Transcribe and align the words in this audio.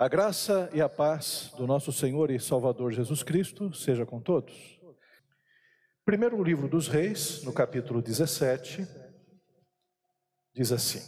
A 0.00 0.08
graça 0.08 0.70
e 0.72 0.80
a 0.80 0.88
paz 0.88 1.52
do 1.58 1.66
nosso 1.66 1.92
Senhor 1.92 2.30
e 2.30 2.40
Salvador 2.40 2.90
Jesus 2.90 3.22
Cristo 3.22 3.70
seja 3.74 4.06
com 4.06 4.18
todos. 4.18 4.80
Primeiro 6.06 6.42
livro 6.42 6.66
dos 6.66 6.88
Reis, 6.88 7.44
no 7.44 7.52
capítulo 7.52 8.00
17, 8.00 8.88
diz 10.54 10.72
assim: 10.72 11.02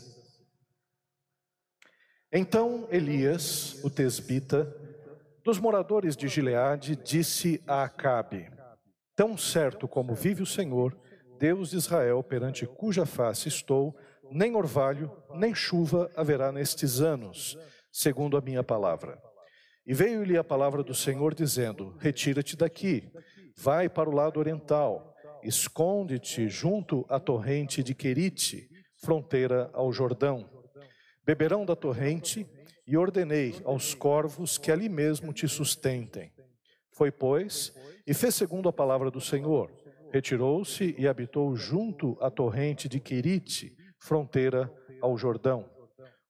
Então 2.30 2.86
Elias, 2.90 3.82
o 3.82 3.88
tesbita, 3.88 4.70
dos 5.42 5.58
moradores 5.58 6.14
de 6.14 6.28
Gileade, 6.28 6.94
disse 6.94 7.64
a 7.66 7.84
Acabe: 7.84 8.50
Tão 9.16 9.38
certo 9.38 9.88
como 9.88 10.14
vive 10.14 10.42
o 10.42 10.46
Senhor, 10.46 10.94
Deus 11.38 11.70
de 11.70 11.78
Israel, 11.78 12.22
perante 12.22 12.66
cuja 12.66 13.06
face 13.06 13.48
estou, 13.48 13.96
nem 14.30 14.54
orvalho, 14.54 15.10
nem 15.34 15.54
chuva 15.54 16.10
haverá 16.14 16.52
nestes 16.52 17.00
anos 17.00 17.56
segundo 17.92 18.36
a 18.36 18.40
minha 18.40 18.64
palavra. 18.64 19.20
E 19.86 19.92
veio-lhe 19.92 20.36
a 20.36 20.44
palavra 20.44 20.82
do 20.82 20.94
Senhor 20.94 21.34
dizendo: 21.34 21.96
Retira-te 21.98 22.56
daqui, 22.56 23.12
vai 23.56 23.88
para 23.88 24.08
o 24.08 24.14
lado 24.14 24.40
oriental, 24.40 25.14
esconde-te 25.42 26.48
junto 26.48 27.04
à 27.08 27.20
torrente 27.20 27.82
de 27.82 27.94
Querite, 27.94 28.68
fronteira 28.96 29.70
ao 29.74 29.92
Jordão. 29.92 30.48
Beberão 31.24 31.64
da 31.64 31.76
torrente, 31.76 32.46
e 32.86 32.96
ordenei 32.96 33.60
aos 33.64 33.94
corvos 33.94 34.58
que 34.58 34.70
ali 34.70 34.88
mesmo 34.88 35.32
te 35.32 35.46
sustentem. 35.46 36.32
Foi, 36.90 37.10
pois, 37.10 37.72
e 38.06 38.12
fez 38.12 38.34
segundo 38.34 38.68
a 38.68 38.72
palavra 38.72 39.10
do 39.10 39.20
Senhor. 39.20 39.70
Retirou-se 40.12 40.94
e 40.98 41.08
habitou 41.08 41.54
junto 41.56 42.18
à 42.20 42.30
torrente 42.30 42.88
de 42.88 43.00
Querite, 43.00 43.74
fronteira 43.98 44.70
ao 45.00 45.16
Jordão. 45.16 45.68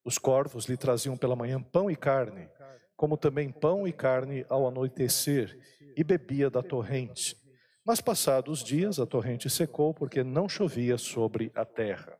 Os 0.04 0.18
corvos 0.18 0.66
lhe 0.66 0.76
traziam 0.76 1.16
pela 1.16 1.36
manhã 1.36 1.62
pão 1.62 1.90
e 1.90 1.96
carne, 1.96 2.48
como 2.96 3.16
também 3.16 3.50
pão 3.50 3.86
e 3.86 3.92
carne 3.92 4.44
ao 4.48 4.66
anoitecer, 4.66 5.58
e 5.96 6.02
bebia 6.02 6.50
da 6.50 6.62
torrente. 6.62 7.36
Mas 7.84 8.00
passados 8.00 8.60
os 8.60 8.64
dias, 8.64 8.98
a 8.98 9.06
torrente 9.06 9.50
secou, 9.50 9.92
porque 9.92 10.22
não 10.22 10.48
chovia 10.48 10.96
sobre 10.96 11.50
a 11.54 11.64
terra. 11.64 12.16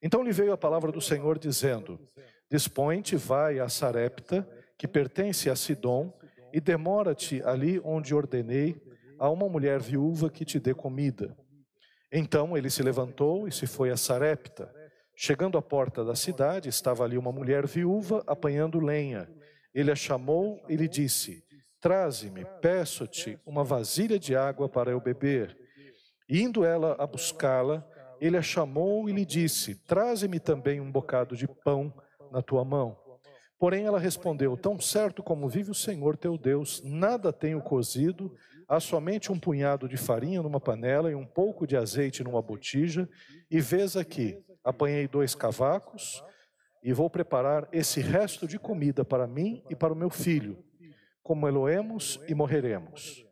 Então 0.00 0.22
lhe 0.22 0.32
veio 0.32 0.52
a 0.52 0.58
palavra 0.58 0.92
do 0.92 1.00
Senhor, 1.00 1.38
dizendo: 1.38 1.98
Dispõe-te, 2.50 3.16
vai 3.16 3.58
a 3.58 3.68
Sarepta, 3.68 4.48
que 4.76 4.86
pertence 4.86 5.50
a 5.50 5.56
Sidom, 5.56 6.12
e 6.52 6.60
demora-te 6.60 7.42
ali 7.42 7.80
onde 7.84 8.14
ordenei 8.14 8.80
a 9.18 9.28
uma 9.28 9.48
mulher 9.48 9.80
viúva 9.80 10.30
que 10.30 10.44
te 10.44 10.60
dê 10.60 10.72
comida. 10.72 11.36
Então 12.12 12.56
ele 12.56 12.70
se 12.70 12.82
levantou 12.82 13.46
e 13.46 13.52
se 13.52 13.66
foi 13.66 13.90
a 13.90 13.96
Sarepta. 13.96 14.72
Chegando 15.20 15.58
à 15.58 15.62
porta 15.62 16.04
da 16.04 16.14
cidade, 16.14 16.68
estava 16.68 17.02
ali 17.02 17.18
uma 17.18 17.32
mulher 17.32 17.66
viúva 17.66 18.22
apanhando 18.24 18.78
lenha. 18.78 19.28
Ele 19.74 19.90
a 19.90 19.96
chamou 19.96 20.64
e 20.68 20.76
lhe 20.76 20.86
disse: 20.86 21.42
Traze-me, 21.80 22.46
peço-te, 22.62 23.36
uma 23.44 23.64
vasilha 23.64 24.16
de 24.16 24.36
água 24.36 24.68
para 24.68 24.92
eu 24.92 25.00
beber. 25.00 25.58
Indo 26.30 26.64
ela 26.64 26.94
a 27.00 27.04
buscá-la, 27.04 27.84
ele 28.20 28.36
a 28.36 28.42
chamou 28.42 29.08
e 29.08 29.12
lhe 29.12 29.24
disse: 29.24 29.74
Traze-me 29.88 30.38
também 30.38 30.80
um 30.80 30.92
bocado 30.92 31.36
de 31.36 31.48
pão 31.48 31.92
na 32.30 32.40
tua 32.40 32.64
mão. 32.64 32.96
Porém 33.58 33.86
ela 33.86 33.98
respondeu: 33.98 34.56
Tão 34.56 34.78
certo 34.78 35.20
como 35.20 35.48
vive 35.48 35.72
o 35.72 35.74
Senhor 35.74 36.16
teu 36.16 36.38
Deus, 36.38 36.80
nada 36.84 37.32
tenho 37.32 37.60
cozido, 37.60 38.32
há 38.68 38.78
somente 38.78 39.32
um 39.32 39.40
punhado 39.40 39.88
de 39.88 39.96
farinha 39.96 40.40
numa 40.40 40.60
panela 40.60 41.10
e 41.10 41.16
um 41.16 41.26
pouco 41.26 41.66
de 41.66 41.76
azeite 41.76 42.22
numa 42.22 42.40
botija, 42.40 43.08
e 43.50 43.60
vês 43.60 43.96
aqui, 43.96 44.38
apanhei 44.68 45.08
dois 45.08 45.34
cavacos 45.34 46.22
e 46.82 46.92
vou 46.92 47.08
preparar 47.08 47.66
esse 47.72 48.02
resto 48.02 48.46
de 48.46 48.58
comida 48.58 49.02
para 49.02 49.26
mim 49.26 49.64
e 49.70 49.74
para 49.74 49.94
o 49.94 49.96
meu 49.96 50.10
filho, 50.10 50.62
como 51.22 51.48
eloemos 51.48 52.20
e 52.28 52.34
morreremos. 52.34 53.24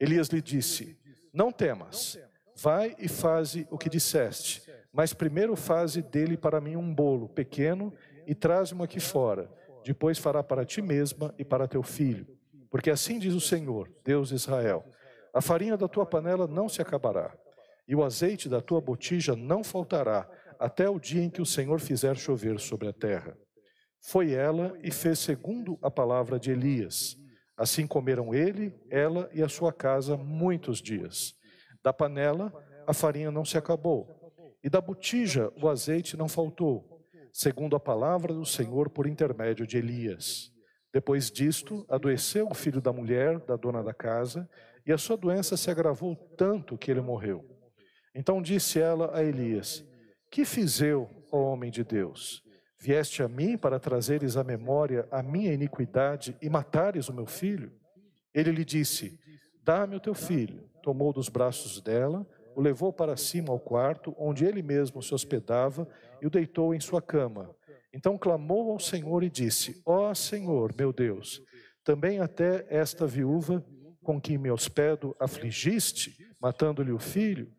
Elias 0.00 0.26
lhe 0.28 0.42
disse: 0.42 0.98
Não 1.32 1.52
temas, 1.52 2.18
vai 2.56 2.96
e 2.98 3.06
faze 3.06 3.64
o 3.70 3.78
que 3.78 3.88
disseste, 3.88 4.68
mas 4.92 5.14
primeiro 5.14 5.54
faze 5.54 6.02
dele 6.02 6.36
para 6.36 6.60
mim 6.60 6.74
um 6.74 6.92
bolo 6.92 7.28
pequeno 7.28 7.94
e 8.26 8.34
traze-mo 8.34 8.82
aqui 8.82 8.98
fora. 8.98 9.48
Depois 9.84 10.18
fará 10.18 10.42
para 10.42 10.64
ti 10.64 10.82
mesma 10.82 11.32
e 11.38 11.44
para 11.44 11.68
teu 11.68 11.82
filho. 11.84 12.26
Porque 12.68 12.90
assim 12.90 13.20
diz 13.20 13.34
o 13.34 13.40
Senhor, 13.40 13.88
Deus 14.04 14.30
de 14.30 14.34
Israel: 14.34 14.84
A 15.32 15.40
farinha 15.40 15.76
da 15.76 15.86
tua 15.86 16.04
panela 16.04 16.48
não 16.48 16.68
se 16.68 16.82
acabará, 16.82 17.32
e 17.86 17.94
o 17.94 18.02
azeite 18.02 18.48
da 18.48 18.60
tua 18.60 18.80
botija 18.80 19.36
não 19.36 19.62
faltará, 19.62 20.28
até 20.58 20.88
o 20.88 20.98
dia 20.98 21.22
em 21.22 21.30
que 21.30 21.42
o 21.42 21.46
Senhor 21.46 21.80
fizer 21.80 22.16
chover 22.16 22.58
sobre 22.58 22.88
a 22.88 22.92
terra. 22.92 23.36
Foi 24.02 24.32
ela 24.32 24.78
e 24.82 24.90
fez 24.90 25.18
segundo 25.18 25.78
a 25.82 25.90
palavra 25.90 26.38
de 26.38 26.50
Elias. 26.50 27.16
Assim 27.56 27.86
comeram 27.86 28.34
ele, 28.34 28.74
ela 28.90 29.28
e 29.32 29.42
a 29.42 29.48
sua 29.48 29.72
casa 29.72 30.16
muitos 30.16 30.80
dias. 30.80 31.34
Da 31.82 31.92
panela 31.92 32.52
a 32.86 32.94
farinha 32.94 33.30
não 33.30 33.44
se 33.44 33.58
acabou, 33.58 34.06
e 34.62 34.70
da 34.70 34.80
botija 34.80 35.50
o 35.60 35.68
azeite 35.68 36.16
não 36.16 36.28
faltou, 36.28 37.04
segundo 37.32 37.74
a 37.74 37.80
palavra 37.80 38.32
do 38.32 38.44
Senhor 38.44 38.88
por 38.88 39.06
intermédio 39.06 39.66
de 39.66 39.78
Elias. 39.78 40.52
Depois 40.92 41.30
disto, 41.30 41.84
adoeceu 41.88 42.48
o 42.48 42.54
filho 42.54 42.80
da 42.80 42.92
mulher, 42.92 43.40
da 43.40 43.56
dona 43.56 43.82
da 43.82 43.92
casa, 43.92 44.48
e 44.86 44.92
a 44.92 44.98
sua 44.98 45.16
doença 45.16 45.56
se 45.56 45.70
agravou 45.70 46.14
tanto 46.36 46.78
que 46.78 46.90
ele 46.90 47.00
morreu. 47.00 47.44
Então 48.14 48.40
disse 48.40 48.80
ela 48.80 49.10
a 49.14 49.22
Elias: 49.22 49.84
que 50.30 50.44
fiz 50.44 50.80
eu, 50.80 51.08
ó 51.30 51.38
homem 51.52 51.70
de 51.70 51.84
Deus? 51.84 52.42
Vieste 52.78 53.22
a 53.22 53.28
mim 53.28 53.56
para 53.56 53.80
trazeres 53.80 54.36
à 54.36 54.44
memória 54.44 55.08
a 55.10 55.22
minha 55.22 55.52
iniquidade 55.52 56.36
e 56.42 56.48
matares 56.48 57.08
o 57.08 57.14
meu 57.14 57.26
filho? 57.26 57.72
Ele 58.34 58.52
lhe 58.52 58.64
disse: 58.64 59.18
Dá-me 59.62 59.96
o 59.96 60.00
teu 60.00 60.14
filho. 60.14 60.68
Tomou 60.82 61.12
dos 61.12 61.28
braços 61.28 61.80
dela, 61.80 62.26
o 62.54 62.60
levou 62.60 62.92
para 62.92 63.16
cima 63.16 63.50
ao 63.50 63.58
quarto, 63.58 64.14
onde 64.18 64.44
ele 64.44 64.62
mesmo 64.62 65.02
se 65.02 65.12
hospedava, 65.12 65.88
e 66.22 66.26
o 66.26 66.30
deitou 66.30 66.74
em 66.74 66.80
sua 66.80 67.02
cama. 67.02 67.50
Então 67.92 68.18
clamou 68.18 68.70
ao 68.70 68.78
Senhor 68.78 69.22
e 69.22 69.30
disse: 69.30 69.80
Ó 69.84 70.12
Senhor, 70.14 70.74
meu 70.76 70.92
Deus, 70.92 71.42
também 71.82 72.20
até 72.20 72.66
esta 72.68 73.06
viúva 73.06 73.64
com 74.02 74.20
quem 74.20 74.38
me 74.38 74.50
hospedo 74.50 75.16
afligiste, 75.18 76.16
matando-lhe 76.40 76.92
o 76.92 76.98
filho? 76.98 77.50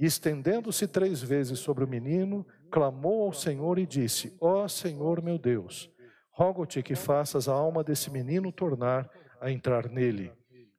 E 0.00 0.06
estendendo-se 0.06 0.88
três 0.88 1.22
vezes 1.22 1.58
sobre 1.58 1.84
o 1.84 1.88
menino, 1.88 2.46
clamou 2.70 3.24
ao 3.24 3.34
Senhor 3.34 3.78
e 3.78 3.84
disse: 3.84 4.34
Ó 4.40 4.64
oh, 4.64 4.68
Senhor 4.68 5.22
meu 5.22 5.38
Deus, 5.38 5.92
rogo-te 6.30 6.82
que 6.82 6.94
faças 6.94 7.50
a 7.50 7.52
alma 7.52 7.84
desse 7.84 8.10
menino 8.10 8.50
tornar 8.50 9.10
a 9.38 9.50
entrar 9.50 9.90
nele. 9.90 10.32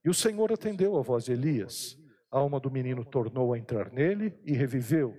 E 0.03 0.09
o 0.09 0.13
Senhor 0.13 0.51
atendeu 0.51 0.97
a 0.97 1.03
voz 1.03 1.25
de 1.25 1.33
Elias. 1.33 1.95
A 2.31 2.39
alma 2.39 2.59
do 2.59 2.71
menino 2.71 3.05
tornou 3.05 3.53
a 3.53 3.59
entrar 3.59 3.91
nele 3.91 4.33
e 4.43 4.53
reviveu. 4.53 5.15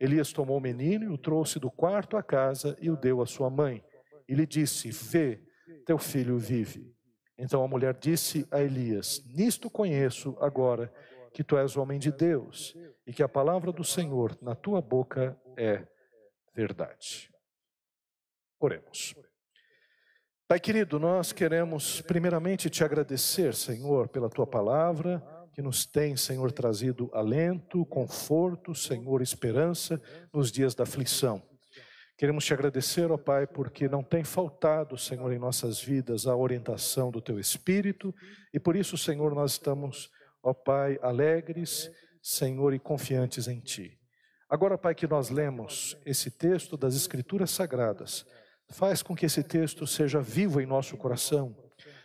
Elias 0.00 0.32
tomou 0.32 0.56
o 0.56 0.60
menino 0.60 1.04
e 1.04 1.08
o 1.08 1.18
trouxe 1.18 1.58
do 1.58 1.70
quarto 1.70 2.16
à 2.16 2.22
casa 2.22 2.74
e 2.80 2.90
o 2.90 2.96
deu 2.96 3.20
à 3.20 3.26
sua 3.26 3.50
mãe. 3.50 3.84
E 4.26 4.34
lhe 4.34 4.46
disse: 4.46 4.90
Vê, 4.90 5.42
teu 5.84 5.98
filho 5.98 6.38
vive. 6.38 6.90
Então 7.36 7.62
a 7.62 7.68
mulher 7.68 7.98
disse 8.00 8.46
a 8.50 8.62
Elias: 8.62 9.22
Nisto 9.26 9.68
conheço 9.68 10.34
agora 10.40 10.90
que 11.32 11.42
tu 11.42 11.56
és 11.56 11.76
homem 11.76 11.98
de 11.98 12.12
Deus 12.12 12.76
e 13.06 13.12
que 13.12 13.22
a 13.22 13.28
palavra 13.28 13.72
do 13.72 13.84
Senhor 13.84 14.36
na 14.40 14.54
tua 14.54 14.80
boca 14.80 15.36
é 15.56 15.86
verdade. 16.54 17.30
Oremos. 18.60 19.14
Pai 20.46 20.60
querido, 20.60 20.98
nós 20.98 21.32
queremos 21.32 22.02
primeiramente 22.02 22.68
te 22.68 22.84
agradecer, 22.84 23.54
Senhor, 23.54 24.08
pela 24.08 24.28
tua 24.28 24.46
palavra, 24.46 25.22
que 25.54 25.62
nos 25.62 25.86
tem, 25.86 26.16
Senhor, 26.16 26.52
trazido 26.52 27.10
alento, 27.12 27.84
conforto, 27.86 28.74
Senhor, 28.74 29.22
esperança 29.22 30.00
nos 30.32 30.52
dias 30.52 30.74
da 30.74 30.84
aflição. 30.84 31.42
Queremos 32.16 32.44
te 32.44 32.54
agradecer, 32.54 33.10
ó 33.10 33.16
Pai, 33.16 33.46
porque 33.46 33.88
não 33.88 34.02
tem 34.02 34.22
faltado, 34.22 34.96
Senhor, 34.96 35.32
em 35.32 35.38
nossas 35.38 35.82
vidas 35.82 36.26
a 36.26 36.36
orientação 36.36 37.10
do 37.10 37.20
teu 37.20 37.40
Espírito, 37.40 38.14
e 38.52 38.60
por 38.60 38.76
isso, 38.76 38.96
Senhor, 38.96 39.34
nós 39.34 39.52
estamos 39.52 40.10
ó 40.42 40.52
Pai, 40.52 40.98
alegres, 41.02 41.90
Senhor, 42.20 42.74
e 42.74 42.78
confiantes 42.78 43.48
em 43.48 43.60
Ti. 43.60 43.98
Agora, 44.48 44.76
Pai, 44.76 44.94
que 44.94 45.06
nós 45.06 45.30
lemos 45.30 45.96
esse 46.04 46.30
texto 46.30 46.76
das 46.76 46.94
Escrituras 46.94 47.50
Sagradas, 47.50 48.26
faz 48.68 49.02
com 49.02 49.14
que 49.14 49.26
esse 49.26 49.42
texto 49.42 49.86
seja 49.86 50.20
vivo 50.20 50.60
em 50.60 50.66
nosso 50.66 50.96
coração, 50.96 51.56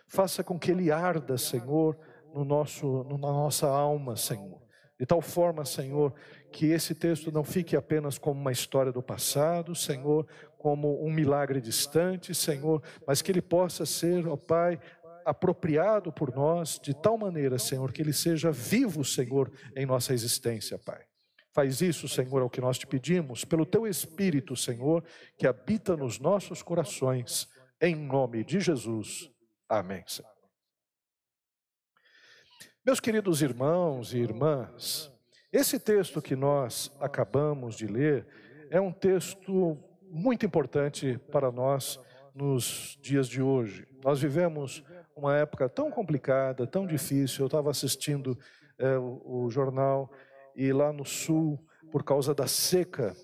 faça 0.07 0.43
com 0.43 0.57
que 0.57 0.71
ele 0.71 0.91
arda, 0.91 1.37
Senhor, 1.37 1.97
no 2.33 2.45
nosso, 2.45 3.03
na 3.03 3.17
nossa 3.17 3.67
alma, 3.67 4.15
Senhor. 4.15 4.61
De 4.99 5.05
tal 5.05 5.21
forma, 5.21 5.63
Senhor, 5.63 6.13
que 6.51 6.67
esse 6.67 6.95
texto 6.95 7.31
não 7.31 7.43
fique 7.43 7.75
apenas 7.75 8.17
como 8.17 8.39
uma 8.39 8.51
história 8.51 8.91
do 8.91 9.01
passado, 9.01 9.75
Senhor, 9.75 10.27
como 10.57 11.05
um 11.05 11.11
milagre 11.11 11.61
distante, 11.61 12.33
Senhor, 12.33 12.81
mas 13.05 13.21
que 13.21 13.31
ele 13.31 13.41
possa 13.41 13.85
ser, 13.85 14.27
ó 14.27 14.35
Pai, 14.35 14.79
apropriado 15.27 16.09
por 16.09 16.33
nós 16.33 16.79
de 16.81 16.93
tal 16.93 17.17
maneira, 17.17 17.59
Senhor, 17.59 17.91
que 17.91 18.01
ele 18.01 18.13
seja 18.13 18.49
vivo, 18.49 19.03
Senhor, 19.03 19.51
em 19.75 19.85
nossa 19.85 20.13
existência, 20.13 20.79
Pai. 20.79 21.03
Faz 21.51 21.81
isso, 21.81 22.07
Senhor, 22.07 22.41
é 22.41 22.45
o 22.45 22.49
que 22.49 22.61
nós 22.61 22.77
te 22.77 22.87
pedimos, 22.87 23.43
pelo 23.43 23.65
teu 23.65 23.85
Espírito, 23.85 24.55
Senhor, 24.55 25.03
que 25.37 25.45
habita 25.45 25.97
nos 25.97 26.17
nossos 26.17 26.63
corações, 26.63 27.49
Em 27.81 27.93
nome 27.93 28.43
de 28.43 28.59
Jesus. 28.61 29.29
Amém. 29.67 30.03
Meus 32.85 33.01
queridos 33.01 33.41
irmãos 33.41 34.13
e 34.13 34.19
irmãs, 34.19 35.11
esse 35.51 35.77
texto 35.77 36.21
que 36.21 36.37
nós 36.37 36.89
acabamos 37.01 37.75
de 37.75 37.85
ler 37.85 38.25
é 38.71 38.79
um 38.79 38.93
texto 38.93 39.77
muito 40.09 40.45
importante 40.45 41.19
para 41.31 41.51
nós 41.51 41.99
nos 42.33 42.97
dias 43.01 43.27
de 43.27 43.41
hoje. 43.41 43.87
Nós 44.03 44.21
vivemos 44.21 44.83
uma 45.17 45.35
época 45.35 45.67
tão 45.67 45.89
complicada, 45.89 46.67
tão 46.67 46.85
difícil. 46.85 47.41
Eu 47.41 47.47
estava 47.47 47.71
assistindo 47.71 48.37
é, 48.77 48.97
o, 48.97 49.21
o 49.45 49.49
jornal 49.49 50.11
e 50.55 50.71
lá 50.71 50.93
no 50.93 51.05
sul, 51.05 51.59
por 51.91 52.03
causa 52.03 52.33
da 52.33 52.47
seca, 52.47 53.15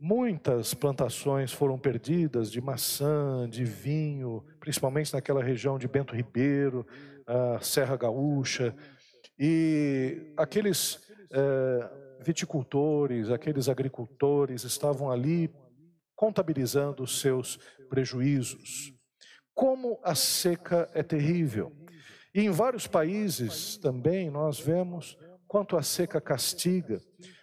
muitas 0.00 0.74
plantações 0.74 1.52
foram 1.52 1.78
perdidas 1.78 2.50
de 2.50 2.60
maçã, 2.60 3.48
de 3.48 3.64
vinho, 3.64 4.44
principalmente 4.58 5.12
naquela 5.12 5.42
região 5.42 5.78
de 5.78 5.86
Bento 5.86 6.14
Ribeiro, 6.14 6.86
a 7.26 7.60
Serra 7.60 7.96
Gaúcha. 7.96 8.74
E 9.38 10.32
aqueles 10.36 11.08
é, 11.32 11.90
viticultores, 12.20 13.30
aqueles 13.30 13.68
agricultores 13.68 14.64
estavam 14.64 15.10
ali 15.10 15.50
contabilizando 16.14 17.02
os 17.02 17.20
seus 17.20 17.58
prejuízos. 17.88 18.92
Como 19.54 19.98
a 20.02 20.14
seca 20.14 20.88
é 20.94 21.02
terrível. 21.02 21.72
E 22.34 22.42
em 22.42 22.50
vários 22.50 22.86
países 22.86 23.76
também 23.76 24.30
nós 24.30 24.58
vemos 24.58 25.18
quanto 25.48 25.76
a 25.76 25.82
seca 25.82 26.20
castiga. 26.20 27.00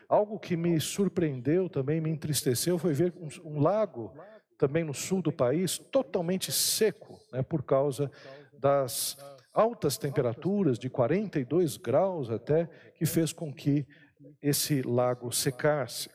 Algo 0.07 0.39
que 0.39 0.55
me 0.55 0.79
surpreendeu 0.79 1.69
também, 1.69 1.99
me 1.99 2.09
entristeceu, 2.09 2.77
foi 2.77 2.93
ver 2.93 3.13
um, 3.17 3.27
um 3.43 3.59
lago 3.59 4.13
também 4.57 4.83
no 4.83 4.93
sul 4.93 5.21
do 5.21 5.31
país 5.31 5.77
totalmente 5.77 6.51
seco, 6.51 7.19
né, 7.31 7.43
por 7.43 7.61
causa 7.63 8.09
das 8.53 9.17
altas 9.53 9.97
temperaturas 9.97 10.79
de 10.79 10.89
42 10.89 11.77
graus 11.77 12.29
até, 12.29 12.67
que 12.95 13.05
fez 13.05 13.33
com 13.33 13.53
que 13.53 13.85
esse 14.41 14.81
lago 14.81 15.31
secasse. 15.31 16.09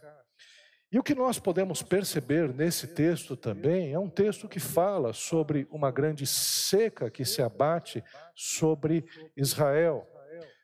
E 0.93 0.99
o 0.99 1.03
que 1.03 1.15
nós 1.15 1.39
podemos 1.39 1.83
perceber 1.83 2.53
nesse 2.53 2.87
texto 2.87 3.35
também 3.35 3.95
é 3.95 3.99
um 3.99 4.11
texto 4.11 4.47
que 4.47 4.61
fala 4.61 5.15
sobre 5.15 5.67
uma 5.71 5.91
grande 5.91 6.27
seca 6.27 7.11
que 7.11 7.25
se 7.25 7.41
abate 7.41 8.05
sobre 8.35 9.03
Israel, 9.35 10.07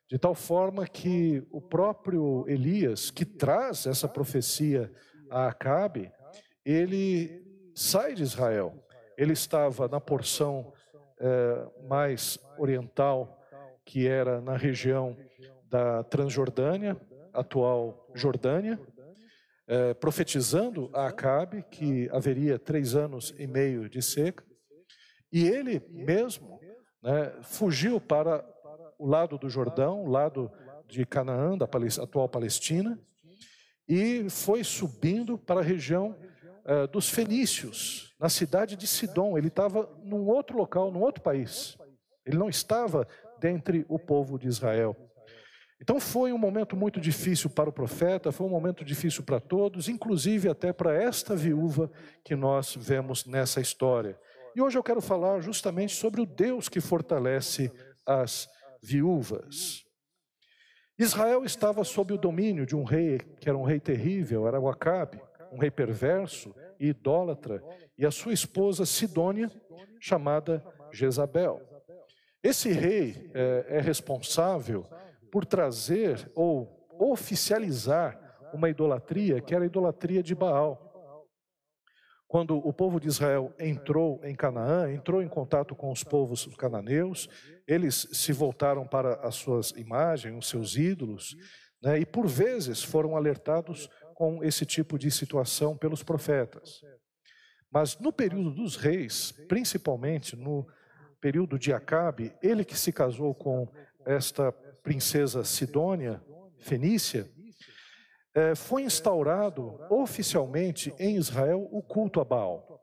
de 0.06 0.18
tal 0.18 0.34
forma 0.34 0.86
que 0.86 1.42
o 1.50 1.62
próprio 1.62 2.44
Elias, 2.46 3.10
que 3.10 3.24
traz 3.24 3.86
essa 3.86 4.06
profecia 4.06 4.92
a 5.30 5.48
Acabe, 5.48 6.12
ele 6.62 7.42
sai 7.74 8.14
de 8.14 8.22
Israel. 8.22 8.74
Ele 9.16 9.32
estava 9.32 9.88
na 9.88 9.98
porção 9.98 10.74
é, 11.18 11.66
mais 11.88 12.38
oriental, 12.58 13.40
que 13.82 14.06
era 14.06 14.42
na 14.42 14.58
região 14.58 15.16
da 15.70 16.04
Transjordânia, 16.04 17.00
atual 17.32 18.10
Jordânia, 18.14 18.78
é, 19.68 19.92
profetizando 19.94 20.90
a 20.94 21.08
Acabe 21.08 21.62
que 21.70 22.08
haveria 22.10 22.58
três 22.58 22.96
anos 22.96 23.34
e 23.38 23.46
meio 23.46 23.88
de 23.88 24.00
seca, 24.00 24.42
e 25.30 25.46
ele 25.46 25.82
mesmo 25.90 26.58
né, 27.02 27.32
fugiu 27.42 28.00
para 28.00 28.42
o 28.98 29.06
lado 29.06 29.36
do 29.38 29.48
Jordão, 29.48 30.02
o 30.02 30.08
lado 30.08 30.50
de 30.88 31.04
Canaã, 31.04 31.56
da 31.56 31.68
atual 32.02 32.28
Palestina, 32.28 32.98
e 33.86 34.28
foi 34.30 34.64
subindo 34.64 35.38
para 35.38 35.60
a 35.60 35.62
região 35.62 36.16
é, 36.64 36.86
dos 36.86 37.08
fenícios, 37.08 38.14
na 38.18 38.28
cidade 38.28 38.74
de 38.76 38.86
Sidom. 38.86 39.36
Ele 39.36 39.48
estava 39.48 39.88
num 40.02 40.26
outro 40.26 40.56
local, 40.56 40.90
num 40.90 41.00
outro 41.00 41.22
país. 41.22 41.76
Ele 42.24 42.36
não 42.36 42.48
estava 42.48 43.06
dentre 43.38 43.86
o 43.88 43.98
povo 43.98 44.38
de 44.38 44.48
Israel. 44.48 44.96
Então 45.80 46.00
foi 46.00 46.32
um 46.32 46.38
momento 46.38 46.76
muito 46.76 47.00
difícil 47.00 47.48
para 47.48 47.70
o 47.70 47.72
profeta, 47.72 48.32
foi 48.32 48.46
um 48.46 48.50
momento 48.50 48.84
difícil 48.84 49.22
para 49.22 49.38
todos, 49.38 49.88
inclusive 49.88 50.48
até 50.48 50.72
para 50.72 50.94
esta 50.94 51.36
viúva 51.36 51.90
que 52.24 52.34
nós 52.34 52.74
vemos 52.76 53.24
nessa 53.24 53.60
história. 53.60 54.18
E 54.56 54.60
hoje 54.60 54.76
eu 54.76 54.82
quero 54.82 55.00
falar 55.00 55.40
justamente 55.40 55.94
sobre 55.94 56.20
o 56.20 56.26
Deus 56.26 56.68
que 56.68 56.80
fortalece 56.80 57.70
as 58.04 58.48
viúvas. 58.82 59.84
Israel 60.98 61.44
estava 61.44 61.84
sob 61.84 62.12
o 62.12 62.18
domínio 62.18 62.66
de 62.66 62.74
um 62.74 62.82
rei 62.82 63.18
que 63.40 63.48
era 63.48 63.56
um 63.56 63.62
rei 63.62 63.78
terrível, 63.78 64.48
era 64.48 64.58
o 64.58 64.68
Acabe, 64.68 65.20
um 65.52 65.58
rei 65.58 65.70
perverso 65.70 66.52
e 66.80 66.88
idólatra, 66.88 67.62
e 67.96 68.04
a 68.04 68.10
sua 68.10 68.32
esposa 68.32 68.84
Sidônia, 68.84 69.50
chamada 70.00 70.64
Jezabel. 70.92 71.62
Esse 72.42 72.70
rei 72.70 73.30
é, 73.32 73.76
é 73.76 73.80
responsável 73.80 74.84
por 75.30 75.44
trazer 75.44 76.30
ou 76.34 76.86
oficializar 76.98 78.18
uma 78.52 78.68
idolatria 78.68 79.40
que 79.40 79.54
era 79.54 79.64
a 79.64 79.66
idolatria 79.66 80.22
de 80.22 80.34
Baal. 80.34 80.88
Quando 82.26 82.58
o 82.58 82.72
povo 82.74 83.00
de 83.00 83.08
Israel 83.08 83.54
entrou 83.58 84.20
em 84.22 84.34
Canaã, 84.34 84.92
entrou 84.92 85.22
em 85.22 85.28
contato 85.28 85.74
com 85.74 85.90
os 85.90 86.04
povos 86.04 86.46
cananeus, 86.56 87.26
eles 87.66 88.06
se 88.12 88.32
voltaram 88.32 88.86
para 88.86 89.14
as 89.26 89.34
suas 89.36 89.70
imagens, 89.70 90.36
os 90.36 90.48
seus 90.48 90.76
ídolos, 90.76 91.34
né, 91.82 91.98
e 91.98 92.04
por 92.04 92.26
vezes 92.26 92.82
foram 92.82 93.16
alertados 93.16 93.88
com 94.14 94.44
esse 94.44 94.66
tipo 94.66 94.98
de 94.98 95.10
situação 95.10 95.76
pelos 95.76 96.02
profetas. 96.02 96.82
Mas 97.70 97.98
no 97.98 98.12
período 98.12 98.50
dos 98.50 98.76
reis, 98.76 99.32
principalmente 99.48 100.36
no 100.36 100.66
período 101.20 101.58
de 101.58 101.72
Acabe, 101.72 102.34
ele 102.42 102.64
que 102.64 102.76
se 102.76 102.92
casou 102.92 103.34
com 103.34 103.66
esta 104.04 104.52
princesa 104.88 105.44
Sidônia, 105.44 106.18
Fenícia, 106.56 107.30
é, 108.34 108.54
foi 108.54 108.84
instaurado 108.84 109.78
oficialmente 109.90 110.94
em 110.98 111.16
Israel 111.16 111.68
o 111.70 111.82
culto 111.82 112.22
a 112.22 112.24
Baal. 112.24 112.80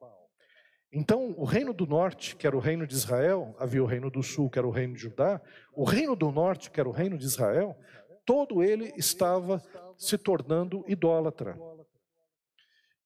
Então, 0.93 1.33
o 1.35 1.45
reino 1.45 1.73
do 1.73 1.87
norte, 1.87 2.35
que 2.35 2.45
era 2.45 2.55
o 2.55 2.59
reino 2.59 2.85
de 2.85 2.93
Israel, 2.93 3.55
havia 3.57 3.81
o 3.83 3.87
reino 3.87 4.11
do 4.11 4.21
sul, 4.21 4.51
que 4.51 4.59
era 4.59 4.67
o 4.67 4.71
reino 4.71 4.93
de 4.93 5.01
Judá, 5.01 5.41
o 5.73 5.83
reino 5.83 6.15
do 6.15 6.31
norte, 6.31 6.69
que 6.69 6.79
era 6.79 6.87
o 6.87 6.91
reino 6.91 7.17
de 7.17 7.25
Israel, 7.25 7.75
todo 8.23 8.61
ele 8.61 8.93
estava 8.95 9.59
se 9.97 10.15
tornando 10.15 10.85
idólatra. 10.87 11.57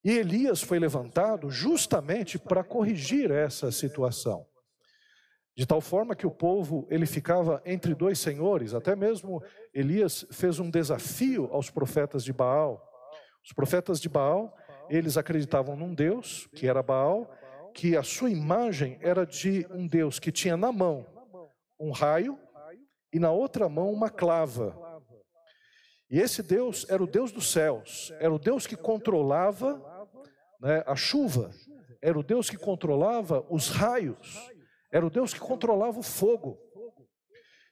E 0.04 0.12
Elias 0.12 0.62
foi 0.62 0.78
levantado 0.78 1.50
justamente 1.50 2.38
para 2.38 2.66
corrigir 2.66 3.32
essa 3.32 3.72
situação. 3.72 4.46
De 5.60 5.66
tal 5.66 5.82
forma 5.82 6.16
que 6.16 6.26
o 6.26 6.32
povo 6.32 6.88
ele 6.90 7.06
ficava 7.06 7.62
entre 7.66 7.94
dois 7.94 8.18
senhores, 8.18 8.74
até 8.74 8.96
mesmo 8.96 9.44
Elias 9.74 10.26
fez 10.32 10.58
um 10.58 10.72
desafio 10.72 11.50
aos 11.52 11.70
profetas 11.70 12.24
de 12.24 12.32
Baal. 12.32 12.82
Os 13.44 13.52
profetas 13.52 14.00
de 14.00 14.08
Baal, 14.08 14.56
eles 14.90 15.18
acreditavam 15.18 15.76
num 15.76 15.94
Deus, 15.94 16.48
que 16.56 16.66
era 16.66 16.82
Baal, 16.82 17.30
que 17.74 17.98
a 17.98 18.04
sua 18.04 18.30
imagem 18.30 18.98
era 19.02 19.26
de 19.26 19.68
um 19.72 19.86
Deus 19.86 20.18
que 20.18 20.32
tinha 20.32 20.56
na 20.56 20.72
mão 20.72 21.06
um 21.78 21.92
raio 21.92 22.40
e 23.12 23.20
na 23.20 23.32
outra 23.32 23.68
mão 23.68 23.92
uma 23.92 24.10
clava. 24.10 24.74
E 26.10 26.22
esse 26.22 26.42
Deus 26.42 26.86
era 26.88 27.04
o 27.04 27.08
Deus 27.08 27.34
dos 27.34 27.52
céus, 27.52 28.14
era 28.22 28.34
o 28.34 28.40
Deus 28.40 28.66
que 28.66 28.78
controlava 28.78 30.08
né, 30.62 30.86
a 30.88 30.96
chuva, 30.96 31.52
era 32.02 32.18
o 32.18 32.24
Deus 32.24 32.50
que 32.50 32.56
controlava 32.56 33.46
os 33.50 33.68
raios. 33.68 34.58
Era 34.92 35.06
o 35.06 35.10
Deus 35.10 35.34
que 35.34 35.40
controlava 35.40 36.00
o 36.00 36.04
fogo. 36.04 36.58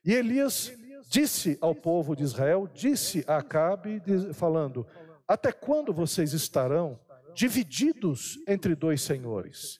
E 0.03 0.13
Elias 0.13 0.71
disse 1.09 1.57
ao 1.61 1.73
povo 1.73 2.15
de 2.15 2.23
Israel, 2.23 2.67
disse 2.73 3.23
a 3.27 3.37
Acabe, 3.37 4.01
falando: 4.33 4.85
Até 5.27 5.51
quando 5.51 5.93
vocês 5.93 6.33
estarão 6.33 6.99
divididos 7.33 8.37
entre 8.47 8.75
dois 8.75 9.01
senhores? 9.01 9.79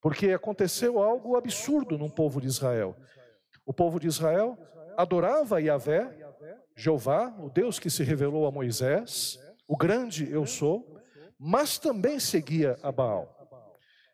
Porque 0.00 0.30
aconteceu 0.30 1.02
algo 1.02 1.36
absurdo 1.36 1.98
no 1.98 2.10
povo 2.10 2.40
de 2.40 2.46
Israel. 2.46 2.96
O 3.64 3.72
povo 3.72 3.98
de 3.98 4.06
Israel 4.06 4.56
adorava 4.96 5.60
Yahvé, 5.60 6.16
Jeová, 6.76 7.34
o 7.40 7.50
Deus 7.50 7.78
que 7.78 7.90
se 7.90 8.04
revelou 8.04 8.46
a 8.46 8.52
Moisés, 8.52 9.38
o 9.66 9.76
grande 9.76 10.30
eu 10.30 10.46
sou, 10.46 11.00
mas 11.38 11.78
também 11.78 12.20
seguia 12.20 12.78
a 12.82 12.92
Baal. 12.92 13.35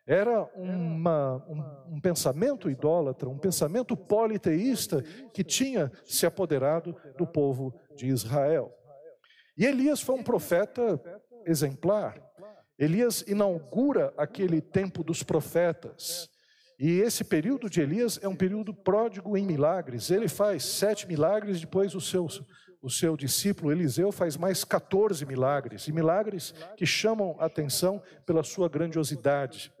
Era 0.05 0.43
uma, 0.55 1.37
um, 1.47 1.95
um, 1.95 2.01
pensamento 2.01 2.69
idólatra, 2.69 3.29
um 3.29 3.37
pensamento 3.37 3.95
politeísta 3.95 5.01
que 5.33 5.43
tinha 5.43 5.91
se 6.05 6.25
apoderado 6.25 6.95
do 7.17 7.25
povo 7.25 7.73
de 7.95 8.07
Israel. 8.07 8.73
E 9.57 9.65
Elias 9.65 10.01
foi 10.01 10.15
um 10.15 10.23
profeta 10.23 11.01
exemplar. 11.45 12.21
Elias 12.77 13.21
inaugura 13.27 14.13
aquele 14.17 14.59
tempo 14.59 15.03
dos 15.03 15.23
profetas. 15.23 16.29
E 16.79 16.99
esse 16.99 17.23
período 17.23 17.69
de 17.69 17.81
Elias 17.81 18.19
é 18.21 18.27
um 18.27 18.35
período 18.35 18.73
pródigo 18.73 19.37
em 19.37 19.45
milagres. 19.45 20.09
Ele 20.09 20.27
faz 20.27 20.65
sete 20.65 21.07
milagres, 21.07 21.61
depois 21.61 21.93
o 21.95 22.01
seu, 22.01 22.27
o 22.81 22.89
seu 22.89 23.15
discípulo 23.15 23.71
Eliseu 23.71 24.11
faz 24.11 24.35
mais 24.35 24.63
14 24.63 25.25
milagres. 25.25 25.87
E 25.87 25.93
milagres 25.93 26.53
que 26.75 26.85
chamam 26.85 27.35
a 27.39 27.45
atenção 27.45 28.01
pela 28.25 28.43
sua 28.43 28.67
grandiosidade. 28.67 29.71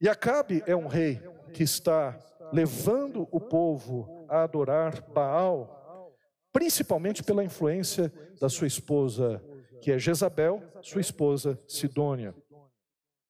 E 0.00 0.08
Acabe 0.08 0.62
é 0.66 0.76
um 0.76 0.86
rei 0.86 1.20
que 1.52 1.62
está 1.62 2.16
levando 2.52 3.28
o 3.32 3.40
povo 3.40 4.26
a 4.28 4.42
adorar 4.42 5.02
Baal, 5.10 6.14
principalmente 6.52 7.22
pela 7.22 7.44
influência 7.44 8.12
da 8.40 8.48
sua 8.48 8.66
esposa, 8.66 9.42
que 9.82 9.90
é 9.90 9.98
Jezabel, 9.98 10.62
sua 10.82 11.00
esposa 11.00 11.60
Sidônia. 11.66 12.34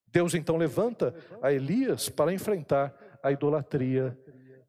Deus 0.07 0.35
então 0.35 0.57
levanta 0.57 1.15
a 1.43 1.53
Elias 1.53 2.09
para 2.09 2.33
enfrentar 2.33 2.95
a 3.23 3.33
idolatria 3.33 4.19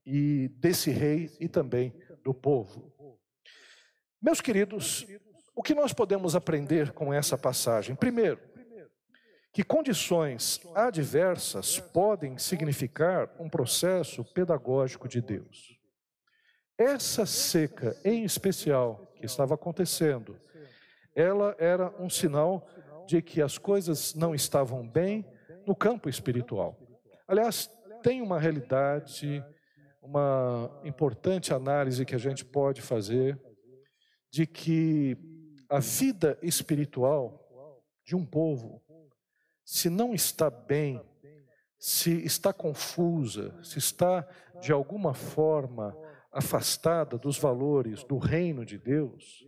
e 0.05 0.49
desse 0.57 0.91
rei 0.91 1.29
e 1.39 1.47
também 1.47 1.93
do 2.23 2.33
povo. 2.33 2.93
Meus 4.21 4.41
queridos, 4.41 5.05
o 5.55 5.61
que 5.61 5.75
nós 5.75 5.93
podemos 5.93 6.35
aprender 6.35 6.91
com 6.91 7.13
essa 7.13 7.37
passagem? 7.37 7.95
Primeiro, 7.95 8.39
que 9.51 9.63
condições 9.63 10.61
adversas 10.75 11.79
podem 11.79 12.37
significar 12.37 13.29
um 13.39 13.49
processo 13.49 14.23
pedagógico 14.23 15.07
de 15.07 15.21
Deus. 15.21 15.79
Essa 16.77 17.25
seca, 17.25 17.95
em 18.05 18.23
especial, 18.23 19.11
que 19.17 19.25
estava 19.25 19.55
acontecendo, 19.55 20.39
ela 21.15 21.55
era 21.59 21.93
um 22.01 22.09
sinal 22.09 22.67
de 23.07 23.21
que 23.21 23.41
as 23.41 23.57
coisas 23.57 24.13
não 24.13 24.35
estavam 24.35 24.87
bem 24.87 25.25
no 25.65 25.75
campo 25.75 26.07
espiritual. 26.07 26.79
Aliás, 27.27 27.69
tem 28.01 28.21
uma 28.21 28.39
realidade, 28.39 29.43
uma 30.01 30.79
importante 30.83 31.53
análise 31.53 32.05
que 32.05 32.15
a 32.15 32.19
gente 32.19 32.45
pode 32.45 32.81
fazer 32.81 33.39
de 34.31 34.45
que 34.45 35.17
a 35.67 35.79
vida 35.79 36.37
espiritual 36.41 37.45
de 38.05 38.15
um 38.15 38.25
povo 38.25 38.81
se 39.71 39.87
não 39.87 40.15
está 40.15 40.49
bem, 40.49 40.99
se 41.77 42.25
está 42.25 42.51
confusa, 42.51 43.55
se 43.63 43.77
está 43.77 44.27
de 44.59 44.71
alguma 44.71 45.13
forma 45.13 45.95
afastada 46.31 47.19
dos 47.19 47.37
valores 47.37 48.03
do 48.03 48.17
reino 48.17 48.65
de 48.65 48.79
Deus, 48.79 49.45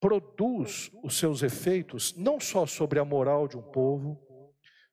produz 0.00 0.90
os 1.02 1.18
seus 1.18 1.42
efeitos 1.42 2.16
não 2.16 2.40
só 2.40 2.64
sobre 2.64 2.98
a 2.98 3.04
moral 3.04 3.46
de 3.46 3.58
um 3.58 3.62
povo, 3.62 4.18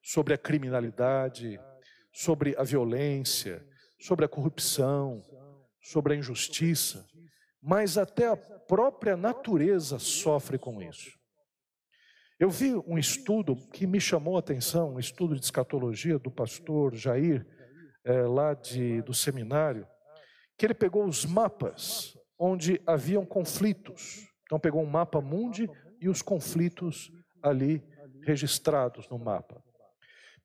sobre 0.04 0.34
a 0.34 0.38
criminalidade, 0.38 1.58
sobre 2.12 2.54
a 2.58 2.64
violência, 2.64 3.66
sobre 4.02 4.26
a 4.26 4.28
corrupção, 4.28 5.24
sobre 5.80 6.14
a 6.14 6.18
injustiça, 6.18 7.08
mas 7.62 7.98
até 7.98 8.28
a 8.28 8.36
própria 8.36 9.16
natureza 9.16 9.98
sofre 9.98 10.58
com 10.58 10.82
isso. 10.82 11.21
Eu 12.42 12.50
vi 12.50 12.74
um 12.88 12.98
estudo 12.98 13.56
que 13.72 13.86
me 13.86 14.02
chamou 14.02 14.36
a 14.36 14.40
atenção, 14.40 14.96
um 14.96 15.00
estudo 15.00 15.36
de 15.36 15.46
escatologia 15.46 16.18
do 16.18 16.32
pastor 16.32 16.96
Jair, 16.96 17.46
é, 18.04 18.24
lá 18.24 18.56
de, 18.56 19.00
do 19.04 19.14
seminário, 19.14 19.88
que 20.58 20.66
ele 20.66 20.74
pegou 20.74 21.06
os 21.06 21.24
mapas 21.24 22.18
onde 22.40 22.82
haviam 22.88 23.24
conflitos. 23.28 24.28
Então 24.46 24.60
pegou 24.60 24.82
um 24.82 24.88
mapa 24.88 25.22
mundi 25.22 25.70
e 26.00 26.10
os 26.10 26.24
conflitos 26.24 27.12
ali 27.44 27.84
registrados 28.24 29.08
no 29.08 29.20
mapa. 29.20 29.64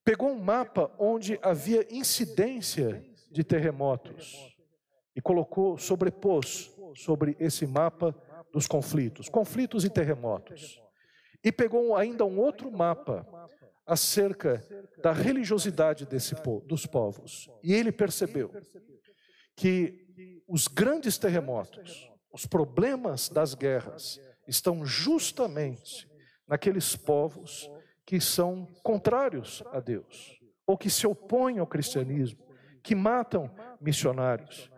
Pegou 0.04 0.28
um 0.28 0.38
mapa 0.38 0.94
onde 0.98 1.38
havia 1.40 1.86
incidência 1.90 3.02
de 3.32 3.42
terremotos 3.42 4.54
e 5.14 5.22
colocou, 5.22 5.78
sobrepôs 5.78 6.70
sobre 6.94 7.34
esse 7.40 7.66
mapa 7.66 8.14
dos 8.52 8.66
conflitos, 8.66 9.30
conflitos 9.30 9.82
e 9.82 9.88
terremotos. 9.88 10.84
E 11.46 11.52
pegou 11.52 11.94
ainda 11.94 12.24
um 12.24 12.40
outro 12.40 12.72
mapa 12.72 13.24
acerca 13.86 14.66
da 15.00 15.12
religiosidade 15.12 16.04
desse, 16.04 16.34
dos 16.64 16.86
povos. 16.86 17.48
E 17.62 17.72
ele 17.72 17.92
percebeu 17.92 18.50
que 19.54 20.42
os 20.48 20.66
grandes 20.66 21.16
terremotos, 21.16 22.10
os 22.32 22.46
problemas 22.46 23.28
das 23.28 23.54
guerras, 23.54 24.18
estão 24.48 24.84
justamente 24.84 26.10
naqueles 26.48 26.96
povos 26.96 27.70
que 28.04 28.20
são 28.20 28.66
contrários 28.82 29.62
a 29.70 29.78
Deus, 29.78 30.40
ou 30.66 30.76
que 30.76 30.90
se 30.90 31.06
opõem 31.06 31.60
ao 31.60 31.66
cristianismo, 31.68 32.44
que 32.82 32.96
matam 32.96 33.54
missionários. 33.80 34.68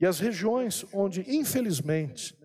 E 0.00 0.06
as 0.06 0.20
regiões 0.20 0.86
onde, 0.92 1.24
infelizmente, 1.28 2.36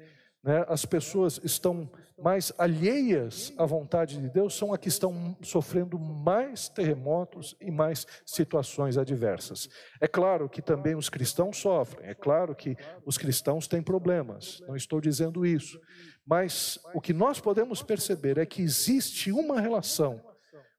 né, 0.48 0.64
as 0.70 0.86
pessoas 0.86 1.42
estão 1.44 1.90
mais 2.18 2.54
alheias 2.58 3.52
à 3.58 3.66
vontade 3.66 4.18
de 4.18 4.30
Deus 4.30 4.56
são 4.56 4.74
as 4.74 4.80
que 4.80 4.88
estão 4.88 5.36
sofrendo 5.42 6.00
mais 6.00 6.70
terremotos 6.70 7.54
e 7.60 7.70
mais 7.70 8.08
situações 8.26 8.98
adversas. 8.98 9.68
É 10.00 10.08
claro 10.08 10.48
que 10.48 10.62
também 10.62 10.96
os 10.96 11.10
cristãos 11.10 11.58
sofrem, 11.58 12.10
é 12.10 12.16
claro 12.16 12.56
que 12.56 12.78
os 13.06 13.18
cristãos 13.18 13.68
têm 13.68 13.82
problemas, 13.82 14.64
não 14.66 14.76
estou 14.78 15.02
dizendo 15.02 15.46
isso. 15.46 15.82
Mas 16.26 16.80
o 16.94 17.02
que 17.02 17.12
nós 17.12 17.42
podemos 17.42 17.84
perceber 17.84 18.38
é 18.38 18.46
que 18.46 18.62
existe 18.62 19.34
uma 19.34 19.60
relação 19.60 20.22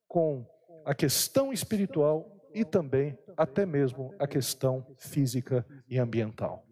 com 0.09 0.47
a 0.83 0.95
questão 0.95 1.53
espiritual 1.53 2.27
e 2.55 2.65
também 2.65 3.19
até 3.37 3.67
mesmo 3.67 4.15
a 4.19 4.27
questão 4.27 4.87
física 4.97 5.65
e 5.87 5.99
ambiental. 5.99 6.68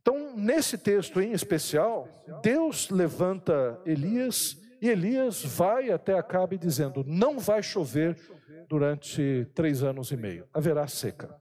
Então, 0.00 0.36
nesse 0.36 0.78
texto 0.78 1.20
em 1.20 1.32
especial, 1.32 2.08
Deus 2.42 2.88
levanta 2.90 3.80
Elias 3.84 4.56
e 4.80 4.88
Elias 4.88 5.44
vai 5.44 5.90
até 5.90 6.16
Acabe 6.16 6.56
dizendo: 6.56 7.04
Não 7.04 7.38
vai 7.38 7.62
chover 7.62 8.16
durante 8.68 9.46
três 9.54 9.82
anos 9.82 10.10
e 10.10 10.16
meio, 10.16 10.48
haverá 10.52 10.86
seca. 10.86 11.34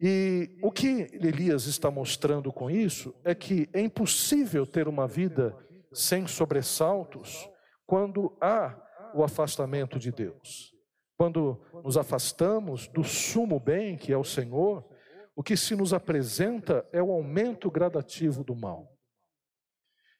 E 0.00 0.58
o 0.62 0.72
que 0.72 1.08
Elias 1.12 1.66
está 1.66 1.90
mostrando 1.90 2.50
com 2.50 2.70
isso 2.70 3.14
é 3.22 3.34
que 3.34 3.68
é 3.72 3.80
impossível 3.80 4.66
ter 4.66 4.88
uma 4.88 5.06
vida 5.06 5.54
sem 5.92 6.26
sobressaltos 6.26 7.46
quando 7.86 8.34
há 8.40 8.80
o 9.14 9.22
afastamento 9.22 9.98
de 9.98 10.10
Deus. 10.10 10.74
Quando 11.18 11.60
nos 11.84 11.98
afastamos 11.98 12.88
do 12.88 13.04
sumo 13.04 13.60
bem, 13.60 13.98
que 13.98 14.10
é 14.10 14.16
o 14.16 14.24
Senhor, 14.24 14.88
o 15.34 15.42
que 15.42 15.56
se 15.56 15.74
nos 15.74 15.92
apresenta 15.92 16.86
é 16.92 17.02
o 17.02 17.10
aumento 17.10 17.70
gradativo 17.70 18.44
do 18.44 18.54
mal. 18.54 18.96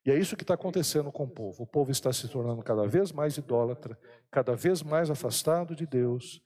E 0.04 0.10
é 0.10 0.18
isso 0.18 0.36
que 0.36 0.44
está 0.44 0.54
acontecendo 0.54 1.12
com 1.12 1.24
o 1.24 1.30
povo. 1.30 1.62
O 1.62 1.66
povo 1.66 1.90
está 1.90 2.12
se 2.12 2.26
tornando 2.28 2.62
cada 2.62 2.86
vez 2.86 3.12
mais 3.12 3.36
idólatra, 3.36 3.98
cada 4.30 4.56
vez 4.56 4.82
mais 4.82 5.10
afastado 5.10 5.74
de 5.74 5.86
Deus. 5.86 6.40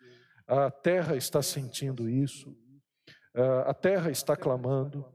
A 0.46 0.70
terra 0.70 1.16
está 1.16 1.40
sentindo 1.40 2.08
isso, 2.08 2.54
a 3.64 3.72
terra 3.72 4.10
está 4.10 4.36
clamando, 4.36 5.06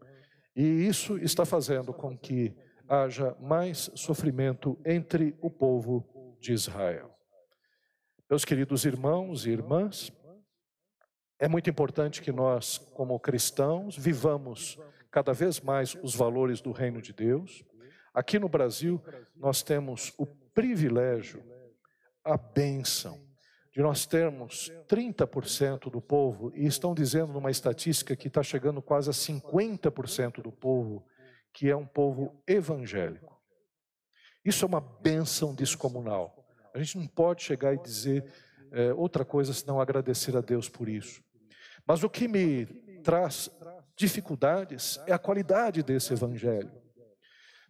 e 0.55 0.63
isso 0.63 1.17
está 1.17 1.45
fazendo 1.45 1.93
com 1.93 2.17
que 2.17 2.55
haja 2.87 3.35
mais 3.39 3.91
sofrimento 3.93 4.79
entre 4.83 5.37
o 5.41 5.49
povo 5.49 6.37
de 6.39 6.53
Israel. 6.53 7.13
Meus 8.29 8.43
queridos 8.43 8.85
irmãos 8.85 9.45
e 9.45 9.51
irmãs, 9.51 10.11
é 11.39 11.47
muito 11.47 11.69
importante 11.69 12.21
que 12.21 12.33
nós, 12.33 12.77
como 12.93 13.17
cristãos, 13.17 13.97
vivamos 13.97 14.77
cada 15.09 15.31
vez 15.31 15.61
mais 15.61 15.95
os 16.03 16.13
valores 16.13 16.59
do 16.59 16.73
reino 16.73 17.01
de 17.01 17.13
Deus. 17.13 17.63
Aqui 18.13 18.37
no 18.37 18.49
Brasil, 18.49 19.01
nós 19.37 19.63
temos 19.63 20.13
o 20.17 20.25
privilégio, 20.25 21.41
a 22.25 22.35
bênção, 22.35 23.17
de 23.71 23.81
nós 23.81 24.05
termos 24.05 24.69
30% 24.89 25.89
do 25.89 26.01
povo, 26.01 26.51
e 26.53 26.65
estão 26.65 26.93
dizendo 26.93 27.31
numa 27.31 27.49
estatística 27.49 28.17
que 28.17 28.27
está 28.27 28.43
chegando 28.43 28.81
quase 28.81 29.09
a 29.09 29.13
50% 29.13 30.41
do 30.41 30.51
povo, 30.51 31.05
que 31.53 31.69
é 31.69 31.75
um 31.75 31.85
povo 31.85 32.43
evangélico. 32.45 33.39
Isso 34.43 34.65
é 34.65 34.67
uma 34.67 34.81
bênção 34.81 35.55
descomunal. 35.55 36.45
A 36.73 36.79
gente 36.79 36.97
não 36.97 37.07
pode 37.07 37.43
chegar 37.43 37.73
e 37.73 37.77
dizer 37.77 38.25
é, 38.71 38.93
outra 38.93 39.23
coisa 39.23 39.53
senão 39.53 39.79
agradecer 39.79 40.35
a 40.35 40.41
Deus 40.41 40.67
por 40.67 40.89
isso. 40.89 41.23
Mas 41.89 42.03
o 42.03 42.09
que 42.09 42.27
me 42.27 42.67
traz 43.03 43.49
dificuldades 43.97 44.99
é 45.07 45.11
a 45.11 45.17
qualidade 45.17 45.81
desse 45.81 46.13
evangelho. 46.13 46.71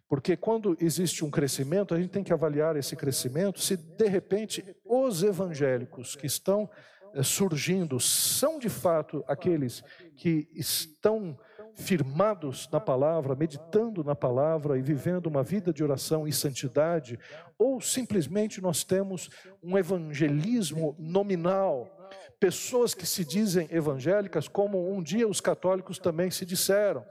Porque 0.06 0.36
quando 0.36 0.76
existe 0.78 1.24
um 1.24 1.30
crescimento, 1.30 1.94
a 1.94 1.98
gente 1.98 2.10
tem 2.10 2.22
que 2.22 2.32
avaliar 2.32 2.76
esse 2.76 2.94
crescimento 2.94 3.58
se 3.60 3.78
de 3.78 4.06
repente 4.08 4.76
os 4.84 5.22
evangélicos 5.22 6.16
que 6.16 6.26
estão 6.26 6.68
eh, 7.14 7.22
surgindo 7.22 7.98
são 7.98 8.58
de 8.58 8.68
fato 8.68 9.24
aqueles 9.26 9.82
que 10.18 10.50
estão 10.52 11.38
firmados 11.74 12.68
na 12.70 12.78
palavra, 12.78 13.34
meditando 13.34 14.04
na 14.04 14.14
palavra 14.14 14.76
e 14.76 14.82
vivendo 14.82 15.28
uma 15.28 15.42
vida 15.42 15.72
de 15.72 15.82
oração 15.82 16.28
e 16.28 16.32
santidade, 16.32 17.18
ou 17.58 17.80
simplesmente 17.80 18.60
nós 18.60 18.84
temos 18.84 19.30
um 19.62 19.78
evangelismo 19.78 20.94
nominal, 20.98 21.99
pessoas 22.40 22.94
que 22.94 23.06
se 23.06 23.24
dizem 23.24 23.68
evangélicas, 23.70 24.48
como 24.48 24.90
um 24.90 25.02
dia 25.02 25.28
os 25.28 25.40
católicos 25.40 25.98
também 25.98 26.30
se 26.30 26.46
disseram. 26.46 27.04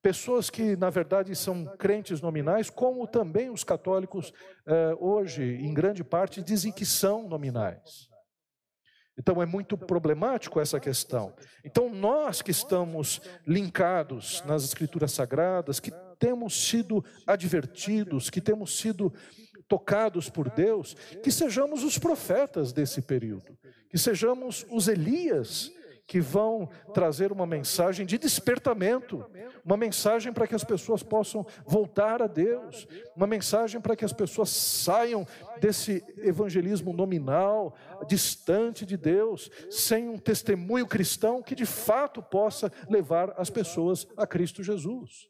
Pessoas 0.00 0.48
que, 0.48 0.76
na 0.76 0.88
verdade, 0.88 1.34
são 1.36 1.66
crentes 1.76 2.22
nominais, 2.22 2.70
como 2.70 3.06
também 3.06 3.50
os 3.50 3.62
católicos 3.64 4.32
eh, 4.66 4.96
hoje, 4.98 5.42
em 5.42 5.74
grande 5.74 6.02
parte, 6.02 6.42
dizem 6.42 6.72
que 6.72 6.86
são 6.86 7.28
nominais. 7.28 8.08
Então 9.18 9.42
é 9.42 9.44
muito 9.44 9.76
problemático 9.76 10.58
essa 10.58 10.80
questão. 10.80 11.34
Então 11.62 11.90
nós 11.90 12.40
que 12.40 12.50
estamos 12.50 13.20
linkados 13.46 14.42
nas 14.46 14.64
escrituras 14.64 15.12
sagradas, 15.12 15.78
que 15.78 15.92
temos 16.18 16.68
sido 16.68 17.04
advertidos, 17.26 18.30
que 18.30 18.40
temos 18.40 18.78
sido 18.78 19.12
tocados 19.68 20.30
por 20.30 20.48
Deus, 20.48 20.94
que 21.22 21.30
sejamos 21.30 21.84
os 21.84 21.98
profetas 21.98 22.72
desse 22.72 23.02
período, 23.02 23.56
que 23.90 23.98
sejamos 23.98 24.64
os 24.70 24.88
Elias 24.88 25.72
que 26.10 26.20
vão 26.20 26.68
trazer 26.92 27.30
uma 27.30 27.46
mensagem 27.46 28.04
de 28.04 28.18
despertamento, 28.18 29.24
uma 29.64 29.76
mensagem 29.76 30.32
para 30.32 30.44
que 30.44 30.56
as 30.56 30.64
pessoas 30.64 31.04
possam 31.04 31.46
voltar 31.64 32.20
a 32.20 32.26
Deus, 32.26 32.88
uma 33.14 33.28
mensagem 33.28 33.80
para 33.80 33.94
que 33.94 34.04
as 34.04 34.12
pessoas 34.12 34.48
saiam 34.50 35.24
desse 35.60 36.02
evangelismo 36.18 36.92
nominal, 36.92 37.76
distante 38.08 38.84
de 38.84 38.96
Deus, 38.96 39.48
sem 39.70 40.08
um 40.08 40.18
testemunho 40.18 40.84
cristão 40.84 41.40
que 41.40 41.54
de 41.54 41.64
fato 41.64 42.20
possa 42.20 42.72
levar 42.88 43.32
as 43.36 43.48
pessoas 43.48 44.04
a 44.16 44.26
Cristo 44.26 44.64
Jesus. 44.64 45.28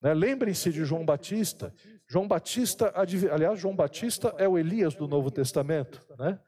Né? 0.00 0.14
Lembrem-se 0.14 0.72
de 0.72 0.86
João 0.86 1.04
Batista. 1.04 1.74
João 2.08 2.26
Batista, 2.26 2.90
aliás, 3.30 3.60
João 3.60 3.76
Batista 3.76 4.34
é 4.38 4.48
o 4.48 4.56
Elias 4.56 4.94
do 4.94 5.06
Novo 5.06 5.30
Testamento. 5.30 6.02
Né? 6.18 6.40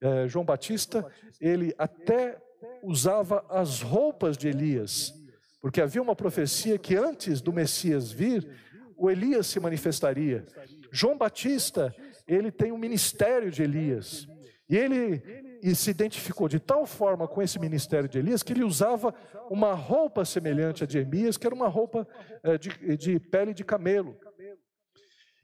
É, 0.00 0.28
João 0.28 0.44
Batista, 0.44 1.06
ele 1.40 1.74
até 1.78 2.38
usava 2.82 3.44
as 3.48 3.80
roupas 3.80 4.36
de 4.36 4.48
Elias, 4.48 5.14
porque 5.60 5.80
havia 5.80 6.02
uma 6.02 6.14
profecia 6.14 6.78
que 6.78 6.94
antes 6.94 7.40
do 7.40 7.52
Messias 7.52 8.12
vir, 8.12 8.48
o 8.96 9.10
Elias 9.10 9.46
se 9.46 9.60
manifestaria. 9.60 10.44
João 10.92 11.18
Batista, 11.18 11.94
ele 12.26 12.50
tem 12.50 12.72
um 12.72 12.78
ministério 12.78 13.50
de 13.50 13.62
Elias. 13.62 14.26
E 14.68 14.76
ele 14.76 15.22
e 15.62 15.74
se 15.74 15.90
identificou 15.90 16.48
de 16.48 16.60
tal 16.60 16.86
forma 16.86 17.26
com 17.26 17.42
esse 17.42 17.58
ministério 17.58 18.08
de 18.08 18.18
Elias 18.18 18.42
que 18.42 18.52
ele 18.52 18.64
usava 18.64 19.14
uma 19.50 19.74
roupa 19.74 20.24
semelhante 20.24 20.84
à 20.84 20.86
de 20.86 20.98
Elias, 20.98 21.36
que 21.36 21.46
era 21.46 21.54
uma 21.54 21.68
roupa 21.68 22.06
é, 22.42 22.58
de, 22.58 22.96
de 22.96 23.18
pele 23.18 23.54
de 23.54 23.64
camelo. 23.64 24.16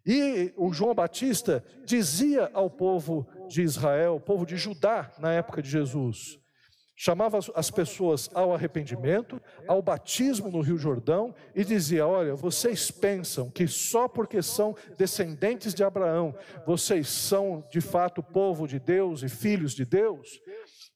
E 0.05 0.53
o 0.57 0.73
João 0.73 0.95
Batista 0.95 1.65
dizia 1.85 2.51
ao 2.53 2.69
povo 2.69 3.27
de 3.49 3.63
Israel, 3.63 4.21
povo 4.21 4.45
de 4.45 4.57
Judá, 4.57 5.13
na 5.19 5.33
época 5.33 5.63
de 5.63 5.71
Jesus: 5.71 6.43
chamava 6.97 7.39
as 7.57 7.71
pessoas 7.71 8.31
ao 8.33 8.55
arrependimento, 8.55 9.41
ao 9.67 9.83
batismo 9.83 10.51
no 10.51 10.61
Rio 10.61 10.79
Jordão 10.79 11.35
e 11.55 11.65
dizia: 11.65 12.07
Olha, 12.07 12.35
vocês 12.35 12.91
pensam 12.91 13.51
que 13.51 13.67
só 13.67 14.07
porque 14.07 14.43
são 14.43 14.77
descendentes 14.97 15.75
de 15.75 15.83
Abraão, 15.83 16.33
vocês 16.67 17.09
são 17.09 17.67
de 17.71 17.81
fato 17.81 18.23
povo 18.23 18.69
de 18.69 18.79
Deus 18.79 19.23
e 19.23 19.29
filhos 19.29 19.73
de 19.73 19.85
Deus? 19.85 20.41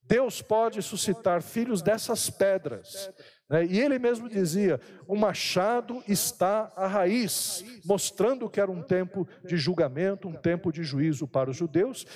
Deus 0.03 0.41
pode 0.41 0.81
suscitar 0.83 1.43
filhos 1.43 1.83
dessas 1.83 2.31
pedras. 2.31 3.11
Né? 3.49 3.67
E 3.67 3.81
ele 3.81 3.99
mesmo 3.99 4.29
dizia: 4.29 4.81
o 5.07 5.17
machado 5.17 6.03
está 6.07 6.73
à 6.77 6.87
raiz, 6.87 7.65
mostrando 7.85 8.49
que 8.49 8.61
era 8.61 8.71
um 8.71 8.83
tempo 8.83 9.27
de 9.45 9.57
julgamento, 9.57 10.29
um 10.29 10.35
tempo 10.35 10.73
de 10.73 10.83
juízo 10.83 11.27
para 11.27 11.51
os 11.51 11.57
judeus, 11.57 12.07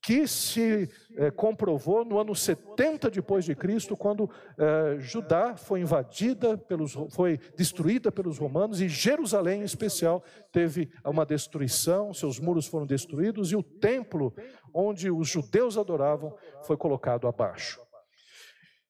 que 0.00 0.26
se 0.26 0.88
é, 1.16 1.30
comprovou 1.30 2.04
no 2.04 2.18
ano 2.18 2.34
70 2.34 3.10
depois 3.10 3.44
de 3.44 3.54
Cristo, 3.54 3.96
quando 3.96 4.30
é, 4.56 4.96
Judá 5.00 5.56
foi 5.56 5.80
invadida 5.80 6.56
pelos, 6.56 6.96
foi 7.10 7.38
destruída 7.56 8.10
pelos 8.10 8.38
romanos 8.38 8.80
e 8.80 8.88
Jerusalém, 8.88 9.60
em 9.60 9.64
especial, 9.64 10.22
teve 10.52 10.88
uma 11.04 11.26
destruição. 11.26 12.14
Seus 12.14 12.38
muros 12.38 12.66
foram 12.66 12.86
destruídos 12.86 13.52
e 13.52 13.56
o 13.56 13.62
templo 13.62 14.32
onde 14.72 15.10
os 15.10 15.28
judeus 15.28 15.76
adoravam 15.76 16.34
foi 16.62 16.76
colocado 16.76 17.26
abaixo. 17.26 17.87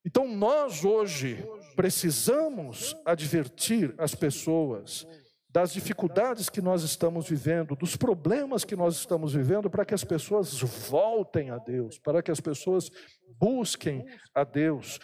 Então 0.09 0.27
nós 0.27 0.83
hoje 0.83 1.47
precisamos 1.75 2.97
advertir 3.05 3.93
as 3.95 4.15
pessoas 4.15 5.05
das 5.51 5.71
dificuldades 5.71 6.49
que 6.49 6.63
nós 6.63 6.81
estamos 6.81 7.29
vivendo, 7.29 7.75
dos 7.75 7.95
problemas 7.95 8.63
que 8.63 8.75
nós 8.75 8.95
estamos 8.95 9.35
vivendo, 9.35 9.69
para 9.69 9.85
que 9.85 9.93
as 9.93 10.03
pessoas 10.03 10.59
voltem 10.89 11.51
a 11.51 11.59
Deus, 11.59 11.99
para 11.99 12.23
que 12.23 12.31
as 12.31 12.39
pessoas 12.39 12.89
busquem 13.39 14.03
a 14.33 14.43
Deus. 14.43 14.99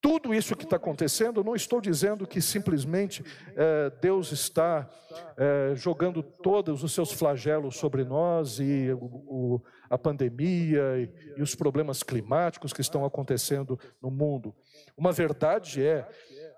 Tudo 0.00 0.34
isso 0.34 0.56
que 0.56 0.64
está 0.64 0.74
acontecendo, 0.74 1.44
não 1.44 1.54
estou 1.54 1.80
dizendo 1.80 2.26
que 2.26 2.40
simplesmente 2.40 3.24
é, 3.54 3.90
Deus 4.00 4.32
está 4.32 4.90
é, 5.36 5.72
jogando 5.76 6.20
todos 6.20 6.82
os 6.82 6.92
seus 6.92 7.12
flagelos 7.12 7.76
sobre 7.76 8.04
nós 8.04 8.58
e 8.58 8.90
o, 8.90 9.04
o, 9.04 9.62
a 9.88 9.98
pandemia 9.98 10.98
e, 10.98 11.38
e 11.38 11.42
os 11.42 11.54
problemas 11.54 12.02
climáticos 12.02 12.72
que 12.72 12.80
estão 12.80 13.04
acontecendo 13.04 13.78
no 14.00 14.10
mundo. 14.10 14.54
Uma 14.96 15.12
verdade 15.12 15.84
é 15.84 16.08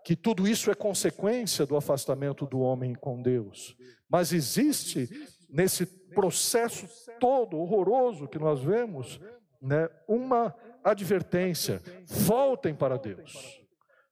que 0.04 0.16
tudo 0.16 0.48
isso 0.48 0.70
é 0.70 0.74
consequência 0.74 1.66
do 1.66 1.76
afastamento 1.76 2.46
do 2.46 2.60
homem 2.60 2.94
com 2.94 3.20
Deus. 3.20 3.76
Mas 4.08 4.32
existe 4.32 5.08
nesse 5.48 5.86
processo 5.86 6.88
todo 7.20 7.58
horroroso 7.58 8.28
que 8.28 8.38
nós 8.38 8.62
vemos, 8.62 9.20
né, 9.60 9.88
uma 10.06 10.54
advertência: 10.82 11.82
voltem 12.06 12.74
para 12.74 12.96
Deus. 12.96 13.60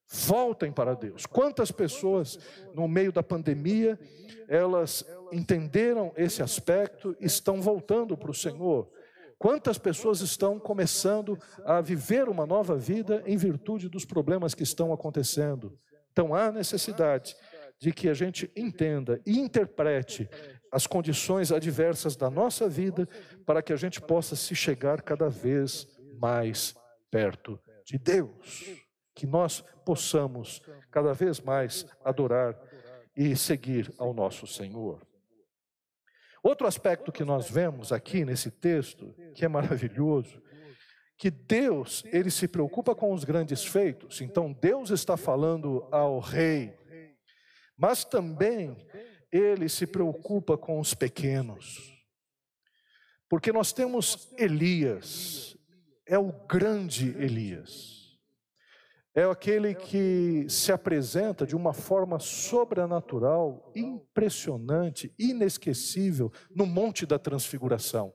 Voltem 0.09 0.71
para 0.71 0.95
Deus. 0.95 1.27
Quantas 1.27 1.73
pessoas 1.73 2.39
no 2.75 2.87
meio 2.87 3.11
da 3.11 3.23
pandemia 3.23 3.99
elas 4.49 5.05
entenderam 5.33 6.13
esse 6.17 6.43
aspecto, 6.43 7.17
estão 7.19 7.61
voltando 7.61 8.17
para 8.17 8.31
o 8.31 8.35
Senhor? 8.35 8.89
Quantas 9.39 9.77
pessoas 9.77 10.21
estão 10.21 10.59
começando 10.59 11.39
a 11.65 11.81
viver 11.81 12.29
uma 12.29 12.47
nova 12.47 12.77
vida 12.77 13.23
em 13.27 13.37
virtude 13.37 13.89
dos 13.89 14.05
problemas 14.05 14.55
que 14.55 14.63
estão 14.63 14.93
acontecendo? 14.93 15.79
Então 16.11 16.35
há 16.35 16.51
necessidade 16.51 17.37
de 17.79 17.93
que 17.93 18.09
a 18.09 18.15
gente 18.15 18.51
entenda 18.57 19.21
e 19.27 19.39
interprete 19.39 20.29
as 20.73 20.87
condições 20.87 21.53
adversas 21.53 22.17
da 22.17 22.31
nossa 22.31 22.69
vida 22.69 23.07
para 23.45 23.63
que 23.63 23.73
a 23.73 23.77
gente 23.77 24.01
possa 24.01 24.35
se 24.35 24.55
chegar 24.55 25.03
cada 25.03 25.29
vez 25.29 25.87
mais 26.19 26.75
perto 27.11 27.61
de 27.85 27.99
Deus. 27.99 28.65
Que 29.15 29.27
nós 29.27 29.63
possamos 29.85 30.63
cada 30.91 31.13
vez 31.13 31.41
mais 31.41 31.87
adorar 32.03 32.59
e 33.15 33.37
seguir 33.37 33.93
ao 33.99 34.15
nosso 34.15 34.47
Senhor. 34.47 35.07
Outro 36.47 36.69
aspecto 36.69 37.11
que 37.11 37.25
nós 37.25 37.51
vemos 37.51 37.91
aqui 37.91 38.25
nesse 38.25 38.53
texto, 38.53 39.13
que 39.35 39.45
é 39.45 39.49
maravilhoso, 39.49 40.41
que 41.19 41.29
Deus, 41.29 42.05
ele 42.13 42.31
se 42.31 42.47
preocupa 42.47 42.95
com 42.95 43.13
os 43.13 43.25
grandes 43.25 43.65
feitos. 43.65 44.21
Então 44.21 44.53
Deus 44.53 44.91
está 44.91 45.17
falando 45.17 45.89
ao 45.91 46.21
rei, 46.21 46.73
mas 47.77 48.05
também 48.05 48.77
ele 49.33 49.69
se 49.69 49.89
preocupa 49.89 50.57
com 50.57 50.79
os 50.79 50.95
pequenos. 50.95 51.93
Porque 53.29 53.51
nós 53.51 53.73
temos 53.73 54.33
Elias, 54.39 55.59
é 56.07 56.17
o 56.17 56.31
grande 56.47 57.09
Elias. 57.19 57.96
É 59.17 59.25
aquele 59.25 59.75
que 59.75 60.45
se 60.47 60.71
apresenta 60.71 61.47
de 61.47 61.57
uma 61.57 61.73
forma 61.73 62.21
sobrenatural, 62.21 63.73
impressionante, 63.75 65.11
inesquecível, 65.19 66.31
no 66.55 66.67
Monte 66.67 67.07
da 67.07 67.19
Transfiguração. 67.19 68.13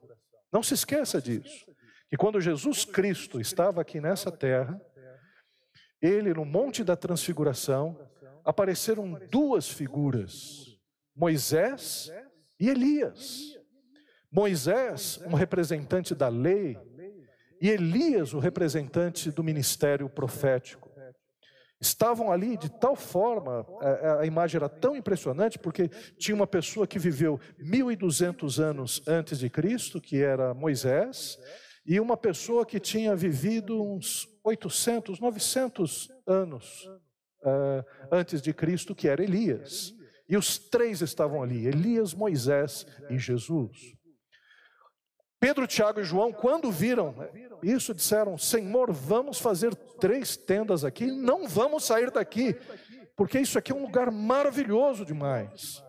Não 0.54 0.62
se 0.62 0.76
esqueça 0.76 1.20
disso. 1.20 1.66
E 2.12 2.16
quando 2.16 2.40
Jesus 2.40 2.86
Cristo 2.86 3.42
estava 3.42 3.82
aqui 3.82 4.00
nessa 4.00 4.32
terra, 4.32 4.80
ele 6.00 6.36
no 6.36 6.46
Monte 6.46 6.84
da 6.84 6.96
Transfiguração, 6.96 7.98
apareceram 8.46 9.20
duas 9.32 9.68
figuras, 9.68 10.78
Moisés 11.16 12.12
e 12.60 12.70
Elias. 12.70 13.58
Moisés, 14.32 15.20
um 15.26 15.34
representante 15.34 16.14
da 16.14 16.28
lei, 16.28 16.78
e 17.60 17.70
Elias, 17.70 18.34
o 18.34 18.40
representante 18.40 19.32
do 19.32 19.44
ministério 19.44 20.08
profético. 20.08 20.91
Estavam 21.82 22.32
ali 22.32 22.56
de 22.56 22.70
tal 22.70 22.96
forma, 22.96 23.66
a, 24.20 24.26
imagem 24.26 24.58
era 24.58 24.70
tão 24.70 24.96
impressionante, 24.96 25.58
porque 25.58 25.90
tinha 26.16 26.36
uma 26.36 26.46
pessoa 26.46 26.86
que 26.86 27.00
viveu 27.00 27.40
1.200 27.60 28.62
anos 28.62 29.02
antes 29.08 29.40
de 29.40 29.50
Cristo, 29.50 30.00
que 30.00 30.22
era 30.22 30.54
Moisés, 30.54 31.40
e 31.84 32.00
uma 32.00 32.16
pessoa 32.16 32.68
que 32.68 32.80
tinha 32.80 33.16
vivido 33.16 33.82
uns 33.82 34.28
800, 34.44 35.20
900 35.20 36.10
anos 36.28 36.86
uh, 37.42 37.84
antes 38.12 38.44
de 38.44 38.54
Cristo, 38.54 38.94
que 38.94 39.08
era 39.08 39.24
Elias. 39.24 39.92
E 40.30 40.38
os 40.38 40.60
três 40.60 41.02
estavam 41.02 41.42
ali: 41.42 41.66
Elias, 41.66 42.14
Moisés 42.14 42.86
e 43.10 43.18
Jesus. 43.18 43.96
Pedro, 45.42 45.66
Tiago 45.66 46.00
e 46.00 46.04
João, 46.04 46.32
quando 46.32 46.72
viram 46.72 47.16
isso, 47.64 47.96
disseram: 47.96 48.38
Senhor, 48.38 48.92
vamos 48.92 49.40
fazer 49.40 49.74
três 50.00 50.38
tendas 50.38 50.86
aqui, 50.86 51.08
não 51.08 51.48
vamos 51.48 51.84
sair 51.84 52.12
daqui, 52.12 52.56
porque 53.18 53.40
isso 53.40 53.58
aqui 53.58 53.72
é 53.72 53.76
um 53.76 53.82
lugar 53.82 54.12
maravilhoso 54.12 55.04
demais. 55.04 55.84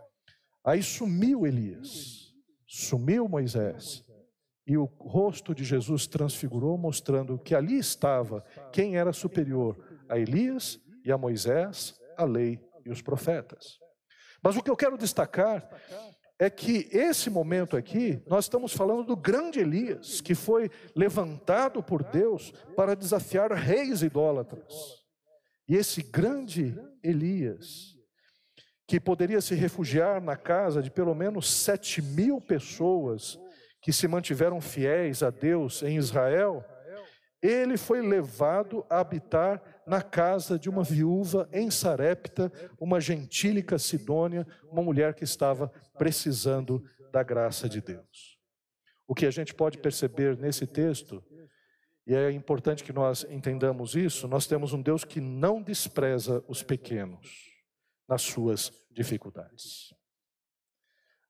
Aí 0.65 0.83
sumiu 0.83 1.47
Elias, 1.47 2.33
sumiu 2.67 3.29
Moisés 3.29 4.03
e 4.67 4.79
o 4.79 4.85
rosto 4.85 5.55
de 5.55 5.65
Jesus 5.65 6.07
transfigurou, 6.07 6.79
mostrando 6.79 7.39
que 7.39 7.55
ali 7.55 7.77
estava 7.77 8.43
quem 8.73 8.97
era 8.97 9.13
superior 9.13 9.77
a 10.09 10.19
Elias 10.19 10.81
e 11.05 11.13
a 11.13 11.19
Moisés, 11.19 11.95
a 12.17 12.25
lei 12.25 12.59
e 12.87 12.91
os 12.91 13.03
profetas. 13.03 13.79
Mas 14.43 14.57
o 14.57 14.63
que 14.63 14.71
eu 14.71 14.77
quero 14.77 14.97
destacar 14.97 15.69
é 16.43 16.51
que 16.51 16.89
esse 16.91 17.31
momento 17.31 17.77
aqui, 17.77 18.21
nós 18.27 18.47
estamos 18.47 18.73
falando 18.73 19.05
do 19.05 19.17
grande 19.17 19.61
Elias, 19.61 20.21
que 20.21 20.35
foi 20.35 20.69
levantado 20.93 21.81
por 21.85 22.03
Deus 22.03 22.53
para 22.75 22.97
desafiar 22.97 23.53
reis 23.53 24.03
idólatras. 24.03 24.75
E 25.69 25.77
esse 25.77 26.03
grande 26.03 26.77
Elias, 27.01 27.97
que 28.89 28.99
poderia 28.99 29.41
se 29.41 29.55
refugiar 29.55 30.21
na 30.21 30.37
casa 30.37 30.83
de 30.83 30.91
pelo 30.91 31.15
menos 31.15 31.49
sete 31.49 32.03
mil 32.03 32.41
pessoas 32.41 33.39
que 33.81 33.93
se 33.93 34.09
mantiveram 34.09 34.61
fiéis 34.61 35.23
a 35.23 35.31
Deus 35.31 35.81
em 35.85 35.97
Israel, 35.97 36.65
ele 37.43 37.77
foi 37.77 38.01
levado 38.01 38.87
a 38.89 39.01
habitar 39.01 39.61
na 39.85 40.01
casa 40.01 40.57
de 40.57 40.71
uma 40.71 40.85
viúva 40.85 41.49
em 41.53 41.71
Sarepta, 41.71 42.53
uma 42.79 43.01
gentílica 43.01 43.79
sidônia, 43.81 44.47
uma 44.71 44.83
mulher 44.83 45.13
que 45.13 45.25
estava 45.25 45.69
precisando 45.99 46.85
da 47.11 47.25
graça 47.25 47.69
de 47.69 47.81
Deus. 47.81 48.39
O 49.09 49.15
que 49.15 49.27
a 49.27 49.31
gente 49.31 49.53
pode 49.53 49.79
perceber 49.79 50.39
nesse 50.39 50.67
texto, 50.67 51.23
e 52.07 52.15
é 52.15 52.31
importante 52.31 52.85
que 52.85 52.93
nós 52.93 53.27
entendamos 53.29 53.97
isso, 53.97 54.29
nós 54.29 54.47
temos 54.47 54.73
um 54.73 54.81
Deus 54.81 55.05
que 55.05 55.21
não 55.21 55.61
despreza 55.61 56.45
os 56.47 56.63
pequenos 56.63 57.51
nas 58.09 58.23
suas 58.23 58.73
dificuldades. 58.93 59.93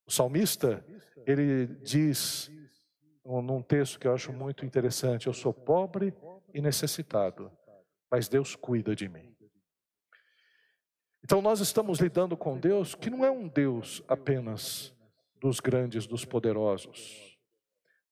O 0.07 0.11
salmista, 0.11 0.85
ele 1.27 1.67
diz 1.83 2.51
num 3.25 3.63
texto 3.63 3.99
que 3.99 4.07
eu 4.07 4.15
acho 4.15 4.33
muito 4.33 4.65
interessante: 4.65 5.27
Eu 5.27 5.33
sou 5.33 5.53
pobre 5.53 6.15
e 6.53 6.61
necessitado, 6.61 7.51
mas 8.11 8.29
Deus 8.29 8.55
cuida 8.55 8.95
de 8.95 9.09
mim. 9.09 9.35
Então 11.25 11.41
nós 11.41 11.61
estamos 11.61 12.01
lidando 12.01 12.37
com 12.37 12.59
Deus 12.59 12.95
que 12.95 13.09
não 13.09 13.25
é 13.25 13.31
um 13.31 13.47
Deus 13.47 14.03
apenas 14.09 14.93
dos 15.41 15.61
grandes, 15.61 16.07
dos 16.07 16.25
poderosos. 16.25 17.39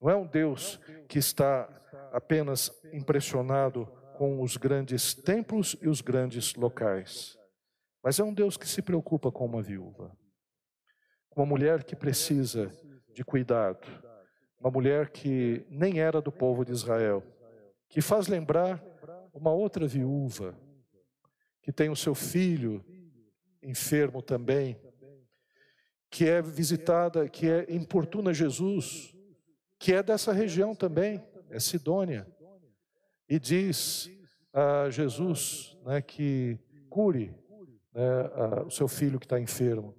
Não 0.01 0.09
é 0.09 0.17
um 0.17 0.27
Deus 0.27 0.81
que 1.09 1.19
está 1.19 1.69
apenas 2.13 2.71
impressionado 2.93 3.87
com 4.17 4.43
os 4.43 4.57
grandes 4.57 5.15
templos 5.15 5.77
e 5.83 5.89
os 5.89 6.01
grandes 6.01 6.55
locais. 6.55 7.37
Mas 8.03 8.19
é 8.19 8.25
um 8.25 8.33
Deus 8.33 8.57
que 8.57 8.67
se 8.67 8.81
preocupa 8.81 9.31
com 9.31 9.45
uma 9.45 9.61
viúva, 9.61 10.17
com 11.29 11.41
uma 11.41 11.47
mulher 11.47 11.85
que 11.85 11.95
precisa 11.95 12.71
de 13.13 13.25
cuidado, 13.25 13.87
uma 14.61 14.71
mulher 14.71 15.09
que 15.09 15.65
nem 15.71 16.01
era 16.01 16.21
do 16.21 16.31
povo 16.31 16.65
de 16.65 16.73
Israel, 16.73 17.25
que 17.89 18.03
faz 18.03 18.29
lembrar 18.29 18.85
uma 19.33 19.51
outra 19.51 19.87
viúva, 19.87 20.55
que 21.63 21.73
tem 21.73 21.89
o 21.89 21.97
seu 21.97 22.15
filho 22.15 22.85
enfermo 23.63 24.23
também, 24.23 24.79
que 26.11 26.29
é 26.29 26.43
visitada, 26.43 27.29
que 27.29 27.49
é 27.49 27.67
importuna 27.73 28.35
Jesus, 28.35 29.15
que 29.79 29.95
é 29.95 30.03
dessa 30.03 30.33
região 30.33 30.75
também, 30.75 31.25
é 31.49 31.59
Sidônia, 31.59 32.27
e 33.29 33.39
diz 33.39 34.11
a 34.53 34.91
Jesus 34.91 35.79
né, 35.85 36.03
que 36.03 36.59
cure 36.89 37.35
né, 37.95 38.03
a, 38.35 38.63
o 38.67 38.71
seu 38.71 38.89
filho 38.89 39.19
que 39.19 39.27
está 39.27 39.41
enfermo. 39.41 39.95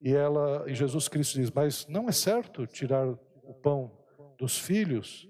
E 0.00 0.12
ela, 0.14 0.64
e 0.70 0.74
Jesus 0.74 1.08
Cristo 1.08 1.34
diz: 1.34 1.50
Mas 1.50 1.86
não 1.86 2.08
é 2.08 2.12
certo 2.12 2.66
tirar 2.66 3.06
o 3.06 3.54
pão 3.54 3.90
dos 4.38 4.58
filhos 4.58 5.28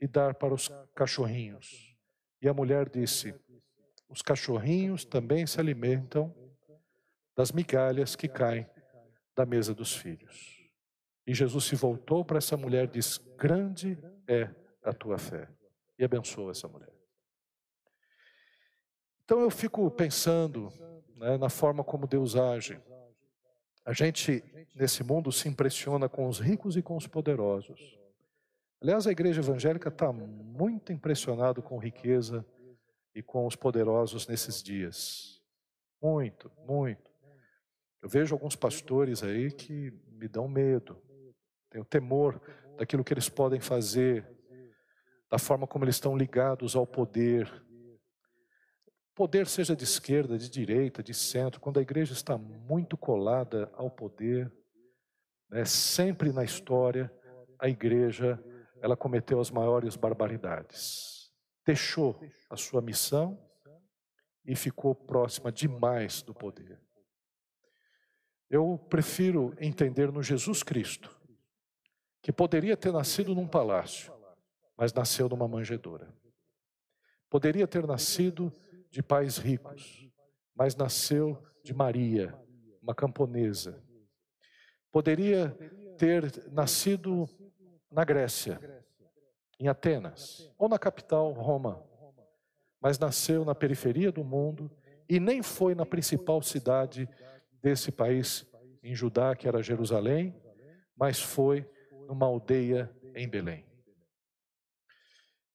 e 0.00 0.06
dar 0.06 0.34
para 0.34 0.54
os 0.54 0.68
cachorrinhos. 0.94 1.96
E 2.42 2.48
a 2.48 2.54
mulher 2.54 2.88
disse: 2.88 3.34
Os 4.08 4.22
cachorrinhos 4.22 5.04
também 5.04 5.46
se 5.46 5.60
alimentam 5.60 6.34
das 7.36 7.52
migalhas 7.52 8.16
que 8.16 8.28
caem 8.28 8.66
da 9.36 9.46
mesa 9.46 9.72
dos 9.72 9.94
filhos. 9.94 10.58
E 11.24 11.34
Jesus 11.34 11.64
se 11.64 11.76
voltou 11.76 12.24
para 12.24 12.38
essa 12.38 12.56
mulher 12.56 12.84
e 12.84 12.92
disse: 12.92 13.20
Grande 13.36 13.98
é 14.26 14.50
a 14.82 14.92
tua 14.92 15.18
fé. 15.18 15.48
E 15.98 16.04
abençoou 16.04 16.50
essa 16.50 16.66
mulher. 16.66 16.92
Então 19.24 19.40
eu 19.40 19.50
fico 19.50 19.90
pensando 19.90 20.72
né, 21.16 21.36
na 21.36 21.50
forma 21.50 21.84
como 21.84 22.06
Deus 22.06 22.34
age. 22.34 22.80
A 23.88 23.94
gente, 23.94 24.44
nesse 24.74 25.02
mundo, 25.02 25.32
se 25.32 25.48
impressiona 25.48 26.10
com 26.10 26.28
os 26.28 26.38
ricos 26.38 26.76
e 26.76 26.82
com 26.82 26.94
os 26.94 27.06
poderosos. 27.06 27.98
Aliás, 28.82 29.06
a 29.06 29.10
igreja 29.10 29.40
evangélica 29.40 29.88
está 29.88 30.12
muito 30.12 30.92
impressionada 30.92 31.62
com 31.62 31.78
riqueza 31.78 32.44
e 33.14 33.22
com 33.22 33.46
os 33.46 33.56
poderosos 33.56 34.28
nesses 34.28 34.62
dias. 34.62 35.42
Muito, 36.02 36.52
muito. 36.66 37.10
Eu 38.02 38.10
vejo 38.10 38.34
alguns 38.34 38.54
pastores 38.54 39.22
aí 39.22 39.50
que 39.50 39.90
me 40.12 40.28
dão 40.28 40.46
medo. 40.46 41.02
Tenho 41.70 41.82
temor 41.82 42.38
daquilo 42.76 43.02
que 43.02 43.14
eles 43.14 43.30
podem 43.30 43.58
fazer, 43.58 44.22
da 45.30 45.38
forma 45.38 45.66
como 45.66 45.86
eles 45.86 45.94
estão 45.94 46.14
ligados 46.14 46.76
ao 46.76 46.86
poder, 46.86 47.50
poder 49.18 49.48
seja 49.48 49.74
de 49.74 49.82
esquerda, 49.82 50.38
de 50.38 50.48
direita, 50.48 51.02
de 51.02 51.12
centro, 51.12 51.60
quando 51.60 51.80
a 51.80 51.82
igreja 51.82 52.12
está 52.12 52.38
muito 52.38 52.96
colada 52.96 53.68
ao 53.74 53.90
poder, 53.90 54.48
né, 55.50 55.64
sempre 55.64 56.30
na 56.30 56.44
história, 56.44 57.12
a 57.58 57.68
igreja 57.68 58.40
ela 58.80 58.96
cometeu 58.96 59.40
as 59.40 59.50
maiores 59.50 59.96
barbaridades. 59.96 61.32
Deixou 61.66 62.20
a 62.48 62.56
sua 62.56 62.80
missão 62.80 63.44
e 64.44 64.54
ficou 64.54 64.94
próxima 64.94 65.50
demais 65.50 66.22
do 66.22 66.32
poder. 66.32 66.80
Eu 68.48 68.78
prefiro 68.88 69.52
entender 69.58 70.12
no 70.12 70.22
Jesus 70.22 70.62
Cristo, 70.62 71.10
que 72.22 72.32
poderia 72.32 72.76
ter 72.76 72.92
nascido 72.92 73.34
num 73.34 73.48
palácio, 73.48 74.12
mas 74.76 74.92
nasceu 74.92 75.28
numa 75.28 75.48
manjedoura. 75.48 76.08
Poderia 77.28 77.66
ter 77.66 77.84
nascido 77.84 78.54
de 78.90 79.02
pais 79.02 79.38
ricos, 79.38 80.08
mas 80.54 80.74
nasceu 80.74 81.42
de 81.62 81.72
Maria, 81.74 82.34
uma 82.82 82.94
camponesa. 82.94 83.82
Poderia 84.90 85.50
ter 85.98 86.50
nascido 86.50 87.28
na 87.90 88.04
Grécia, 88.04 88.60
em 89.60 89.68
Atenas, 89.68 90.52
ou 90.58 90.68
na 90.68 90.78
capital, 90.78 91.32
Roma, 91.32 91.84
mas 92.80 92.98
nasceu 92.98 93.44
na 93.44 93.54
periferia 93.54 94.12
do 94.12 94.24
mundo 94.24 94.70
e 95.08 95.18
nem 95.18 95.42
foi 95.42 95.74
na 95.74 95.84
principal 95.84 96.42
cidade 96.42 97.08
desse 97.62 97.90
país, 97.90 98.46
em 98.82 98.94
Judá, 98.94 99.34
que 99.34 99.48
era 99.48 99.62
Jerusalém, 99.62 100.34
mas 100.96 101.20
foi 101.20 101.68
numa 102.06 102.26
aldeia 102.26 102.90
em 103.14 103.28
Belém. 103.28 103.66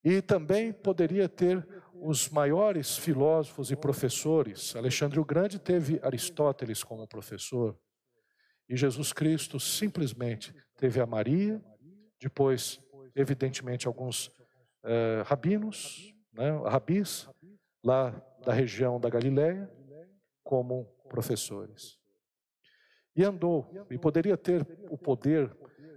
E 0.04 0.22
também 0.22 0.74
poderia 0.74 1.30
ter 1.30 1.66
os 2.04 2.30
maiores 2.30 2.98
filósofos 2.98 3.72
e 3.72 3.76
professores. 3.76 4.76
Alexandre 4.76 5.20
o 5.20 5.26
Grande 5.26 5.58
teve 5.58 6.00
Aristóteles 6.04 6.84
como 6.84 7.08
professor. 7.08 7.80
E 8.68 8.76
Jesus 8.76 9.14
Cristo 9.14 9.60
simplesmente 9.60 10.54
teve 10.78 11.00
a 11.00 11.06
Maria, 11.06 11.64
depois, 12.20 12.80
evidentemente, 13.16 13.88
alguns 13.88 14.30
eh, 14.84 15.24
rabinos, 15.26 16.14
né, 16.34 16.52
rabis, 16.66 17.30
lá 17.84 18.12
da 18.46 18.52
região 18.52 19.00
da 19.00 19.10
Galiléia, 19.10 19.72
como 20.44 20.86
professores. 21.10 21.98
E 23.16 23.24
andou, 23.24 23.70
e 23.90 23.98
poderia 23.98 24.36
ter 24.36 24.68
o 24.90 24.98
poder 24.98 25.56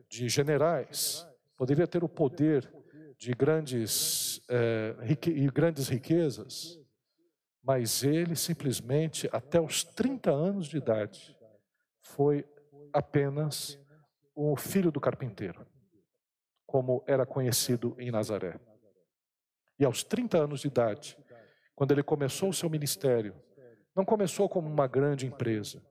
de 0.08 0.28
generais, 0.28 1.26
poderia 1.56 1.86
ter 1.86 2.04
o 2.04 2.08
poder 2.08 2.70
de 3.18 3.32
grandes, 3.32 4.40
é, 4.48 4.96
rique, 5.00 5.50
grandes 5.50 5.88
riquezas, 5.88 6.78
mas 7.62 8.02
ele 8.04 8.36
simplesmente, 8.36 9.28
até 9.32 9.60
os 9.60 9.82
30 9.82 10.30
anos 10.30 10.66
de 10.68 10.76
idade, 10.76 11.36
foi 12.02 12.46
apenas 12.92 13.78
o 14.34 14.56
filho 14.56 14.92
do 14.92 15.00
carpinteiro, 15.00 15.66
como 16.66 17.02
era 17.06 17.26
conhecido 17.26 17.96
em 17.98 18.10
Nazaré. 18.10 18.60
E 19.78 19.84
aos 19.84 20.04
30 20.04 20.38
anos 20.38 20.60
de 20.60 20.68
idade, 20.68 21.16
quando 21.74 21.92
ele 21.92 22.02
começou 22.02 22.50
o 22.50 22.54
seu 22.54 22.70
ministério, 22.70 23.34
não 23.94 24.04
começou 24.04 24.48
como 24.48 24.68
uma 24.68 24.86
grande 24.86 25.26
empresa, 25.26 25.82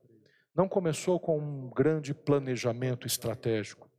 não 0.54 0.68
começou 0.68 1.20
com 1.20 1.38
um 1.38 1.68
grande 1.68 2.14
planejamento 2.14 3.06
estratégico, 3.06 3.90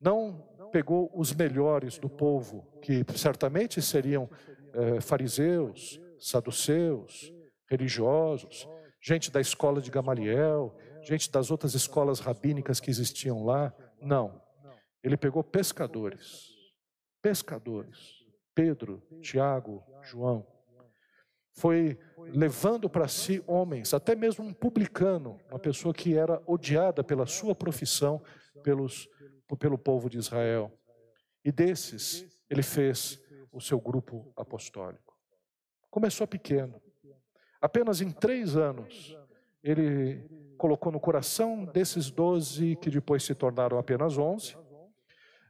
não 0.00 0.51
pegou 0.72 1.10
os 1.14 1.32
melhores 1.34 1.98
do 1.98 2.08
povo, 2.08 2.66
que 2.80 3.04
certamente 3.14 3.80
seriam 3.82 4.28
eh, 4.74 5.00
fariseus, 5.00 6.00
saduceus, 6.18 7.32
religiosos, 7.68 8.66
gente 9.00 9.30
da 9.30 9.40
escola 9.40 9.80
de 9.80 9.90
Gamaliel, 9.90 10.76
gente 11.02 11.30
das 11.30 11.50
outras 11.50 11.74
escolas 11.74 12.20
rabínicas 12.20 12.80
que 12.80 12.90
existiam 12.90 13.44
lá. 13.44 13.72
Não. 14.00 14.40
ele 15.02 15.16
pegou 15.16 15.44
pescadores, 15.44 16.48
pescadores, 17.20 18.22
Pedro, 18.54 19.00
Tiago, 19.20 19.82
João, 20.02 20.46
foi 21.54 21.98
levando 22.18 22.88
para 22.88 23.06
si 23.06 23.42
homens, 23.46 23.92
até 23.94 24.14
mesmo 24.14 24.44
um 24.44 24.52
publicano, 24.52 25.38
uma 25.50 25.58
pessoa 25.58 25.92
que 25.92 26.16
era 26.16 26.42
odiada 26.46 27.04
pela 27.04 27.26
sua 27.26 27.54
profissão 27.54 28.22
pelos, 28.62 29.08
pelo 29.56 29.78
povo 29.78 30.08
de 30.08 30.18
Israel. 30.18 30.72
E 31.44 31.50
desses, 31.50 32.26
ele 32.48 32.62
fez 32.62 33.20
o 33.50 33.60
seu 33.60 33.80
grupo 33.80 34.32
apostólico. 34.36 35.16
Começou 35.90 36.26
pequeno. 36.26 36.80
Apenas 37.60 38.00
em 38.00 38.10
três 38.10 38.56
anos, 38.56 39.16
ele 39.62 40.24
colocou 40.56 40.90
no 40.90 41.00
coração 41.00 41.64
desses 41.64 42.10
doze, 42.10 42.76
que 42.76 42.90
depois 42.90 43.22
se 43.24 43.34
tornaram 43.34 43.78
apenas 43.78 44.16
onze, 44.18 44.56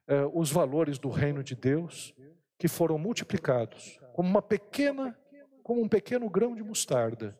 eh, 0.09 0.25
os 0.33 0.51
valores 0.51 0.99
do 0.99 1.09
reino 1.09 1.43
de 1.43 1.55
Deus, 1.55 2.15
que 2.59 2.69
foram 2.69 2.99
multiplicados 2.99 4.01
como 4.13 4.29
uma 4.29 4.43
pequena 4.43 5.19
como 5.63 5.81
um 5.81 5.89
pequeno 5.89 6.29
grão 6.29 6.55
de 6.55 6.63
mostarda, 6.63 7.39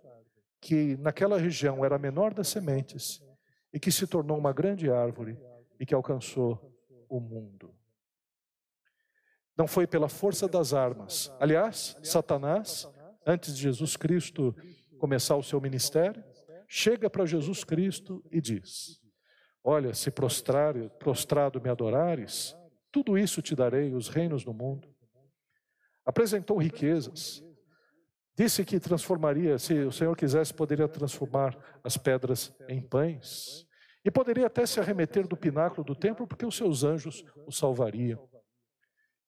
que 0.61 0.97
naquela 0.99 1.39
região 1.39 1.85
era 1.85 1.97
a 1.97 1.99
menor 1.99 2.33
das 2.33 2.49
sementes 2.49 3.21
e 3.73 3.81
que 3.81 3.91
se 3.91 4.07
tornou 4.07 4.39
uma 4.39 4.53
grande 4.53 4.89
árvore 4.91 5.37
e 5.83 5.85
que 5.85 5.93
alcançou 5.93 6.73
o 7.09 7.19
mundo. 7.19 7.75
Não 9.59 9.67
foi 9.67 9.85
pela 9.85 10.09
força 10.09 10.47
das 10.47 10.73
armas. 10.73 11.35
Aliás, 11.41 11.97
Satanás, 12.05 12.89
antes 13.27 13.57
de 13.57 13.63
Jesus 13.63 13.97
Cristo 13.97 14.55
começar 15.01 15.35
o 15.35 15.43
seu 15.43 15.61
ministério, 15.61 16.23
chega 16.69 17.11
para 17.11 17.27
Jesus 17.27 17.65
Cristo 17.65 18.25
e 18.31 18.41
diz: 18.41 19.01
Olha, 19.65 19.93
se 19.93 20.09
prostrar, 20.09 20.75
prostrado 21.01 21.61
me 21.61 21.69
adorares, 21.69 22.57
tudo 22.93 23.19
isso 23.19 23.43
te 23.43 23.57
darei, 23.57 23.93
os 23.93 24.07
reinos 24.07 24.45
do 24.45 24.55
mundo. 24.55 24.89
Apresentou 26.07 26.59
riquezas, 26.59 27.43
Disse 28.35 28.65
que 28.65 28.81
transformaria, 28.81 29.59
se 29.59 29.75
o 29.75 29.93
Senhor 29.93 30.17
quisesse, 30.17 30.55
poderia 30.55 30.89
transformar 30.89 31.55
as 31.85 31.99
pedras 31.99 32.51
em 32.67 32.81
pães. 32.81 33.67
E 34.05 34.11
poderia 34.11 34.47
até 34.47 34.67
se 34.67 34.81
arremeter 34.81 35.27
do 35.27 35.37
pináculo 35.37 35.85
do 35.85 35.95
templo, 35.95 36.27
porque 36.27 36.45
os 36.45 36.57
seus 36.57 36.83
anjos 36.83 37.25
o 37.47 37.53
salvariam. 37.53 38.29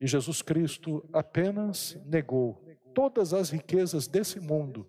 E 0.01 0.07
Jesus 0.07 0.43
Cristo 0.43 1.09
apenas 1.13 1.95
negou 2.05 2.63
todas 2.95 3.33
as 3.33 3.51
riquezas 3.51 4.07
desse 4.07 4.41
mundo, 4.41 4.89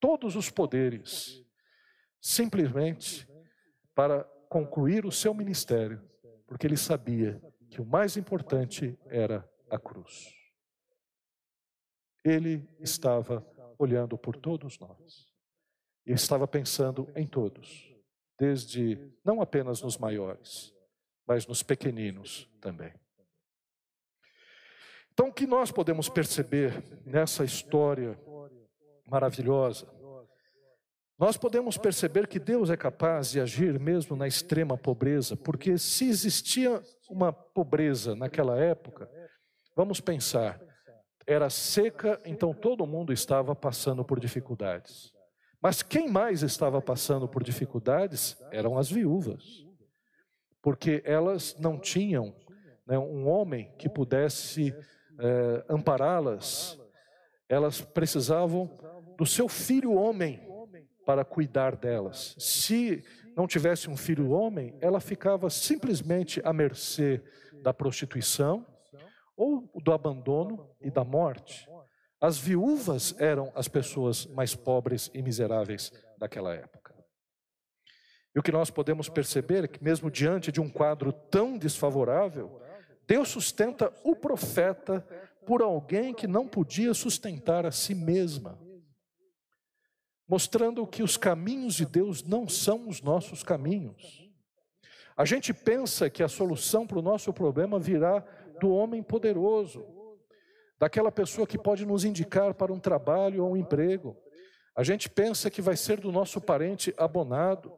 todos 0.00 0.36
os 0.36 0.50
poderes, 0.50 1.44
simplesmente 2.20 3.28
para 3.94 4.24
concluir 4.48 5.04
o 5.04 5.12
seu 5.12 5.34
ministério, 5.34 6.02
porque 6.46 6.66
ele 6.66 6.76
sabia 6.76 7.40
que 7.70 7.80
o 7.80 7.86
mais 7.86 8.16
importante 8.16 8.98
era 9.06 9.48
a 9.70 9.78
cruz. 9.78 10.32
Ele 12.24 12.68
estava 12.80 13.46
olhando 13.78 14.18
por 14.18 14.36
todos 14.36 14.78
nós. 14.78 15.28
E 16.06 16.12
estava 16.12 16.48
pensando 16.48 17.10
em 17.14 17.26
todos, 17.26 17.87
desde 18.38 18.96
não 19.24 19.40
apenas 19.40 19.82
nos 19.82 19.98
maiores, 19.98 20.72
mas 21.26 21.46
nos 21.46 21.62
pequeninos 21.62 22.48
também. 22.60 22.92
Então, 25.12 25.28
o 25.28 25.32
que 25.32 25.46
nós 25.46 25.72
podemos 25.72 26.08
perceber 26.08 26.80
nessa 27.04 27.44
história 27.44 28.16
maravilhosa? 29.04 29.88
Nós 31.18 31.36
podemos 31.36 31.76
perceber 31.76 32.28
que 32.28 32.38
Deus 32.38 32.70
é 32.70 32.76
capaz 32.76 33.32
de 33.32 33.40
agir 33.40 33.80
mesmo 33.80 34.14
na 34.14 34.28
extrema 34.28 34.78
pobreza, 34.78 35.36
porque 35.36 35.76
se 35.76 36.08
existia 36.08 36.80
uma 37.10 37.32
pobreza 37.32 38.14
naquela 38.14 38.56
época, 38.56 39.10
vamos 39.74 40.00
pensar, 40.00 40.60
era 41.26 41.50
seca, 41.50 42.20
então 42.24 42.54
todo 42.54 42.86
mundo 42.86 43.12
estava 43.12 43.56
passando 43.56 44.04
por 44.04 44.20
dificuldades. 44.20 45.12
Mas 45.60 45.82
quem 45.82 46.08
mais 46.08 46.42
estava 46.42 46.80
passando 46.80 47.28
por 47.28 47.42
dificuldades 47.42 48.36
eram 48.52 48.78
as 48.78 48.90
viúvas, 48.90 49.66
porque 50.62 51.02
elas 51.04 51.56
não 51.58 51.78
tinham 51.78 52.34
né, 52.86 52.98
um 52.98 53.28
homem 53.28 53.72
que 53.76 53.88
pudesse 53.88 54.74
é, 55.18 55.64
ampará-las, 55.68 56.78
elas 57.48 57.80
precisavam 57.80 58.70
do 59.16 59.26
seu 59.26 59.48
filho 59.48 59.94
homem 59.94 60.40
para 61.04 61.24
cuidar 61.24 61.74
delas. 61.74 62.36
Se 62.38 63.02
não 63.36 63.46
tivesse 63.46 63.90
um 63.90 63.96
filho 63.96 64.30
homem, 64.30 64.76
ela 64.80 65.00
ficava 65.00 65.50
simplesmente 65.50 66.40
à 66.44 66.52
mercê 66.52 67.22
da 67.62 67.72
prostituição 67.72 68.64
ou 69.36 69.70
do 69.82 69.92
abandono 69.92 70.68
e 70.80 70.90
da 70.90 71.04
morte. 71.04 71.68
As 72.20 72.36
viúvas 72.36 73.14
eram 73.18 73.52
as 73.54 73.68
pessoas 73.68 74.26
mais 74.26 74.54
pobres 74.54 75.10
e 75.14 75.22
miseráveis 75.22 75.92
daquela 76.18 76.52
época. 76.52 76.94
E 78.34 78.38
o 78.38 78.42
que 78.42 78.52
nós 78.52 78.70
podemos 78.70 79.08
perceber 79.08 79.64
é 79.64 79.68
que, 79.68 79.82
mesmo 79.82 80.10
diante 80.10 80.50
de 80.50 80.60
um 80.60 80.68
quadro 80.68 81.12
tão 81.12 81.56
desfavorável, 81.56 82.60
Deus 83.06 83.28
sustenta 83.28 83.92
o 84.04 84.14
profeta 84.14 85.00
por 85.46 85.62
alguém 85.62 86.12
que 86.12 86.26
não 86.26 86.46
podia 86.46 86.92
sustentar 86.92 87.64
a 87.64 87.70
si 87.70 87.94
mesma, 87.94 88.58
mostrando 90.28 90.86
que 90.86 91.02
os 91.02 91.16
caminhos 91.16 91.74
de 91.74 91.86
Deus 91.86 92.22
não 92.22 92.46
são 92.46 92.88
os 92.88 93.00
nossos 93.00 93.42
caminhos. 93.42 94.28
A 95.16 95.24
gente 95.24 95.54
pensa 95.54 96.10
que 96.10 96.22
a 96.22 96.28
solução 96.28 96.86
para 96.86 96.98
o 96.98 97.02
nosso 97.02 97.32
problema 97.32 97.78
virá 97.78 98.20
do 98.60 98.70
homem 98.70 99.02
poderoso, 99.02 99.97
daquela 100.78 101.10
pessoa 101.10 101.46
que 101.46 101.58
pode 101.58 101.84
nos 101.84 102.04
indicar 102.04 102.54
para 102.54 102.72
um 102.72 102.78
trabalho 102.78 103.44
ou 103.44 103.52
um 103.52 103.56
emprego. 103.56 104.16
A 104.76 104.82
gente 104.82 105.08
pensa 105.08 105.50
que 105.50 105.60
vai 105.60 105.76
ser 105.76 105.98
do 106.00 106.12
nosso 106.12 106.40
parente 106.40 106.94
abonado. 106.96 107.72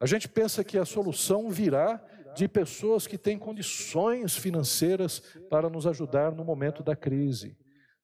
A 0.00 0.06
gente 0.06 0.26
pensa 0.26 0.64
que 0.64 0.78
a 0.78 0.86
solução 0.86 1.50
virá 1.50 2.02
de 2.34 2.48
pessoas 2.48 3.06
que 3.06 3.18
têm 3.18 3.38
condições 3.38 4.36
financeiras 4.36 5.20
para 5.50 5.68
nos 5.68 5.86
ajudar 5.86 6.32
no 6.32 6.44
momento 6.44 6.82
da 6.82 6.96
crise. 6.96 7.58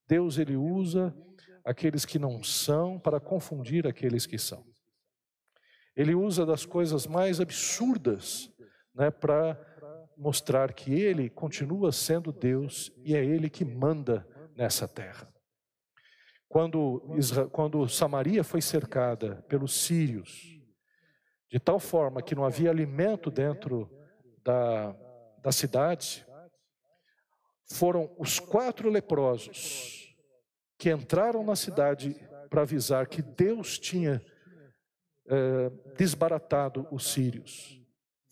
Deus 0.06 0.36
ele 0.36 0.56
usa 0.56 1.16
aqueles 1.64 2.04
que 2.04 2.18
não 2.18 2.42
são 2.42 2.98
para 2.98 3.18
confundir 3.18 3.86
aqueles 3.86 4.26
que 4.26 4.38
são. 4.38 4.64
Ele 5.96 6.14
usa 6.14 6.44
das 6.44 6.66
coisas 6.66 7.06
mais 7.06 7.40
absurdas 7.40 8.50
né, 8.94 9.10
para 9.10 9.58
mostrar 10.16 10.72
que 10.72 10.92
Ele 10.92 11.28
continua 11.28 11.92
sendo 11.92 12.32
Deus 12.32 12.90
e 13.04 13.14
é 13.14 13.24
Ele 13.24 13.50
que 13.50 13.64
manda 13.64 14.26
nessa 14.56 14.88
terra. 14.88 15.32
Quando, 16.48 17.02
quando 17.52 17.88
Samaria 17.88 18.42
foi 18.42 18.62
cercada 18.62 19.44
pelos 19.48 19.74
sírios, 19.74 20.58
de 21.50 21.60
tal 21.60 21.78
forma 21.78 22.22
que 22.22 22.34
não 22.34 22.44
havia 22.44 22.70
alimento 22.70 23.30
dentro 23.30 23.90
da, 24.42 24.96
da 25.42 25.52
cidade, 25.52 26.26
foram 27.68 28.14
os 28.18 28.38
quatro 28.38 28.88
leprosos 28.88 30.16
que 30.78 30.90
entraram 30.90 31.44
na 31.44 31.56
cidade 31.56 32.14
para 32.48 32.62
avisar 32.62 33.06
que 33.08 33.20
Deus 33.20 33.78
tinha 33.78 34.24
eh, 35.28 35.70
desbaratado 35.96 36.86
os 36.92 37.10
sírios 37.10 37.85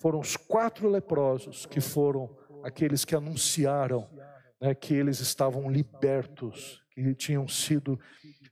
foram 0.04 0.20
os 0.20 0.36
quatro 0.36 0.86
leprosos 0.86 1.64
que 1.64 1.80
foram 1.80 2.36
aqueles 2.62 3.06
que 3.06 3.16
anunciaram 3.16 4.06
né, 4.60 4.74
que 4.74 4.92
eles 4.92 5.18
estavam 5.18 5.70
libertos, 5.70 6.84
que 6.90 7.14
tinham 7.14 7.48
sido 7.48 7.98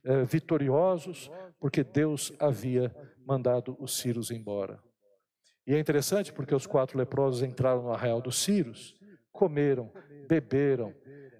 é, 0.03 0.23
vitoriosos, 0.23 1.29
porque 1.59 1.83
Deus 1.83 2.33
havia 2.39 2.91
mandado 3.23 3.77
os 3.79 3.95
sírios 3.99 4.31
embora. 4.31 4.81
E 5.67 5.75
é 5.75 5.79
interessante 5.79 6.33
porque 6.33 6.55
os 6.55 6.65
quatro 6.65 6.97
leprosos 6.97 7.43
entraram 7.43 7.83
no 7.83 7.93
arraial 7.93 8.19
dos 8.19 8.41
sírios, 8.41 8.95
comeram, 9.31 9.93
beberam, 10.27 10.91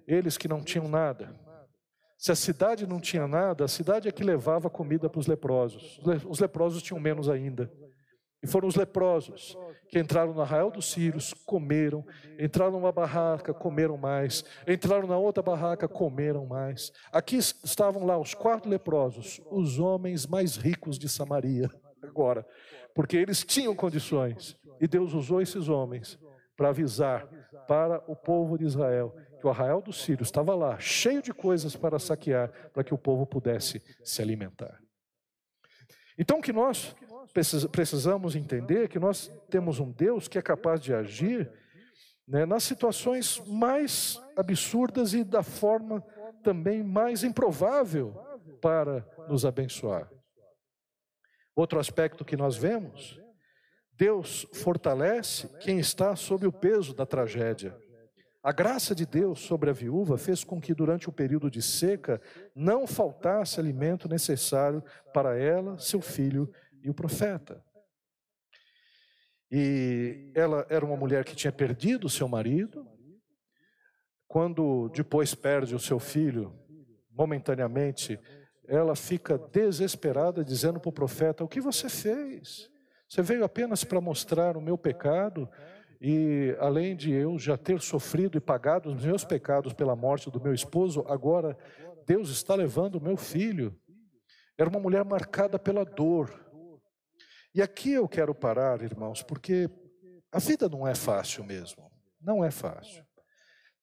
eles 0.06 0.38
que 0.38 0.46
não 0.46 0.62
tinham 0.62 0.86
nada. 0.86 1.34
Se 2.16 2.30
a 2.30 2.36
cidade 2.36 2.86
não 2.86 3.00
tinha 3.00 3.26
nada, 3.26 3.64
a 3.64 3.68
cidade 3.68 4.06
é 4.06 4.12
que 4.12 4.22
levava 4.22 4.70
comida 4.70 5.10
para 5.10 5.18
os 5.18 5.26
leprosos. 5.26 6.00
Os 6.28 6.38
leprosos 6.38 6.84
tinham 6.84 7.00
menos 7.00 7.28
ainda. 7.28 7.68
E 8.40 8.46
foram 8.46 8.68
os 8.68 8.76
leprosos 8.76 9.56
que 9.94 10.00
entraram 10.00 10.34
no 10.34 10.40
arraial 10.42 10.72
dos 10.72 10.90
Sírios, 10.90 11.32
comeram, 11.46 12.04
entraram 12.36 12.72
numa 12.72 12.90
barraca, 12.90 13.54
comeram 13.54 13.96
mais, 13.96 14.44
entraram 14.66 15.06
na 15.06 15.16
outra 15.16 15.40
barraca, 15.40 15.86
comeram 15.86 16.44
mais. 16.44 16.92
Aqui 17.12 17.36
estavam 17.36 18.04
lá 18.04 18.18
os 18.18 18.34
quatro 18.34 18.68
leprosos, 18.68 19.40
os 19.52 19.78
homens 19.78 20.26
mais 20.26 20.56
ricos 20.56 20.98
de 20.98 21.08
Samaria, 21.08 21.70
agora, 22.02 22.44
porque 22.92 23.16
eles 23.16 23.44
tinham 23.44 23.72
condições. 23.72 24.56
E 24.80 24.88
Deus 24.88 25.14
usou 25.14 25.40
esses 25.40 25.68
homens 25.68 26.18
para 26.56 26.70
avisar 26.70 27.28
para 27.68 28.02
o 28.08 28.16
povo 28.16 28.58
de 28.58 28.64
Israel 28.64 29.14
que 29.38 29.46
o 29.46 29.50
arraial 29.50 29.80
dos 29.80 30.02
Sírios 30.02 30.26
estava 30.26 30.56
lá, 30.56 30.76
cheio 30.80 31.22
de 31.22 31.32
coisas 31.32 31.76
para 31.76 32.00
saquear, 32.00 32.50
para 32.72 32.82
que 32.82 32.92
o 32.92 32.98
povo 32.98 33.24
pudesse 33.24 33.80
se 34.02 34.20
alimentar. 34.20 34.76
Então, 36.18 36.40
que 36.40 36.52
nós 36.52 36.96
precisamos 37.70 38.36
entender 38.36 38.88
que 38.88 38.98
nós 38.98 39.30
temos 39.50 39.78
um 39.80 39.90
Deus 39.90 40.28
que 40.28 40.38
é 40.38 40.42
capaz 40.42 40.80
de 40.80 40.92
agir 40.94 41.50
né, 42.26 42.46
nas 42.46 42.62
situações 42.64 43.40
mais 43.46 44.20
absurdas 44.36 45.12
e 45.14 45.22
da 45.22 45.42
forma 45.42 46.02
também 46.42 46.82
mais 46.82 47.22
improvável 47.22 48.14
para 48.60 49.06
nos 49.28 49.44
abençoar. 49.44 50.10
Outro 51.54 51.78
aspecto 51.78 52.24
que 52.24 52.36
nós 52.36 52.56
vemos, 52.56 53.20
Deus 53.96 54.46
fortalece 54.52 55.48
quem 55.60 55.78
está 55.78 56.16
sob 56.16 56.46
o 56.46 56.52
peso 56.52 56.94
da 56.94 57.06
tragédia. 57.06 57.76
A 58.42 58.52
graça 58.52 58.94
de 58.94 59.06
Deus 59.06 59.40
sobre 59.40 59.70
a 59.70 59.72
viúva 59.72 60.18
fez 60.18 60.44
com 60.44 60.60
que 60.60 60.74
durante 60.74 61.08
o 61.08 61.12
período 61.12 61.50
de 61.50 61.62
seca 61.62 62.20
não 62.54 62.86
faltasse 62.86 63.58
alimento 63.58 64.08
necessário 64.08 64.82
para 65.14 65.38
ela, 65.38 65.78
seu 65.78 66.02
filho 66.02 66.52
e 66.84 66.90
o 66.90 66.94
profeta. 66.94 67.64
E 69.50 70.30
ela 70.34 70.66
era 70.68 70.84
uma 70.84 70.96
mulher 70.96 71.24
que 71.24 71.34
tinha 71.34 71.52
perdido 71.52 72.08
seu 72.08 72.28
marido. 72.28 72.86
Quando 74.28 74.90
depois 74.90 75.34
perde 75.34 75.74
o 75.74 75.80
seu 75.80 75.98
filho, 75.98 76.52
momentaneamente, 77.10 78.18
ela 78.66 78.94
fica 78.94 79.38
desesperada, 79.38 80.44
dizendo 80.44 80.78
para 80.78 80.88
o 80.88 80.92
profeta: 80.92 81.44
O 81.44 81.48
que 81.48 81.60
você 81.60 81.88
fez? 81.88 82.70
Você 83.08 83.22
veio 83.22 83.44
apenas 83.44 83.84
para 83.84 84.00
mostrar 84.00 84.56
o 84.56 84.60
meu 84.60 84.76
pecado, 84.76 85.48
e 86.00 86.56
além 86.58 86.96
de 86.96 87.12
eu 87.12 87.38
já 87.38 87.56
ter 87.56 87.80
sofrido 87.80 88.36
e 88.36 88.40
pagado 88.40 88.90
os 88.90 89.04
meus 89.04 89.24
pecados 89.24 89.72
pela 89.72 89.94
morte 89.94 90.30
do 90.30 90.40
meu 90.40 90.52
esposo, 90.52 91.04
agora 91.08 91.56
Deus 92.06 92.28
está 92.28 92.54
levando 92.54 92.96
o 92.96 93.00
meu 93.00 93.16
filho. 93.16 93.78
Era 94.58 94.68
uma 94.68 94.80
mulher 94.80 95.04
marcada 95.04 95.58
pela 95.58 95.84
dor, 95.84 96.43
e 97.54 97.62
aqui 97.62 97.92
eu 97.92 98.08
quero 98.08 98.34
parar, 98.34 98.82
irmãos, 98.82 99.22
porque 99.22 99.70
a 100.32 100.40
vida 100.40 100.68
não 100.68 100.86
é 100.86 100.94
fácil 100.94 101.44
mesmo. 101.44 101.88
Não 102.20 102.44
é 102.44 102.50
fácil. 102.50 103.06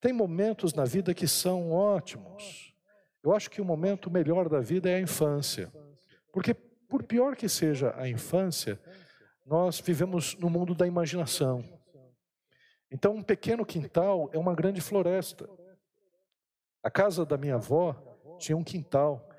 Tem 0.02 0.12
momentos 0.12 0.74
na 0.74 0.84
vida 0.84 1.14
que 1.14 1.28
são 1.28 1.72
ótimos. 1.72 2.76
Eu 3.24 3.34
acho 3.34 3.50
que 3.50 3.62
o 3.62 3.66
momento 3.66 4.12
melhor 4.12 4.50
da 4.50 4.60
vida 4.60 4.90
é 4.90 4.96
a 4.96 5.00
infância. 5.00 5.72
Porque, 6.34 6.54
por 6.54 7.04
pior 7.04 7.36
que 7.36 7.48
seja 7.48 7.94
a 7.96 8.10
infância, 8.10 8.78
nós 9.46 9.80
vivemos 9.80 10.36
no 10.36 10.50
mundo 10.50 10.76
da 10.76 10.86
imaginação. 10.86 11.64
Então, 12.92 13.16
um 13.16 13.24
pequeno 13.24 13.66
quintal 13.66 14.30
é 14.34 14.38
uma 14.38 14.54
grande 14.54 14.82
floresta. 14.82 15.48
A 16.84 16.92
casa 16.92 17.26
da 17.26 17.38
minha 17.38 17.56
avó 17.56 17.96
tinha 18.38 18.58
um 18.58 18.64
quintal 18.64 19.30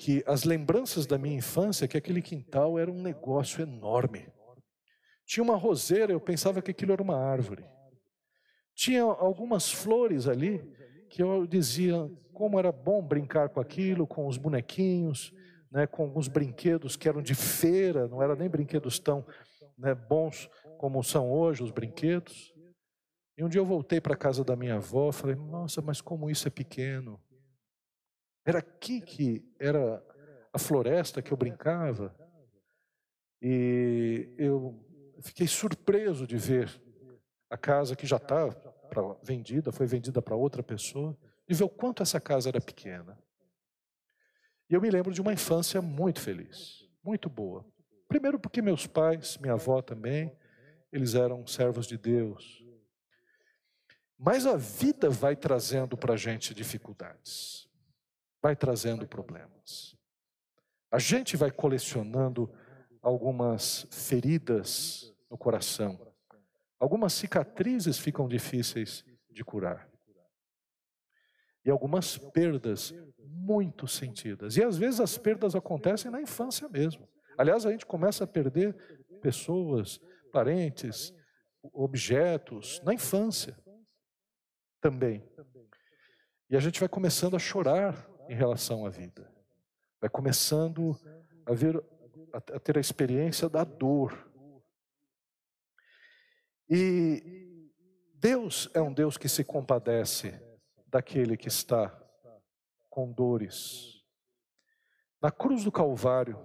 que 0.00 0.24
as 0.26 0.44
lembranças 0.44 1.04
da 1.04 1.18
minha 1.18 1.36
infância, 1.36 1.86
que 1.86 1.98
aquele 1.98 2.22
quintal 2.22 2.78
era 2.78 2.90
um 2.90 3.02
negócio 3.02 3.62
enorme. 3.62 4.32
Tinha 5.26 5.44
uma 5.44 5.56
roseira, 5.56 6.10
eu 6.10 6.18
pensava 6.18 6.62
que 6.62 6.70
aquilo 6.70 6.94
era 6.94 7.02
uma 7.02 7.18
árvore. 7.18 7.66
Tinha 8.74 9.02
algumas 9.02 9.70
flores 9.70 10.26
ali 10.26 10.58
que 11.10 11.22
eu 11.22 11.46
dizia 11.46 12.10
como 12.32 12.58
era 12.58 12.72
bom 12.72 13.02
brincar 13.02 13.50
com 13.50 13.60
aquilo, 13.60 14.06
com 14.06 14.26
os 14.26 14.38
bonequinhos, 14.38 15.34
né, 15.70 15.86
com 15.86 16.04
alguns 16.04 16.28
brinquedos 16.28 16.96
que 16.96 17.06
eram 17.06 17.20
de 17.20 17.34
feira, 17.34 18.08
não 18.08 18.22
eram 18.22 18.36
nem 18.36 18.48
brinquedos 18.48 18.98
tão 18.98 19.22
né, 19.76 19.94
bons 19.94 20.48
como 20.78 21.04
são 21.04 21.30
hoje 21.30 21.62
os 21.62 21.70
brinquedos. 21.70 22.54
E 23.36 23.44
um 23.44 23.50
dia 23.50 23.60
eu 23.60 23.66
voltei 23.66 24.00
para 24.00 24.14
a 24.14 24.16
casa 24.16 24.42
da 24.42 24.56
minha 24.56 24.76
avó, 24.76 25.12
falei: 25.12 25.36
"Nossa, 25.36 25.82
mas 25.82 26.00
como 26.00 26.30
isso 26.30 26.48
é 26.48 26.50
pequeno". 26.50 27.20
Era 28.44 28.58
aqui 28.58 29.00
que 29.00 29.44
era 29.58 30.02
a 30.52 30.58
floresta 30.58 31.22
que 31.22 31.32
eu 31.32 31.36
brincava. 31.36 32.14
E 33.40 34.32
eu 34.36 34.78
fiquei 35.22 35.46
surpreso 35.46 36.26
de 36.26 36.36
ver 36.36 36.70
a 37.48 37.56
casa 37.56 37.96
que 37.96 38.06
já 38.06 38.16
está 38.16 38.48
vendida, 39.22 39.72
foi 39.72 39.86
vendida 39.86 40.20
para 40.20 40.34
outra 40.34 40.62
pessoa, 40.62 41.16
e 41.48 41.54
ver 41.54 41.64
o 41.64 41.68
quanto 41.68 42.02
essa 42.02 42.20
casa 42.20 42.48
era 42.48 42.60
pequena. 42.60 43.18
E 44.68 44.74
eu 44.74 44.80
me 44.80 44.90
lembro 44.90 45.12
de 45.12 45.20
uma 45.20 45.32
infância 45.32 45.82
muito 45.82 46.20
feliz, 46.20 46.88
muito 47.02 47.28
boa. 47.28 47.64
Primeiro 48.08 48.38
porque 48.38 48.62
meus 48.62 48.86
pais, 48.86 49.36
minha 49.38 49.54
avó 49.54 49.82
também, 49.82 50.36
eles 50.92 51.14
eram 51.14 51.46
servos 51.46 51.86
de 51.86 51.96
Deus. 51.96 52.64
Mas 54.18 54.46
a 54.46 54.56
vida 54.56 55.08
vai 55.08 55.34
trazendo 55.34 55.96
para 55.96 56.14
a 56.14 56.16
gente 56.16 56.54
dificuldades 56.54 57.69
vai 58.42 58.56
trazendo 58.56 59.06
problemas. 59.06 59.96
A 60.90 60.98
gente 60.98 61.36
vai 61.36 61.50
colecionando 61.50 62.52
algumas 63.00 63.86
feridas 63.90 65.14
no 65.30 65.38
coração. 65.38 65.98
Algumas 66.78 67.12
cicatrizes 67.12 67.98
ficam 67.98 68.26
difíceis 68.26 69.04
de 69.30 69.44
curar. 69.44 69.88
E 71.64 71.70
algumas 71.70 72.16
perdas 72.16 72.94
muito 73.18 73.86
sentidas. 73.86 74.56
E 74.56 74.64
às 74.64 74.76
vezes 74.76 75.00
as 75.00 75.16
perdas 75.16 75.54
acontecem 75.54 76.10
na 76.10 76.20
infância 76.20 76.68
mesmo. 76.68 77.08
Aliás, 77.38 77.64
a 77.64 77.70
gente 77.70 77.86
começa 77.86 78.24
a 78.24 78.26
perder 78.26 78.74
pessoas, 79.20 80.00
parentes, 80.32 81.14
objetos 81.62 82.80
na 82.82 82.94
infância 82.94 83.56
também. 84.80 85.22
E 86.48 86.56
a 86.56 86.60
gente 86.60 86.80
vai 86.80 86.88
começando 86.88 87.36
a 87.36 87.38
chorar 87.38 88.09
em 88.30 88.34
relação 88.34 88.86
à 88.86 88.88
vida. 88.88 89.28
Vai 90.00 90.08
começando 90.08 90.96
a, 91.44 91.52
ver, 91.52 91.82
a 92.32 92.60
ter 92.60 92.78
a 92.78 92.80
experiência 92.80 93.48
da 93.48 93.64
dor. 93.64 94.30
E 96.68 97.68
Deus 98.14 98.70
é 98.72 98.80
um 98.80 98.92
Deus 98.92 99.18
que 99.18 99.28
se 99.28 99.42
compadece 99.42 100.40
daquele 100.86 101.36
que 101.36 101.48
está 101.48 101.92
com 102.88 103.10
dores. 103.10 104.04
Na 105.20 105.32
cruz 105.32 105.64
do 105.64 105.72
Calvário, 105.72 106.38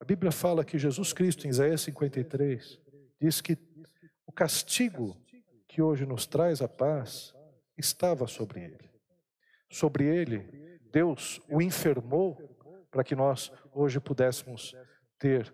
a 0.00 0.04
Bíblia 0.04 0.32
fala 0.32 0.64
que 0.64 0.76
Jesus 0.76 1.12
Cristo, 1.12 1.46
em 1.46 1.50
Isaías 1.50 1.82
53, 1.82 2.80
diz 3.20 3.40
que 3.40 3.56
o 4.26 4.32
castigo 4.32 5.16
que 5.68 5.80
hoje 5.80 6.04
nos 6.04 6.26
traz 6.26 6.60
a 6.60 6.68
paz 6.68 7.32
estava 7.78 8.26
sobre 8.26 8.64
ele. 8.64 8.90
Sobre 9.70 10.04
ele 10.04 10.71
Deus 10.92 11.40
o 11.48 11.62
enfermou 11.62 12.36
para 12.90 13.02
que 13.02 13.16
nós 13.16 13.50
hoje 13.72 13.98
pudéssemos 13.98 14.76
ter 15.18 15.52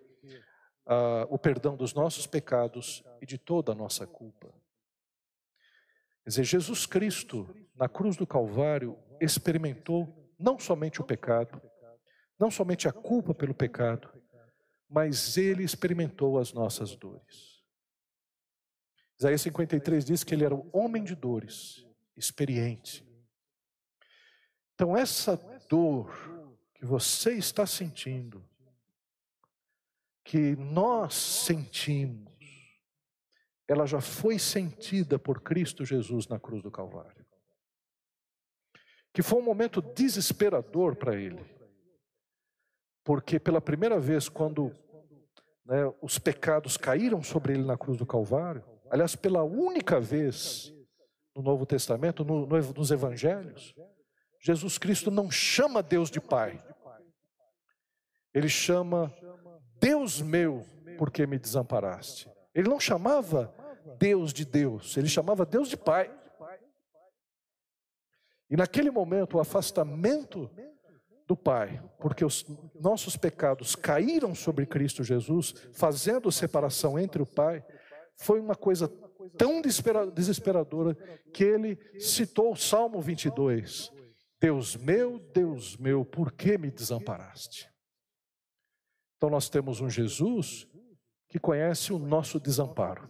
uh, 0.85 1.24
o 1.31 1.38
perdão 1.38 1.77
dos 1.77 1.94
nossos 1.94 2.27
pecados 2.27 3.05
e 3.22 3.27
de 3.27 3.38
toda 3.38 3.72
a 3.72 3.74
nossa 3.74 4.07
culpa. 4.07 4.48
Quer 6.24 6.31
dizer, 6.31 6.44
Jesus 6.44 6.85
Cristo, 6.85 7.48
na 7.77 7.88
cruz 7.88 8.16
do 8.16 8.27
Calvário, 8.27 8.98
experimentou 9.20 10.29
não 10.38 10.59
somente 10.59 11.01
o 11.01 11.05
pecado, 11.05 11.62
não 12.38 12.51
somente 12.51 12.88
a 12.88 12.92
culpa 12.92 13.33
pelo 13.33 13.55
pecado, 13.55 14.11
mas 14.88 15.37
ele 15.37 15.62
experimentou 15.62 16.38
as 16.38 16.53
nossas 16.53 16.96
dores. 16.96 17.62
Isaías 19.18 19.42
53 19.42 20.05
diz 20.05 20.24
que 20.24 20.35
ele 20.35 20.44
era 20.44 20.55
um 20.55 20.68
homem 20.72 21.03
de 21.03 21.14
dores, 21.14 21.87
experiente, 22.16 23.08
então, 24.79 24.97
essa 24.97 25.37
dor 25.69 26.09
que 26.73 26.87
você 26.87 27.33
está 27.33 27.67
sentindo, 27.67 28.49
que 30.23 30.55
nós 30.55 31.14
sentimos, 31.14 32.33
ela 33.67 33.87
já 33.87 34.01
foi 34.01 34.38
sentida 34.38 35.19
por 35.19 35.43
Cristo 35.43 35.85
Jesus 35.85 36.29
na 36.29 36.38
cruz 36.38 36.62
do 36.62 36.71
Calvário. 36.71 37.27
Que 39.12 39.21
foi 39.21 39.41
um 39.41 39.45
momento 39.45 39.83
desesperador 39.83 40.95
para 40.95 41.17
ele. 41.17 41.45
Porque 43.03 43.41
pela 43.41 43.61
primeira 43.61 43.99
vez, 43.99 44.29
quando 44.29 44.73
né, 45.64 45.93
os 46.01 46.21
pecados 46.21 46.77
caíram 46.77 47.21
sobre 47.21 47.55
ele 47.55 47.64
na 47.64 47.77
cruz 47.77 47.99
do 47.99 48.07
Calvário, 48.07 48.62
aliás, 48.89 49.16
pela 49.16 49.43
única 49.43 49.99
vez 49.99 50.72
no 51.35 51.43
Novo 51.43 51.66
Testamento, 51.66 52.24
no, 52.24 52.47
no, 52.47 52.72
nos 52.74 52.93
Evangelhos, 52.93 53.74
Jesus 54.41 54.78
Cristo 54.78 55.11
não 55.11 55.30
chama 55.30 55.82
Deus 55.82 56.11
de 56.11 56.20
Pai. 56.20 56.62
Ele 58.32 58.49
chama 58.49 59.12
Deus 59.80 60.20
meu, 60.20 60.64
porque 60.97 61.26
me 61.26 61.39
desamparaste. 61.39 62.30
Ele 62.55 62.68
não 62.68 62.78
chamava 62.78 63.55
Deus 63.99 64.32
de 64.32 64.45
Deus, 64.45 64.97
ele 64.97 65.09
chamava 65.09 65.45
Deus 65.45 65.68
de 65.68 65.76
Pai. 65.76 66.14
E 68.51 68.57
naquele 68.57 68.91
momento, 68.91 69.36
o 69.36 69.41
afastamento 69.41 70.51
do 71.26 71.36
Pai, 71.36 71.82
porque 72.01 72.24
os 72.24 72.47
nossos 72.80 73.16
pecados 73.16 73.76
caíram 73.76 74.34
sobre 74.34 74.64
Cristo 74.64 75.05
Jesus, 75.05 75.53
fazendo 75.74 76.32
separação 76.32 76.99
entre 76.99 77.20
o 77.20 77.26
Pai, 77.26 77.62
foi 78.16 78.41
uma 78.41 78.55
coisa 78.55 78.89
tão 79.36 79.61
desesperadora 79.61 80.95
que 81.32 81.45
ele 81.45 81.78
citou 82.01 82.53
o 82.53 82.57
Salmo 82.57 83.01
22. 83.01 83.93
Deus 84.41 84.76
meu, 84.76 85.18
Deus 85.18 85.76
meu, 85.76 86.05
por 86.05 86.32
que 86.32 86.57
me 86.57 86.70
desamparaste? 86.70 87.68
Então 89.16 89.28
nós 89.28 89.49
temos 89.49 89.80
um 89.80 89.91
Jesus 89.91 90.68
que 91.28 91.39
conhece 91.39 91.93
o 91.93 91.99
nosso 91.99 92.39
desamparo. 92.39 93.09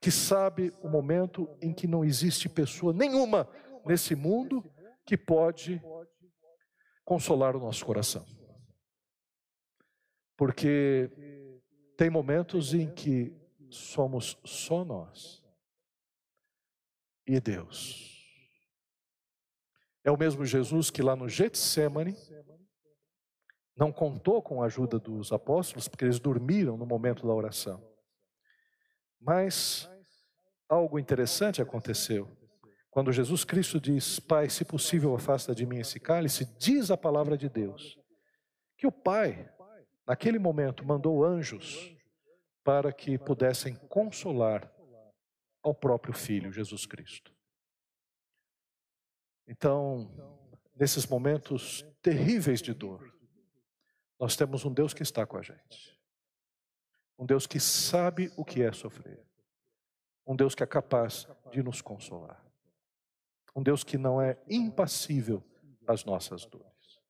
que 0.00 0.10
sabe 0.10 0.72
o 0.80 0.88
momento 0.88 1.46
em 1.60 1.74
que 1.74 1.86
não 1.86 2.02
existe 2.02 2.48
pessoa 2.48 2.92
nenhuma 2.92 3.46
nesse 3.84 4.14
mundo 4.14 4.64
que 5.04 5.16
pode 5.16 5.80
consolar 7.04 7.54
o 7.54 7.60
nosso 7.60 7.84
coração. 7.84 8.24
Porque 10.36 11.10
tem 11.98 12.08
momentos 12.08 12.72
em 12.72 12.90
que 12.90 13.36
somos 13.68 14.38
só 14.42 14.84
nós 14.86 15.44
e 17.26 17.38
Deus. 17.38 18.19
É 20.04 20.10
o 20.10 20.16
mesmo 20.16 20.44
Jesus 20.44 20.90
que 20.90 21.02
lá 21.02 21.14
no 21.14 21.28
Getsemane 21.28 22.16
não 23.76 23.92
contou 23.92 24.42
com 24.42 24.62
a 24.62 24.66
ajuda 24.66 24.98
dos 24.98 25.32
apóstolos, 25.32 25.88
porque 25.88 26.04
eles 26.04 26.18
dormiram 26.18 26.76
no 26.76 26.86
momento 26.86 27.26
da 27.26 27.32
oração. 27.32 27.82
Mas 29.20 29.88
algo 30.68 30.98
interessante 30.98 31.60
aconteceu. 31.60 32.28
Quando 32.90 33.12
Jesus 33.12 33.44
Cristo 33.44 33.80
diz, 33.80 34.18
Pai, 34.18 34.48
se 34.48 34.64
possível, 34.64 35.14
afasta 35.14 35.54
de 35.54 35.64
mim 35.64 35.78
esse 35.78 36.00
cálice, 36.00 36.44
diz 36.58 36.90
a 36.90 36.96
palavra 36.96 37.36
de 37.36 37.48
Deus 37.48 37.98
que 38.76 38.86
o 38.86 38.92
Pai, 38.92 39.48
naquele 40.06 40.38
momento, 40.38 40.84
mandou 40.84 41.24
anjos 41.24 41.94
para 42.64 42.92
que 42.92 43.18
pudessem 43.18 43.74
consolar 43.88 44.70
ao 45.62 45.74
próprio 45.74 46.14
Filho, 46.14 46.52
Jesus 46.52 46.86
Cristo. 46.86 47.32
Então, 49.50 50.08
nesses 50.76 51.04
momentos 51.04 51.84
terríveis 52.00 52.62
de 52.62 52.72
dor, 52.72 53.12
nós 54.18 54.36
temos 54.36 54.64
um 54.64 54.72
Deus 54.72 54.94
que 54.94 55.02
está 55.02 55.26
com 55.26 55.36
a 55.36 55.42
gente. 55.42 55.98
Um 57.18 57.26
Deus 57.26 57.48
que 57.48 57.58
sabe 57.58 58.32
o 58.36 58.44
que 58.44 58.62
é 58.62 58.70
sofrer. 58.70 59.20
Um 60.24 60.36
Deus 60.36 60.54
que 60.54 60.62
é 60.62 60.66
capaz 60.66 61.26
de 61.50 61.64
nos 61.64 61.82
consolar. 61.82 62.40
Um 63.54 63.60
Deus 63.60 63.82
que 63.82 63.98
não 63.98 64.22
é 64.22 64.40
impassível 64.48 65.42
às 65.84 66.04
nossas 66.04 66.46
dores. 66.46 67.00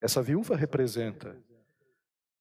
Essa 0.00 0.20
viúva 0.20 0.56
representa 0.56 1.40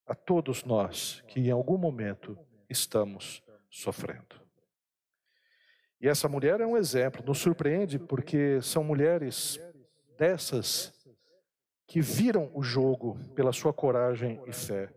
a 0.08 0.16
todos 0.16 0.64
nós 0.64 1.22
que 1.28 1.40
em 1.40 1.52
algum 1.52 1.78
momento 1.78 2.36
estamos 2.68 3.44
sofrendo. 3.70 4.42
E 6.02 6.08
essa 6.08 6.28
mulher 6.28 6.60
é 6.60 6.66
um 6.66 6.76
exemplo, 6.76 7.24
nos 7.24 7.38
surpreende 7.38 8.00
porque 8.00 8.60
são 8.64 8.84
mulheres 8.84 9.60
dessas 10.18 10.92
que 11.86 12.02
viram 12.02 12.50
o 12.56 12.64
jogo 12.64 13.20
pela 13.36 13.54
sua 13.54 13.72
coragem 13.72 14.42
e 14.48 14.52
fé. 14.52 14.90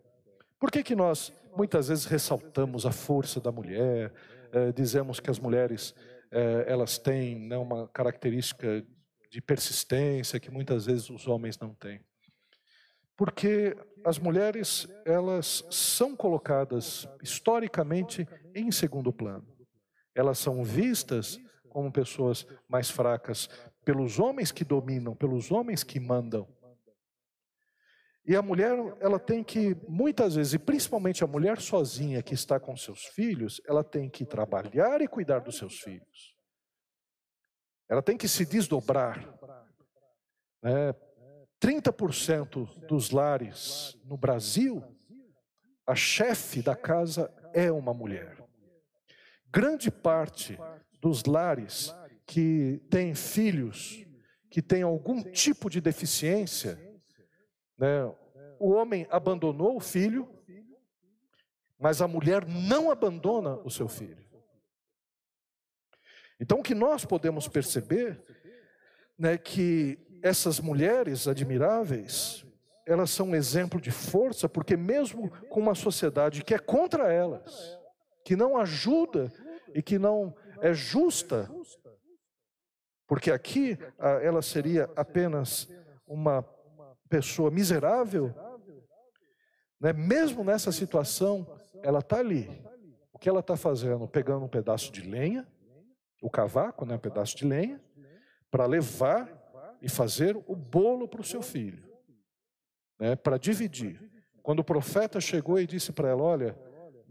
Por 0.59 0.71
que, 0.71 0.83
que 0.83 0.97
nós 0.97 1.31
muitas 1.55 1.89
vezes 1.89 2.07
ressaltamos 2.07 2.87
a 2.87 2.91
força 2.91 3.39
da 3.39 3.53
mulher, 3.53 4.13
eh, 4.51 4.73
dizemos 4.73 5.21
que 5.21 5.29
as 5.29 5.39
mulheres 5.39 5.95
eh, 6.31 6.65
elas 6.67 6.97
têm 6.97 7.39
né, 7.39 7.59
uma 7.59 7.87
característica 7.89 8.83
de 9.31 9.41
persistência 9.43 10.41
que 10.41 10.51
muitas 10.51 10.87
vezes 10.87 11.11
os 11.11 11.27
homens 11.29 11.59
não 11.59 11.75
têm? 11.75 12.01
Porque 13.15 13.77
as 14.05 14.19
mulheres 14.19 14.89
elas 15.05 15.65
são 15.71 16.17
colocadas 16.17 17.07
historicamente 17.23 18.27
em 18.55 18.73
segundo 18.73 19.13
plano. 19.13 19.54
Elas 20.15 20.39
são 20.39 20.63
vistas 20.63 21.39
como 21.69 21.91
pessoas 21.91 22.47
mais 22.69 22.91
fracas 22.91 23.49
pelos 23.85 24.19
homens 24.19 24.53
que 24.53 24.65
dominam, 24.65 25.15
pelos 25.15 25.51
homens 25.51 25.83
que 25.83 25.99
mandam. 25.99 26.49
E 28.27 28.35
a 28.35 28.41
mulher, 28.41 28.73
ela 29.01 29.19
tem 29.19 29.45
que, 29.45 29.77
muitas 29.87 30.35
vezes, 30.35 30.55
e 30.55 30.59
principalmente 30.59 31.23
a 31.23 31.27
mulher 31.27 31.61
sozinha 31.61 32.23
que 32.23 32.33
está 32.33 32.59
com 32.59 32.75
seus 32.75 33.05
filhos, 33.05 33.61
ela 33.69 33.85
tem 33.85 34.09
que 34.09 34.25
trabalhar 34.25 35.03
e 35.03 35.09
cuidar 35.09 35.41
dos 35.41 35.59
seus 35.59 35.79
filhos. 35.81 36.35
Ela 37.87 38.03
tem 38.03 38.17
que 38.17 38.27
se 38.27 38.47
desdobrar. 38.47 39.29
Né? 40.63 40.95
30% 41.61 42.87
dos 42.87 43.11
lares 43.11 43.99
no 44.05 44.17
Brasil, 44.17 44.83
a 45.87 45.95
chefe 45.95 46.63
da 46.63 46.75
casa 46.75 47.31
é 47.53 47.71
uma 47.71 47.93
mulher. 47.93 48.43
Grande 49.55 49.89
parte 49.89 50.59
dos 51.01 51.25
lares 51.27 51.95
que 52.27 52.83
têm 52.91 53.15
filhos 53.15 54.05
que 54.51 54.61
têm 54.61 54.83
algum 54.83 55.23
tipo 55.23 55.71
de 55.71 55.81
deficiência, 55.81 56.77
né? 57.79 58.13
O 58.59 58.71
homem 58.71 59.07
abandonou 59.11 59.77
o 59.77 59.81
filho, 59.81 60.29
mas 61.79 62.03
a 62.03 62.09
mulher 62.09 62.45
não 62.49 62.91
abandona 62.91 63.57
o 63.65 63.71
seu 63.71 63.87
filho. 63.87 64.25
Então, 66.41 66.59
o 66.59 66.63
que 66.63 66.75
nós 66.75 67.05
podemos 67.05 67.47
perceber, 67.47 68.25
né, 69.17 69.39
que 69.39 69.99
essas 70.21 70.59
mulheres 70.59 71.29
admiráveis, 71.29 72.45
elas 72.87 73.11
são 73.11 73.29
um 73.29 73.35
exemplo 73.37 73.81
de 73.81 73.93
força, 73.93 74.49
porque 74.49 74.77
mesmo 74.77 75.31
com 75.49 75.61
uma 75.61 75.77
sociedade 75.77 76.43
que 76.43 76.55
é 76.55 76.59
contra 76.59 77.13
elas, 77.13 77.79
que 78.25 78.35
não 78.35 78.57
ajuda 78.57 79.33
e 79.75 79.83
que 79.83 79.99
não 79.99 80.35
é 80.63 80.73
justa, 80.73 81.51
porque 83.07 83.31
aqui 83.31 83.77
ela 84.23 84.41
seria 84.41 84.89
apenas 84.97 85.69
uma 86.07 86.43
pessoa 87.09 87.51
miserável, 87.51 88.33
né? 89.81 89.93
mesmo 89.93 90.45
nessa 90.45 90.73
situação, 90.73 91.47
ela 91.83 91.99
está 91.99 92.19
ali. 92.19 92.49
O 93.13 93.19
que 93.19 93.29
ela 93.29 93.41
está 93.41 93.57
fazendo? 93.57 94.09
Pegando 94.09 94.45
um 94.45 94.49
pedaço 94.49 94.91
de 94.91 95.03
lenha, 95.03 95.47
o 96.23 96.31
cavaco, 96.31 96.87
né? 96.87 96.95
um 96.95 96.99
pedaço 96.99 97.37
de 97.37 97.45
lenha, 97.45 97.83
para 98.51 98.67
levar 98.67 99.29
e 99.83 99.89
fazer 99.89 100.37
o 100.47 100.57
bolo 100.57 101.07
para 101.07 101.21
o 101.21 101.25
seu 101.25 101.43
filho, 101.43 101.85
né? 102.99 103.17
para 103.17 103.37
dividir. 103.37 104.01
Quando 104.43 104.61
o 104.61 104.65
profeta 104.65 105.21
chegou 105.21 105.59
e 105.59 105.67
disse 105.67 105.93
para 105.93 106.09
ela: 106.09 106.23
Olha, 106.23 106.57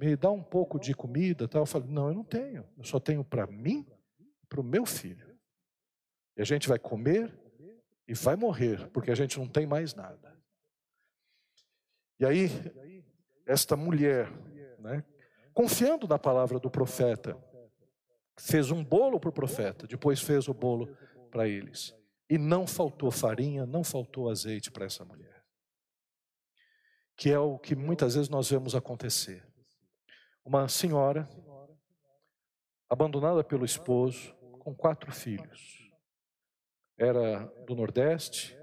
me 0.04 0.16
dá 0.16 0.30
um 0.30 0.44
pouco 0.44 0.80
de 0.80 0.94
comida, 0.94 1.48
tal. 1.48 1.62
eu 1.62 1.66
falei: 1.66 1.90
Não, 1.90 2.08
eu 2.08 2.14
não 2.14 2.24
tenho, 2.24 2.66
eu 2.78 2.84
só 2.84 3.00
tenho 3.00 3.24
para 3.24 3.48
mim 3.48 3.86
para 4.50 4.62
o 4.62 4.64
meu 4.64 4.86
filho. 4.86 5.36
E 6.38 6.42
a 6.42 6.46
gente 6.46 6.68
vai 6.68 6.78
comer 6.78 7.34
e 8.08 8.14
vai 8.14 8.36
morrer, 8.36 8.90
porque 8.90 9.12
a 9.12 9.16
gente 9.16 9.40
não 9.40 9.48
tem 9.48 9.66
mais 9.66 9.94
nada. 9.94 10.38
E 12.20 12.26
aí, 12.26 12.50
esta 13.46 13.76
mulher, 13.76 14.32
né, 14.80 15.04
confiando 15.54 16.08
na 16.08 16.20
palavra 16.20 16.60
do 16.60 16.70
profeta, 16.70 17.38
fez 18.38 18.72
um 18.72 18.84
bolo 18.84 19.20
para 19.20 19.30
o 19.30 19.34
profeta, 19.34 19.88
depois 19.88 20.22
fez 20.22 20.48
o 20.48 20.54
bolo 20.54 20.96
para 21.32 21.48
eles. 21.48 21.96
E 22.30 22.38
não 22.38 22.66
faltou 22.66 23.12
farinha, 23.12 23.66
não 23.66 23.84
faltou 23.84 24.30
azeite 24.30 24.72
para 24.72 24.86
essa 24.86 25.04
mulher. 25.04 25.44
Que 27.16 27.32
é 27.32 27.40
o 27.40 27.60
que 27.60 27.76
muitas 27.76 28.16
vezes 28.16 28.30
nós 28.30 28.50
vemos 28.50 28.76
acontecer. 28.76 29.44
Uma 30.46 30.68
senhora, 30.68 31.30
abandonada 32.90 33.44
pelo 33.44 33.66
esposo, 33.66 34.36
com 34.60 34.76
quatro 34.76 35.12
filhos 35.12 35.84
era 36.98 37.46
do 37.66 37.76
Nordeste, 37.76 38.58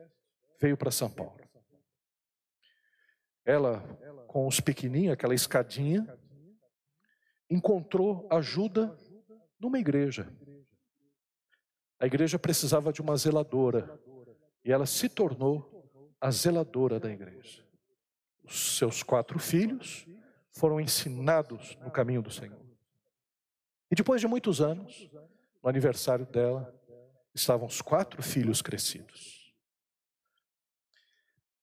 veio 0.60 0.76
para 0.76 0.90
São 0.90 1.10
Paulo. 1.10 1.40
Ela, 3.44 3.80
com 4.28 4.46
os 4.46 4.60
pequenininhos, 4.60 5.14
aquela 5.14 5.34
escadinha, 5.34 6.06
encontrou 7.48 8.28
ajuda 8.30 8.96
numa 9.58 9.78
igreja. 9.78 10.32
A 11.98 12.06
igreja 12.06 12.38
precisava 12.38 12.92
de 12.92 13.02
uma 13.02 13.16
zeladora 13.16 14.00
e 14.64 14.72
ela 14.72 14.86
se 14.86 15.08
tornou 15.08 15.68
a 16.20 16.30
zeladora 16.30 17.00
da 17.00 17.10
igreja. 17.10 17.66
Os 18.44 18.78
seus 18.78 19.02
quatro 19.02 19.38
filhos 19.38 20.06
foram 20.52 20.80
ensinados 20.80 21.76
no 21.76 21.90
caminho 21.90 22.22
do 22.22 22.30
Senhor. 22.30 22.60
E 23.90 23.94
depois 23.94 24.20
de 24.20 24.26
muitos 24.26 24.60
anos, 24.60 25.10
no 25.62 25.68
aniversário 25.68 26.26
dela, 26.26 26.74
estavam 27.34 27.66
os 27.66 27.80
quatro 27.80 28.22
filhos 28.22 28.62
crescidos. 28.62 29.54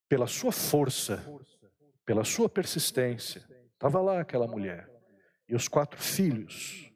Pela 0.08 0.26
sua 0.26 0.52
força, 0.52 1.22
pela 2.04 2.24
sua 2.24 2.48
persistência, 2.48 3.46
estava 3.72 4.00
lá 4.00 4.20
aquela 4.20 4.46
mulher. 4.46 4.90
E 5.48 5.54
os 5.54 5.68
quatro 5.68 6.00
filhos, 6.00 6.90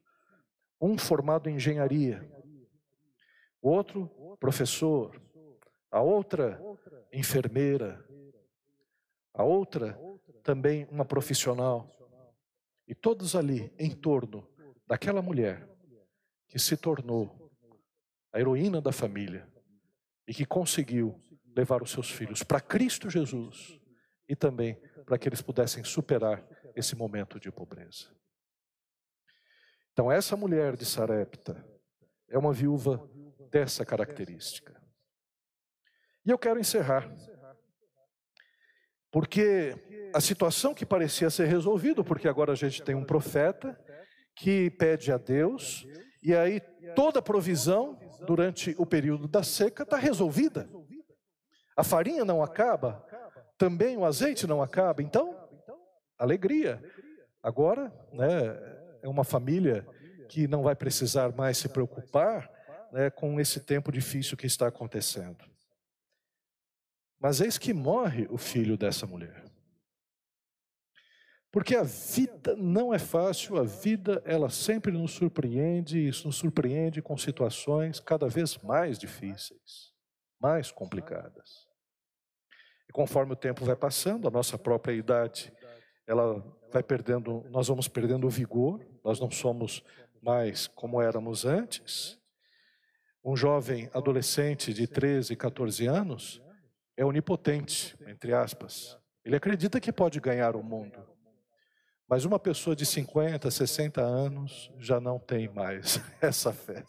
um 0.80 0.98
formado 0.98 1.48
em 1.48 1.56
engenharia, 1.56 2.28
o 3.60 3.70
outro 3.70 4.08
professor, 4.40 5.20
a 5.90 6.00
outra 6.00 6.60
enfermeira, 7.12 8.04
a 9.34 9.44
outra 9.44 9.98
também 10.42 10.86
uma 10.90 11.04
profissional. 11.04 11.88
E 12.86 12.94
todos 12.94 13.34
ali 13.34 13.72
em 13.78 13.90
torno 13.90 14.46
daquela 14.86 15.22
mulher 15.22 15.68
que 16.48 16.58
se 16.58 16.76
tornou 16.76 17.50
a 18.32 18.40
heroína 18.40 18.80
da 18.80 18.92
família, 18.92 19.50
e 20.26 20.34
que 20.34 20.46
conseguiu 20.46 21.20
levar 21.54 21.82
os 21.82 21.90
seus 21.90 22.10
filhos 22.10 22.42
para 22.42 22.60
Cristo 22.60 23.10
Jesus 23.10 23.78
e 24.28 24.34
também 24.34 24.74
para 25.04 25.18
que 25.18 25.28
eles 25.28 25.42
pudessem 25.42 25.84
superar 25.84 26.46
esse 26.74 26.96
momento 26.96 27.38
de 27.38 27.50
pobreza. 27.50 28.08
Então, 29.92 30.10
essa 30.10 30.36
mulher 30.36 30.76
de 30.76 30.86
Sarepta 30.86 31.66
é 32.28 32.38
uma 32.38 32.52
viúva 32.52 33.06
dessa 33.50 33.84
característica. 33.84 34.80
E 36.24 36.30
eu 36.30 36.38
quero 36.38 36.58
encerrar. 36.58 37.14
Porque 39.12 39.76
a 40.14 40.20
situação 40.20 40.74
que 40.74 40.86
parecia 40.86 41.28
ser 41.28 41.46
resolvida, 41.46 42.02
porque 42.02 42.26
agora 42.26 42.52
a 42.52 42.56
gente 42.56 42.82
tem 42.82 42.94
um 42.94 43.04
profeta 43.04 43.78
que 44.34 44.70
pede 44.70 45.12
a 45.12 45.18
Deus, 45.18 45.86
e 46.22 46.34
aí 46.34 46.60
toda 46.96 47.18
a 47.18 47.22
provisão 47.22 47.98
durante 48.26 48.74
o 48.78 48.86
período 48.86 49.28
da 49.28 49.42
seca 49.42 49.82
está 49.82 49.98
resolvida. 49.98 50.68
A 51.76 51.84
farinha 51.84 52.24
não 52.24 52.42
acaba, 52.42 53.04
também 53.58 53.98
o 53.98 54.04
azeite 54.04 54.46
não 54.46 54.62
acaba, 54.62 55.02
então, 55.02 55.36
alegria. 56.18 56.82
Agora, 57.42 57.92
né, 58.12 58.28
é 59.02 59.08
uma 59.08 59.24
família 59.24 59.86
que 60.28 60.48
não 60.48 60.62
vai 60.62 60.74
precisar 60.74 61.34
mais 61.34 61.58
se 61.58 61.68
preocupar 61.68 62.50
né, 62.92 63.10
com 63.10 63.38
esse 63.38 63.60
tempo 63.60 63.92
difícil 63.92 64.38
que 64.38 64.46
está 64.46 64.68
acontecendo. 64.68 65.51
Mas 67.22 67.40
eis 67.40 67.56
que 67.56 67.72
morre 67.72 68.26
o 68.28 68.36
filho 68.36 68.76
dessa 68.76 69.06
mulher. 69.06 69.44
Porque 71.52 71.76
a 71.76 71.84
vida 71.84 72.56
não 72.56 72.92
é 72.92 72.98
fácil, 72.98 73.58
a 73.58 73.62
vida 73.62 74.20
ela 74.24 74.50
sempre 74.50 74.90
nos 74.90 75.12
surpreende, 75.12 76.00
e 76.00 76.06
nos 76.06 76.34
surpreende 76.34 77.00
com 77.00 77.16
situações 77.16 78.00
cada 78.00 78.26
vez 78.26 78.58
mais 78.58 78.98
difíceis, 78.98 79.92
mais 80.40 80.72
complicadas. 80.72 81.68
E 82.88 82.92
conforme 82.92 83.34
o 83.34 83.36
tempo 83.36 83.64
vai 83.64 83.76
passando, 83.76 84.26
a 84.26 84.30
nossa 84.30 84.58
própria 84.58 84.94
idade, 84.94 85.52
ela 86.06 86.42
vai 86.72 86.82
perdendo, 86.82 87.44
nós 87.50 87.68
vamos 87.68 87.86
perdendo 87.86 88.26
o 88.26 88.30
vigor, 88.30 88.84
nós 89.04 89.20
não 89.20 89.30
somos 89.30 89.84
mais 90.20 90.66
como 90.66 91.00
éramos 91.00 91.44
antes. 91.44 92.18
Um 93.22 93.36
jovem 93.36 93.88
adolescente 93.94 94.74
de 94.74 94.88
13, 94.88 95.36
14 95.36 95.86
anos, 95.86 96.42
é 96.96 97.04
onipotente, 97.04 97.96
entre 98.06 98.32
aspas. 98.32 98.98
Ele 99.24 99.36
acredita 99.36 99.80
que 99.80 99.92
pode 99.92 100.20
ganhar 100.20 100.56
o 100.56 100.62
mundo. 100.62 101.12
Mas 102.08 102.24
uma 102.24 102.38
pessoa 102.38 102.76
de 102.76 102.84
50, 102.84 103.50
60 103.50 104.00
anos 104.02 104.70
já 104.78 105.00
não 105.00 105.18
tem 105.18 105.48
mais 105.48 106.00
essa 106.20 106.52
fé. 106.52 106.84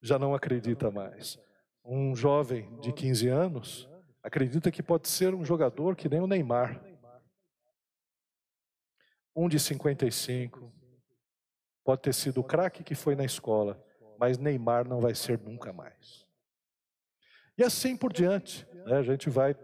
Já 0.00 0.18
não 0.18 0.34
acredita 0.34 0.90
mais. 0.90 1.38
Um 1.84 2.14
jovem 2.14 2.78
de 2.80 2.92
15 2.92 3.28
anos 3.28 3.88
acredita 4.22 4.70
que 4.70 4.82
pode 4.82 5.08
ser 5.08 5.34
um 5.34 5.44
jogador 5.44 5.96
que 5.96 6.08
nem 6.08 6.20
o 6.20 6.26
Neymar. 6.26 6.82
Um 9.34 9.48
de 9.48 9.58
55 9.58 10.72
pode 11.84 12.02
ter 12.02 12.14
sido 12.14 12.40
o 12.40 12.44
craque 12.44 12.84
que 12.84 12.94
foi 12.94 13.14
na 13.14 13.24
escola, 13.24 13.82
mas 14.18 14.36
Neymar 14.36 14.86
não 14.86 15.00
vai 15.00 15.14
ser 15.14 15.38
nunca 15.38 15.72
mais. 15.72 16.27
E 17.58 17.64
assim 17.64 17.96
por 17.96 18.12
diante, 18.12 18.64
né? 18.86 18.98
a 18.98 19.02
gente 19.02 19.28
vai 19.28 19.56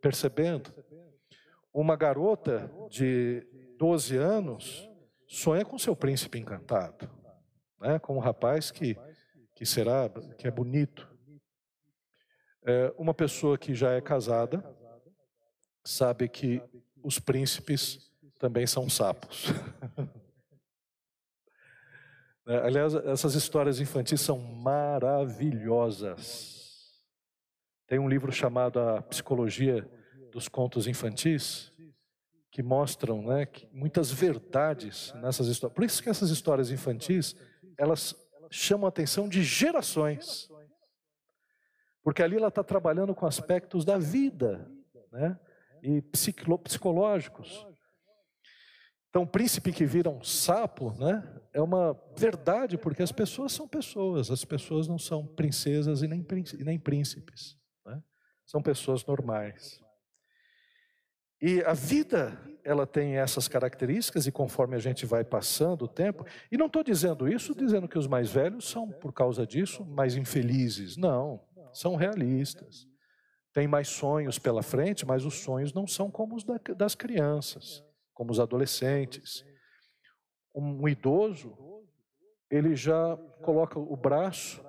percebendo. 0.00 0.72
Uma 1.74 1.96
garota 1.96 2.70
de 2.88 3.44
12 3.78 4.16
anos 4.16 4.88
sonha 5.26 5.64
com 5.64 5.76
seu 5.76 5.96
príncipe 5.96 6.38
encantado, 6.38 7.10
né? 7.80 7.98
com 7.98 8.16
um 8.16 8.20
rapaz 8.20 8.70
que, 8.70 8.96
que 9.56 9.66
será, 9.66 10.08
que 10.38 10.46
é 10.46 10.50
bonito. 10.50 11.10
É, 12.64 12.94
uma 12.96 13.12
pessoa 13.12 13.58
que 13.58 13.74
já 13.74 13.90
é 13.90 14.00
casada 14.00 14.64
sabe 15.84 16.28
que 16.28 16.62
os 17.02 17.18
príncipes 17.18 18.08
também 18.38 18.66
são 18.66 18.88
sapos. 18.88 19.46
É, 22.44 22.56
aliás, 22.56 22.92
essas 22.92 23.36
histórias 23.36 23.78
infantis 23.78 24.20
são 24.20 24.36
maravilhosas. 24.36 26.51
Tem 27.92 27.98
um 27.98 28.08
livro 28.08 28.32
chamado 28.32 28.80
A 28.80 29.02
Psicologia 29.02 29.86
dos 30.30 30.48
Contos 30.48 30.86
Infantis, 30.86 31.70
que 32.50 32.62
mostram 32.62 33.20
né, 33.20 33.44
que 33.44 33.68
muitas 33.70 34.10
verdades 34.10 35.12
nessas 35.16 35.46
histórias. 35.46 35.74
Por 35.74 35.84
isso 35.84 36.02
que 36.02 36.08
essas 36.08 36.30
histórias 36.30 36.70
infantis, 36.70 37.36
elas 37.76 38.16
chamam 38.50 38.86
a 38.86 38.88
atenção 38.88 39.28
de 39.28 39.42
gerações. 39.42 40.48
Porque 42.02 42.22
ali 42.22 42.38
ela 42.38 42.48
está 42.48 42.64
trabalhando 42.64 43.14
com 43.14 43.26
aspectos 43.26 43.84
da 43.84 43.98
vida 43.98 44.72
né, 45.12 45.38
e 45.82 46.00
psicológicos. 46.00 47.66
Então, 49.10 49.24
o 49.24 49.28
príncipe 49.28 49.70
que 49.70 49.84
vira 49.84 50.08
um 50.08 50.24
sapo 50.24 50.94
né, 50.98 51.22
é 51.52 51.60
uma 51.60 51.92
verdade, 52.16 52.78
porque 52.78 53.02
as 53.02 53.12
pessoas 53.12 53.52
são 53.52 53.68
pessoas, 53.68 54.30
as 54.30 54.46
pessoas 54.46 54.88
não 54.88 54.98
são 54.98 55.26
princesas 55.26 56.00
e 56.00 56.08
nem, 56.08 56.22
príncipes 56.78 57.60
são 58.46 58.62
pessoas 58.62 59.04
normais. 59.04 59.80
E 61.40 61.60
a 61.64 61.72
vida, 61.72 62.40
ela 62.62 62.86
tem 62.86 63.16
essas 63.16 63.48
características, 63.48 64.28
e 64.28 64.32
conforme 64.32 64.76
a 64.76 64.78
gente 64.78 65.04
vai 65.04 65.24
passando 65.24 65.86
o 65.86 65.88
tempo, 65.88 66.24
e 66.52 66.56
não 66.56 66.66
estou 66.66 66.84
dizendo 66.84 67.26
isso 67.26 67.52
dizendo 67.52 67.88
que 67.88 67.98
os 67.98 68.06
mais 68.06 68.30
velhos 68.30 68.68
são, 68.68 68.88
por 68.88 69.12
causa 69.12 69.44
disso, 69.44 69.84
mais 69.84 70.14
infelizes. 70.14 70.96
Não, 70.96 71.44
são 71.72 71.96
realistas. 71.96 72.86
Tem 73.52 73.66
mais 73.66 73.88
sonhos 73.88 74.38
pela 74.38 74.62
frente, 74.62 75.04
mas 75.04 75.24
os 75.24 75.34
sonhos 75.34 75.72
não 75.72 75.84
são 75.84 76.10
como 76.10 76.36
os 76.36 76.44
das 76.76 76.94
crianças, 76.94 77.84
como 78.14 78.30
os 78.30 78.38
adolescentes. 78.38 79.44
Um 80.54 80.86
idoso, 80.88 81.58
ele 82.48 82.76
já 82.76 83.16
coloca 83.42 83.80
o 83.80 83.96
braço 83.96 84.64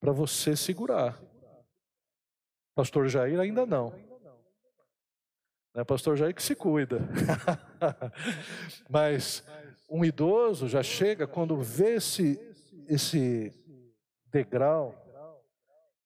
para 0.00 0.12
você 0.12 0.54
segurar. 0.54 1.20
Pastor 2.78 3.08
Jair 3.08 3.40
ainda 3.40 3.66
não. 3.66 3.92
É 5.74 5.82
pastor 5.82 6.16
Jair 6.16 6.32
que 6.32 6.40
se 6.40 6.54
cuida. 6.54 7.00
Mas 8.88 9.44
um 9.90 10.04
idoso 10.04 10.68
já 10.68 10.80
chega 10.80 11.26
quando 11.26 11.60
vê 11.60 11.96
esse, 11.96 12.38
esse 12.88 13.52
degrau, 14.26 14.94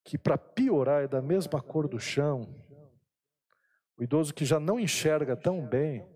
que 0.02 0.16
para 0.16 0.38
piorar 0.38 1.04
é 1.04 1.08
da 1.08 1.20
mesma 1.20 1.60
cor 1.60 1.86
do 1.86 2.00
chão. 2.00 2.48
O 3.98 4.02
idoso 4.02 4.32
que 4.32 4.46
já 4.46 4.58
não 4.58 4.80
enxerga 4.80 5.36
tão 5.36 5.60
bem, 5.60 6.08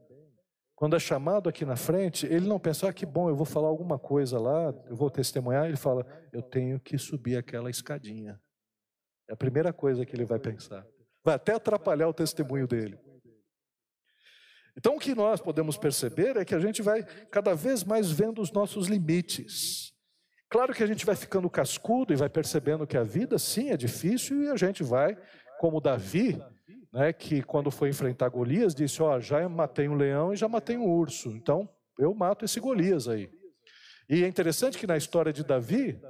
quando 0.74 0.96
é 0.96 0.98
chamado 0.98 1.50
aqui 1.50 1.66
na 1.66 1.76
frente, 1.76 2.24
ele 2.24 2.48
não 2.48 2.59
pensa, 2.59 2.88
ah, 2.88 2.94
que 2.94 3.04
bom, 3.04 3.28
eu 3.28 3.36
vou 3.36 3.44
falar 3.44 3.68
alguma 3.68 3.98
coisa 3.98 4.38
lá, 4.38 4.72
eu 4.88 4.96
vou 4.96 5.11
testemunhar, 5.11 5.66
ele 5.66 5.76
fala, 5.76 6.07
eu 6.32 6.40
tenho 6.40 6.80
que 6.80 6.96
subir 6.96 7.36
aquela 7.36 7.68
escadinha. 7.68 8.40
É 9.29 9.33
a 9.33 9.37
primeira 9.37 9.72
coisa 9.72 10.05
que 10.05 10.14
ele 10.14 10.24
vai 10.24 10.39
pensar. 10.39 10.87
Vai 11.24 11.35
até 11.35 11.55
atrapalhar 11.55 12.09
o 12.09 12.14
testemunho 12.14 12.66
dele. 12.66 12.99
Então, 14.77 14.97
o 14.97 14.99
que 15.01 15.14
nós 15.14 15.41
podemos 15.41 15.77
perceber 15.79 16.37
é 16.37 16.45
que 16.45 16.55
a 16.55 16.59
gente 16.59 16.83
vai 16.83 17.03
cada 17.31 17.55
vez 17.55 17.83
mais 17.83 18.11
vendo 18.11 18.43
os 18.43 18.53
nossos 18.53 18.89
limites. 18.89 19.93
Claro 20.49 20.74
que 20.74 20.83
a 20.83 20.87
gente 20.87 21.05
vai 21.05 21.16
ficando 21.16 21.51
cascudo 21.51 22.12
e 22.12 22.16
vai 22.16 22.29
percebendo 22.29 22.87
que 22.87 22.97
a 22.97 23.03
vida, 23.03 23.39
sim, 23.39 23.70
é 23.70 23.77
difícil 23.77 24.45
e 24.45 24.51
a 24.51 24.57
gente 24.57 24.83
vai, 24.83 25.16
como 25.59 25.81
Davi, 25.81 26.41
né, 26.93 27.12
que 27.12 27.43
quando 27.43 27.70
foi 27.70 27.89
enfrentar 27.89 28.29
Golias, 28.29 28.74
disse: 28.74 29.03
Ó, 29.03 29.16
oh, 29.16 29.20
já 29.20 29.49
matei 29.49 29.89
um 29.89 29.95
leão 29.95 30.33
e 30.33 30.37
já 30.37 30.47
matei 30.47 30.77
um 30.77 30.87
urso, 30.87 31.31
então 31.31 31.68
eu 31.99 32.14
mato 32.14 32.45
esse 32.45 32.61
Golias 32.61 33.09
aí. 33.09 33.31
E 34.09 34.22
é 34.22 34.29
interessante 34.29 34.79
que 34.79 34.87
na 34.87 34.97
história 34.97 35.33
de 35.33 35.43
Davi, 35.43 36.01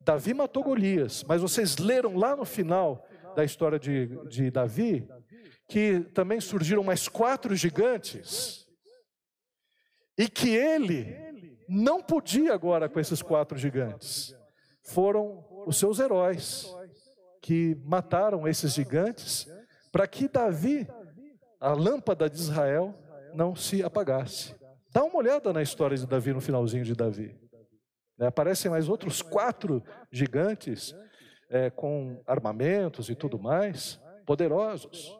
Davi 0.00 0.32
matou 0.32 0.62
Golias, 0.62 1.24
mas 1.24 1.42
vocês 1.42 1.76
leram 1.78 2.16
lá 2.16 2.34
no 2.34 2.44
final 2.44 3.06
da 3.36 3.44
história 3.44 3.78
de, 3.78 4.06
de 4.28 4.50
Davi 4.50 5.06
que 5.68 6.00
também 6.14 6.40
surgiram 6.40 6.82
mais 6.82 7.08
quatro 7.08 7.54
gigantes 7.54 8.66
e 10.16 10.28
que 10.28 10.56
ele 10.56 11.16
não 11.68 12.02
podia 12.02 12.54
agora 12.54 12.88
com 12.88 12.98
esses 12.98 13.20
quatro 13.20 13.58
gigantes. 13.58 14.34
Foram 14.82 15.44
os 15.66 15.78
seus 15.78 15.98
heróis 15.98 16.66
que 17.42 17.76
mataram 17.84 18.48
esses 18.48 18.72
gigantes 18.72 19.46
para 19.92 20.06
que 20.06 20.26
Davi, 20.26 20.88
a 21.60 21.72
lâmpada 21.72 22.28
de 22.28 22.38
Israel, 22.38 22.94
não 23.34 23.54
se 23.54 23.82
apagasse. 23.82 24.54
Dá 24.90 25.04
uma 25.04 25.18
olhada 25.18 25.52
na 25.52 25.62
história 25.62 25.96
de 25.96 26.06
Davi 26.06 26.32
no 26.32 26.40
finalzinho 26.40 26.84
de 26.84 26.94
Davi. 26.94 27.38
Né? 28.18 28.26
Aparecem 28.26 28.70
mais 28.70 28.88
outros 28.88 29.22
quatro 29.22 29.82
gigantes 30.10 30.94
é, 31.48 31.70
com 31.70 32.22
armamentos 32.26 33.08
e 33.08 33.14
tudo 33.14 33.38
mais, 33.38 34.00
poderosos. 34.26 35.16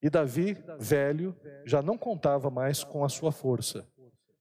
E 0.00 0.08
Davi, 0.08 0.56
velho, 0.78 1.36
já 1.64 1.82
não 1.82 1.98
contava 1.98 2.50
mais 2.50 2.84
com 2.84 3.04
a 3.04 3.08
sua 3.08 3.32
força, 3.32 3.86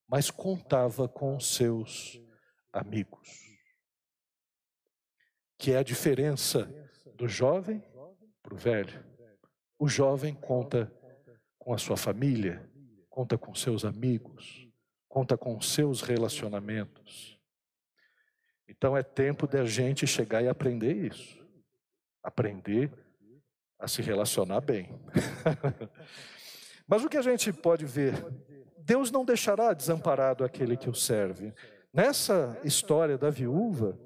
mas 0.07 0.30
contava 0.30 1.07
com 1.07 1.36
os 1.36 1.55
seus 1.55 2.22
amigos. 2.72 3.30
Que 5.57 5.72
é 5.72 5.78
a 5.78 5.84
diferença 5.84 6.70
do 7.16 7.28
jovem 7.28 7.84
para 8.43 8.53
o 8.53 8.57
velho. 8.57 9.03
O 9.80 9.88
jovem 9.88 10.34
conta 10.34 10.91
com 11.57 11.74
a 11.74 11.78
sua 11.78 11.97
família, 11.97 12.70
conta 13.09 13.38
com 13.38 13.55
seus 13.55 13.84
amigos, 13.84 14.68
conta 15.07 15.38
com 15.38 15.59
seus 15.59 16.01
relacionamentos. 16.01 17.34
Então 18.68 18.95
é 18.95 19.03
tempo 19.03 19.47
de 19.47 19.57
a 19.57 19.66
gente 19.66 20.07
chegar 20.07 20.43
e 20.43 20.47
aprender 20.47 20.93
isso. 20.93 21.43
Aprender 22.24 22.91
a 23.80 23.88
se 23.88 24.01
relacionar 24.01 24.61
bem. 24.61 24.89
Mas 26.88 27.03
o 27.03 27.09
que 27.09 27.18
a 27.18 27.22
gente 27.22 27.51
pode 27.51 27.86
ver? 27.86 28.13
Deus 28.78 29.11
não 29.11 29.26
deixará 29.26 29.74
desamparado 29.74 30.43
aquele 30.43 30.78
que 30.78 30.89
o 30.89 30.93
serve. 30.93 31.53
Nessa 31.93 32.59
história 32.63 33.18
da 33.18 33.30
viúva, 33.30 33.97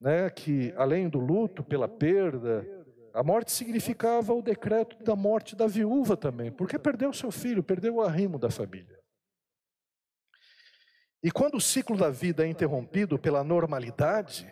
né, 0.00 0.30
que 0.30 0.72
além 0.76 1.08
do 1.08 1.18
luto 1.18 1.62
pela 1.62 1.88
perda, 1.88 2.66
a 3.12 3.22
morte 3.22 3.52
significava 3.52 4.32
o 4.32 4.42
decreto 4.42 5.02
da 5.02 5.16
morte 5.16 5.56
da 5.56 5.66
viúva 5.66 6.16
também, 6.16 6.52
porque 6.52 6.78
perdeu 6.78 7.12
seu 7.12 7.30
filho, 7.30 7.62
perdeu 7.62 7.96
o 7.96 8.02
arrimo 8.02 8.38
da 8.38 8.50
família. 8.50 8.97
E 11.22 11.30
quando 11.30 11.56
o 11.56 11.60
ciclo 11.60 11.96
da 11.96 12.10
vida 12.10 12.46
é 12.46 12.48
interrompido 12.48 13.18
pela 13.18 13.42
normalidade, 13.42 14.50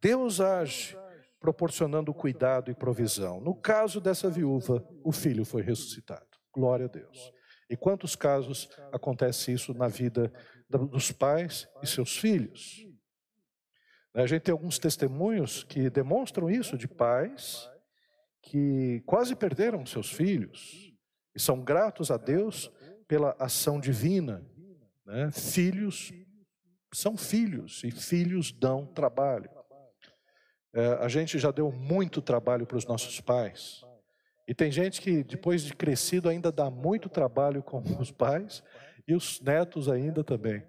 Deus 0.00 0.40
age 0.40 0.96
proporcionando 1.40 2.14
cuidado 2.14 2.70
e 2.70 2.74
provisão. 2.74 3.40
No 3.40 3.54
caso 3.54 4.00
dessa 4.00 4.28
viúva, 4.28 4.86
o 5.04 5.12
filho 5.12 5.44
foi 5.44 5.62
ressuscitado. 5.62 6.26
Glória 6.52 6.86
a 6.86 6.88
Deus. 6.88 7.32
E 7.70 7.76
quantos 7.76 8.16
casos 8.16 8.68
acontece 8.92 9.52
isso 9.52 9.74
na 9.74 9.88
vida 9.88 10.32
dos 10.68 11.12
pais 11.12 11.68
e 11.82 11.86
seus 11.86 12.16
filhos? 12.16 12.86
A 14.14 14.26
gente 14.26 14.42
tem 14.42 14.52
alguns 14.52 14.78
testemunhos 14.78 15.62
que 15.64 15.90
demonstram 15.90 16.50
isso 16.50 16.76
de 16.76 16.88
pais 16.88 17.68
que 18.42 19.02
quase 19.06 19.36
perderam 19.36 19.84
seus 19.84 20.10
filhos 20.10 20.92
e 21.34 21.40
são 21.40 21.62
gratos 21.62 22.10
a 22.10 22.16
Deus 22.16 22.72
pela 23.06 23.36
ação 23.38 23.78
divina. 23.78 24.44
Né? 25.08 25.30
Filhos 25.30 26.12
são 26.92 27.16
filhos 27.16 27.82
e 27.82 27.90
filhos 27.90 28.52
dão 28.52 28.86
trabalho. 28.86 29.50
É, 30.74 30.86
a 31.00 31.08
gente 31.08 31.38
já 31.38 31.50
deu 31.50 31.72
muito 31.72 32.20
trabalho 32.20 32.66
para 32.66 32.76
os 32.76 32.86
nossos 32.86 33.18
pais. 33.18 33.80
E 34.46 34.54
tem 34.54 34.70
gente 34.70 35.00
que, 35.00 35.24
depois 35.24 35.62
de 35.62 35.74
crescido, 35.74 36.28
ainda 36.28 36.52
dá 36.52 36.70
muito 36.70 37.08
trabalho 37.08 37.62
com 37.62 37.82
os 37.98 38.10
pais 38.10 38.62
e 39.06 39.14
os 39.14 39.40
netos 39.40 39.88
ainda 39.88 40.22
também. 40.22 40.62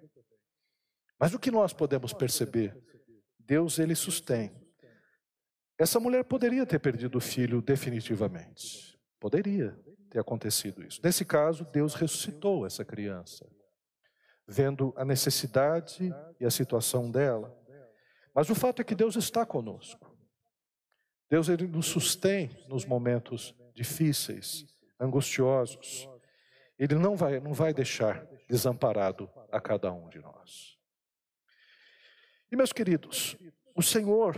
Mas 1.18 1.34
o 1.34 1.38
que 1.38 1.50
nós 1.50 1.74
podemos 1.74 2.14
perceber? 2.14 2.74
Deus, 3.38 3.78
ele 3.78 3.94
sustém. 3.94 4.50
Essa 5.78 6.00
mulher 6.00 6.24
poderia 6.24 6.64
ter 6.64 6.78
perdido 6.78 7.18
o 7.18 7.20
filho 7.20 7.60
definitivamente. 7.60 8.98
Poderia 9.18 9.78
ter 10.10 10.18
acontecido 10.18 10.82
isso. 10.82 10.98
Nesse 11.04 11.26
caso, 11.26 11.66
Deus 11.70 11.94
ressuscitou 11.94 12.66
essa 12.66 12.84
criança, 12.84 13.46
vendo 14.50 14.92
a 14.96 15.04
necessidade 15.04 16.12
e 16.40 16.44
a 16.44 16.50
situação 16.50 17.08
dela. 17.08 17.56
Mas 18.34 18.50
o 18.50 18.54
fato 18.54 18.82
é 18.82 18.84
que 18.84 18.96
Deus 18.96 19.14
está 19.14 19.46
conosco. 19.46 20.10
Deus 21.30 21.48
ele 21.48 21.68
nos 21.68 21.86
sustém 21.86 22.50
nos 22.68 22.84
momentos 22.84 23.54
difíceis, 23.72 24.66
angustiosos. 24.98 26.08
Ele 26.76 26.96
não 26.96 27.16
vai, 27.16 27.38
não 27.38 27.52
vai 27.52 27.72
deixar 27.72 28.26
desamparado 28.48 29.30
a 29.52 29.60
cada 29.60 29.92
um 29.92 30.08
de 30.08 30.18
nós. 30.18 30.76
E 32.50 32.56
meus 32.56 32.72
queridos, 32.72 33.36
o 33.76 33.82
Senhor 33.82 34.36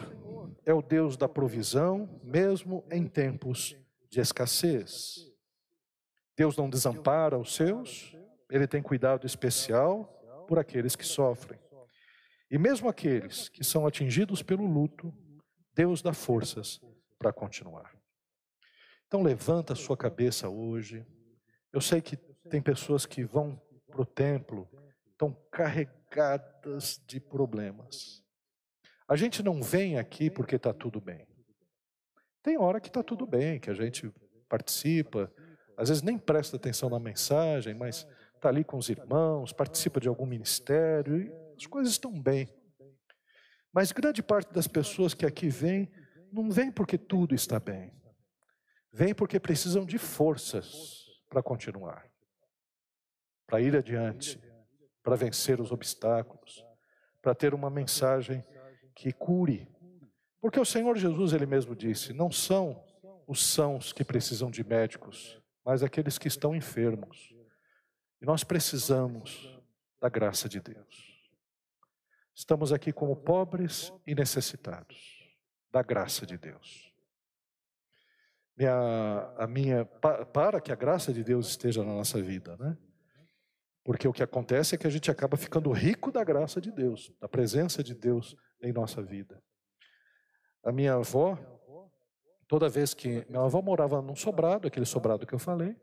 é 0.66 0.74
o 0.74 0.82
Deus 0.82 1.16
da 1.16 1.26
provisão, 1.26 2.20
mesmo 2.22 2.84
em 2.90 3.06
tempos 3.06 3.74
de 4.10 4.20
escassez. 4.20 5.32
Deus 6.36 6.54
não 6.54 6.68
desampara 6.68 7.38
os 7.38 7.54
seus, 7.54 8.14
ele 8.52 8.66
tem 8.66 8.82
cuidado 8.82 9.26
especial 9.26 10.04
por 10.46 10.58
aqueles 10.58 10.94
que 10.94 11.06
sofrem. 11.06 11.58
E 12.50 12.58
mesmo 12.58 12.86
aqueles 12.86 13.48
que 13.48 13.64
são 13.64 13.86
atingidos 13.86 14.42
pelo 14.42 14.66
luto, 14.66 15.10
Deus 15.74 16.02
dá 16.02 16.12
forças 16.12 16.78
para 17.18 17.32
continuar. 17.32 17.96
Então 19.06 19.22
levanta 19.22 19.72
a 19.72 19.76
sua 19.76 19.96
cabeça 19.96 20.50
hoje. 20.50 21.06
Eu 21.72 21.80
sei 21.80 22.02
que 22.02 22.14
tem 22.50 22.60
pessoas 22.60 23.06
que 23.06 23.24
vão 23.24 23.58
para 23.88 24.02
o 24.02 24.06
templo, 24.06 24.68
estão 25.10 25.32
carregadas 25.50 27.02
de 27.06 27.18
problemas. 27.18 28.22
A 29.08 29.16
gente 29.16 29.42
não 29.42 29.62
vem 29.62 29.98
aqui 29.98 30.28
porque 30.28 30.56
está 30.56 30.74
tudo 30.74 31.00
bem. 31.00 31.26
Tem 32.42 32.58
hora 32.58 32.80
que 32.82 32.88
está 32.88 33.02
tudo 33.02 33.26
bem, 33.26 33.58
que 33.58 33.70
a 33.70 33.74
gente 33.74 34.12
participa, 34.46 35.32
às 35.74 35.88
vezes 35.88 36.02
nem 36.02 36.18
presta 36.18 36.56
atenção 36.56 36.90
na 36.90 37.00
mensagem, 37.00 37.72
mas 37.72 38.06
está 38.42 38.48
ali 38.48 38.64
com 38.64 38.76
os 38.76 38.88
irmãos, 38.88 39.52
participa 39.52 40.00
de 40.00 40.08
algum 40.08 40.26
ministério 40.26 41.32
as 41.56 41.66
coisas 41.66 41.92
estão 41.92 42.12
bem. 42.20 42.48
Mas 43.72 43.92
grande 43.92 44.20
parte 44.20 44.52
das 44.52 44.66
pessoas 44.66 45.14
que 45.14 45.24
aqui 45.24 45.48
vêm, 45.48 45.88
não 46.32 46.50
vem 46.50 46.72
porque 46.72 46.98
tudo 46.98 47.36
está 47.36 47.60
bem. 47.60 47.92
Vem 48.92 49.14
porque 49.14 49.38
precisam 49.38 49.86
de 49.86 49.96
forças 49.96 51.06
para 51.28 51.42
continuar, 51.42 52.10
para 53.46 53.60
ir 53.60 53.76
adiante, 53.76 54.38
para 55.02 55.14
vencer 55.14 55.60
os 55.60 55.70
obstáculos, 55.70 56.64
para 57.22 57.34
ter 57.34 57.54
uma 57.54 57.70
mensagem 57.70 58.44
que 58.94 59.12
cure. 59.12 59.70
Porque 60.40 60.58
o 60.58 60.64
Senhor 60.64 60.96
Jesus, 60.98 61.32
ele 61.32 61.46
mesmo 61.46 61.76
disse: 61.76 62.12
não 62.12 62.30
são 62.30 62.84
os 63.26 63.42
sãos 63.42 63.92
que 63.92 64.04
precisam 64.04 64.50
de 64.50 64.64
médicos, 64.64 65.40
mas 65.64 65.82
aqueles 65.82 66.18
que 66.18 66.28
estão 66.28 66.56
enfermos. 66.56 67.32
E 68.22 68.24
nós 68.24 68.44
precisamos 68.44 69.52
da 70.00 70.08
graça 70.08 70.48
de 70.48 70.60
Deus. 70.60 71.28
Estamos 72.32 72.72
aqui 72.72 72.92
como 72.92 73.16
pobres 73.16 73.92
e 74.06 74.14
necessitados 74.14 75.28
da 75.72 75.82
graça 75.82 76.24
de 76.24 76.38
Deus. 76.38 76.94
Minha, 78.56 79.34
a 79.36 79.46
minha, 79.48 79.84
para 79.84 80.60
que 80.60 80.70
a 80.70 80.76
graça 80.76 81.12
de 81.12 81.24
Deus 81.24 81.48
esteja 81.48 81.82
na 81.82 81.92
nossa 81.92 82.22
vida, 82.22 82.56
né? 82.58 82.78
Porque 83.82 84.06
o 84.06 84.12
que 84.12 84.22
acontece 84.22 84.76
é 84.76 84.78
que 84.78 84.86
a 84.86 84.90
gente 84.90 85.10
acaba 85.10 85.36
ficando 85.36 85.72
rico 85.72 86.12
da 86.12 86.22
graça 86.22 86.60
de 86.60 86.70
Deus, 86.70 87.10
da 87.20 87.28
presença 87.28 87.82
de 87.82 87.92
Deus 87.92 88.36
em 88.62 88.72
nossa 88.72 89.02
vida. 89.02 89.42
A 90.62 90.70
minha 90.70 90.94
avó, 90.94 91.36
toda 92.46 92.68
vez 92.68 92.94
que 92.94 93.26
minha 93.28 93.42
avó 93.42 93.60
morava 93.60 94.00
num 94.00 94.14
sobrado, 94.14 94.68
aquele 94.68 94.86
sobrado 94.86 95.26
que 95.26 95.34
eu 95.34 95.40
falei, 95.40 95.76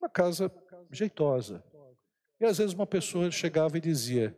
uma 0.00 0.08
casa 0.08 0.50
jeitosa. 0.90 1.64
E 2.40 2.44
às 2.44 2.58
vezes 2.58 2.74
uma 2.74 2.86
pessoa 2.86 3.30
chegava 3.30 3.78
e 3.78 3.80
dizia: 3.80 4.36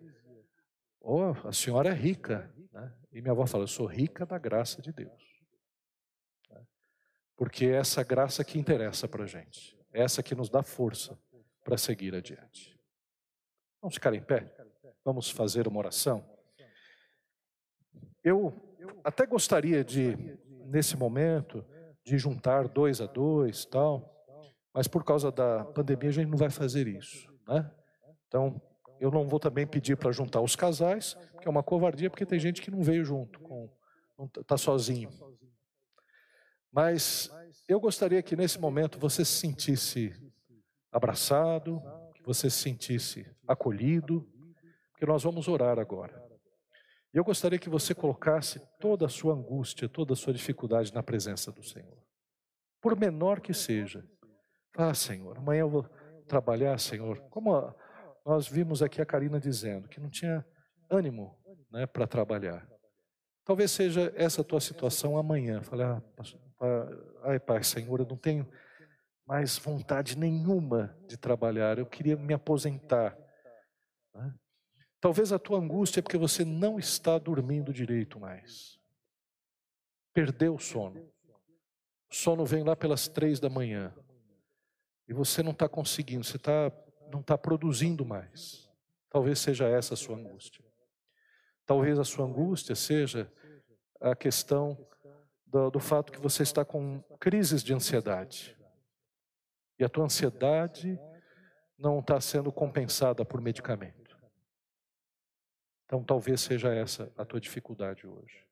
Oh, 1.01 1.33
a 1.45 1.53
senhora 1.53 1.91
é 1.91 1.95
rica. 1.95 2.53
Né? 2.73 2.93
E 3.13 3.21
minha 3.21 3.33
avó 3.33 3.47
fala: 3.47 3.65
Eu 3.65 3.69
sou 3.69 3.87
rica 3.87 4.27
da 4.27 4.39
graça 4.39 4.83
de 4.83 4.93
Deus. 4.93 5.23
Porque 7.37 7.67
é 7.67 7.77
essa 7.77 8.03
graça 8.03 8.45
que 8.45 8.59
interessa 8.59 9.07
para 9.07 9.25
a 9.25 9.27
gente. 9.27 9.79
É 9.93 10.03
essa 10.03 10.23
que 10.23 10.35
nos 10.35 10.49
dá 10.49 10.63
força 10.63 11.19
para 11.63 11.77
seguir 11.77 12.15
adiante. 12.15 12.79
Vamos 13.81 13.95
ficar 13.95 14.15
em 14.15 14.23
pé? 14.23 14.53
Vamos 15.05 15.31
fazer 15.31 15.69
uma 15.69 15.79
oração? 15.79 16.25
Eu 18.25 18.53
até 19.05 19.27
gostaria 19.27 19.85
de, 19.85 20.17
nesse 20.67 20.97
momento, 20.97 21.65
de 22.05 22.19
juntar 22.19 22.67
dois 22.69 23.01
a 23.01 23.07
dois, 23.07 23.65
tal, 23.65 24.16
mas 24.77 24.87
por 24.87 25.03
causa 25.03 25.33
da 25.33 25.65
pandemia 25.65 26.11
a 26.11 26.13
gente 26.13 26.29
não 26.29 26.37
vai 26.37 26.51
fazer 26.51 26.87
isso, 26.87 27.33
né? 27.49 27.71
Então, 28.29 28.61
eu 29.01 29.11
não 29.11 29.27
vou 29.27 29.41
também 29.41 29.67
pedir 29.67 29.97
para 29.97 30.13
juntar 30.13 30.43
os 30.43 30.55
casais, 30.55 31.17
que 31.41 31.49
é 31.49 31.51
uma 31.51 31.63
covardia, 31.63 32.11
porque 32.11 32.27
tem 32.27 32.39
gente 32.39 32.61
que 32.61 32.71
não 32.71 32.83
veio 32.83 33.03
junto, 33.03 33.41
está 34.39 34.59
sozinho. 34.59 35.09
Mas 36.71 37.31
eu 37.67 37.81
gostaria 37.81 38.23
que 38.23 38.37
nesse 38.37 38.61
momento 38.61 38.99
você 38.99 39.25
se 39.25 39.33
sentisse 39.33 40.13
abraçado, 40.93 41.83
que 42.15 42.23
você 42.23 42.51
se 42.51 42.59
sentisse 42.59 43.27
acolhido, 43.49 44.31
porque 44.91 45.07
nós 45.07 45.23
vamos 45.23 45.49
orar 45.49 45.79
agora. 45.79 46.23
E 47.15 47.17
eu 47.17 47.25
gostaria 47.25 47.59
que 47.59 47.71
você 47.71 47.95
colocasse 47.95 48.61
toda 48.79 49.07
a 49.07 49.09
sua 49.09 49.33
angústia, 49.33 49.89
toda 49.89 50.13
a 50.13 50.17
sua 50.17 50.35
dificuldade 50.35 50.93
na 50.93 51.03
presença 51.03 51.51
do 51.51 51.63
Senhor. 51.63 51.97
Por 52.79 52.95
menor 52.95 53.41
que 53.41 53.55
seja. 53.55 54.07
Ah, 54.77 54.93
Senhor, 54.93 55.39
amanhã 55.39 55.61
eu 55.61 55.71
vou 55.71 55.83
trabalhar, 56.29 56.79
Senhor. 56.79 57.19
Como 57.31 57.55
a, 57.55 57.75
nós 58.25 58.47
vimos 58.47 58.83
aqui 58.83 59.01
a 59.01 59.07
Karina 59.07 59.41
dizendo 59.41 59.89
que 59.89 59.99
não 59.99 60.11
tinha 60.11 60.45
ânimo 60.91 61.35
né, 61.71 61.87
para 61.87 62.07
trabalhar. 62.07 62.69
Talvez 63.45 63.71
seja 63.71 64.13
essa 64.17 64.43
a 64.43 64.45
tua 64.45 64.61
situação 64.61 65.17
amanhã. 65.17 65.63
Falei, 65.63 65.87
ah, 65.87 66.03
ai 67.23 67.41
Pai, 67.41 67.63
Senhor, 67.63 68.01
eu 68.01 68.07
não 68.07 68.17
tenho 68.17 68.47
mais 69.27 69.59
vontade 69.59 70.17
nenhuma 70.17 70.97
de 71.07 71.17
trabalhar, 71.17 71.79
eu 71.79 71.87
queria 71.87 72.17
me 72.17 72.35
aposentar. 72.35 73.17
Né? 74.15 74.35
Talvez 75.01 75.33
a 75.33 75.39
tua 75.39 75.59
angústia 75.59 76.01
é 76.01 76.03
porque 76.03 76.19
você 76.19 76.45
não 76.45 76.79
está 76.79 77.19
dormindo 77.19 77.73
direito 77.73 78.21
mais. 78.21 78.79
Perdeu 80.13 80.55
o 80.55 80.61
sono. 80.61 81.01
O 82.11 82.15
sono 82.15 82.45
vem 82.45 82.63
lá 82.63 82.77
pelas 82.77 83.09
três 83.09 83.41
da 83.41 83.51
manhã. 83.51 83.93
E 85.09 85.13
você 85.13 85.43
não 85.43 85.53
está 85.53 85.69
conseguindo, 85.69 86.25
você 86.25 86.37
está 86.37 86.73
não 87.11 87.21
está 87.21 87.39
produzindo 87.39 88.05
mais. 88.05 88.69
Talvez 89.09 89.39
seja 89.39 89.69
essa 89.69 89.95
a 89.95 89.97
sua 89.97 90.17
angústia. 90.17 90.65
Talvez 91.65 91.99
a 91.99 92.05
sua 92.05 92.27
angústia 92.27 92.75
seja 92.75 93.31
a 94.01 94.15
questão 94.15 94.77
do, 95.47 95.71
do 95.71 95.81
fato 95.81 96.13
que 96.13 96.21
você 96.21 96.43
está 96.43 96.65
com 96.65 97.03
crises 97.19 97.63
de 97.63 97.73
ansiedade. 97.73 98.57
E 99.79 99.85
a 99.85 99.89
tua 99.89 100.05
ansiedade 100.05 100.99
não 101.79 102.01
está 102.01 102.21
sendo 102.21 102.51
compensada 102.51 103.25
por 103.25 103.41
medicamento. 103.41 104.17
Então 105.85 106.03
talvez 106.03 106.41
seja 106.41 106.75
essa 106.75 107.13
a 107.17 107.25
tua 107.25 107.41
dificuldade 107.41 108.07
hoje. 108.07 108.45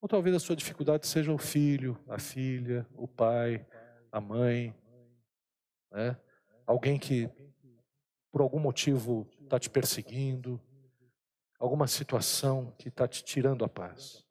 Ou 0.00 0.08
talvez 0.08 0.36
a 0.36 0.40
sua 0.40 0.54
dificuldade 0.54 1.06
seja 1.06 1.32
o 1.32 1.38
filho, 1.38 1.98
a 2.08 2.18
filha, 2.18 2.86
o 2.94 3.08
pai, 3.08 3.66
a 4.12 4.20
mãe, 4.20 4.74
né? 5.90 6.16
alguém 6.66 6.98
que 6.98 7.28
por 8.30 8.40
algum 8.40 8.58
motivo 8.58 9.26
está 9.42 9.58
te 9.58 9.70
perseguindo, 9.70 10.60
alguma 11.58 11.86
situação 11.86 12.72
que 12.78 12.88
está 12.88 13.08
te 13.08 13.24
tirando 13.24 13.64
a 13.64 13.68
paz. 13.68 14.24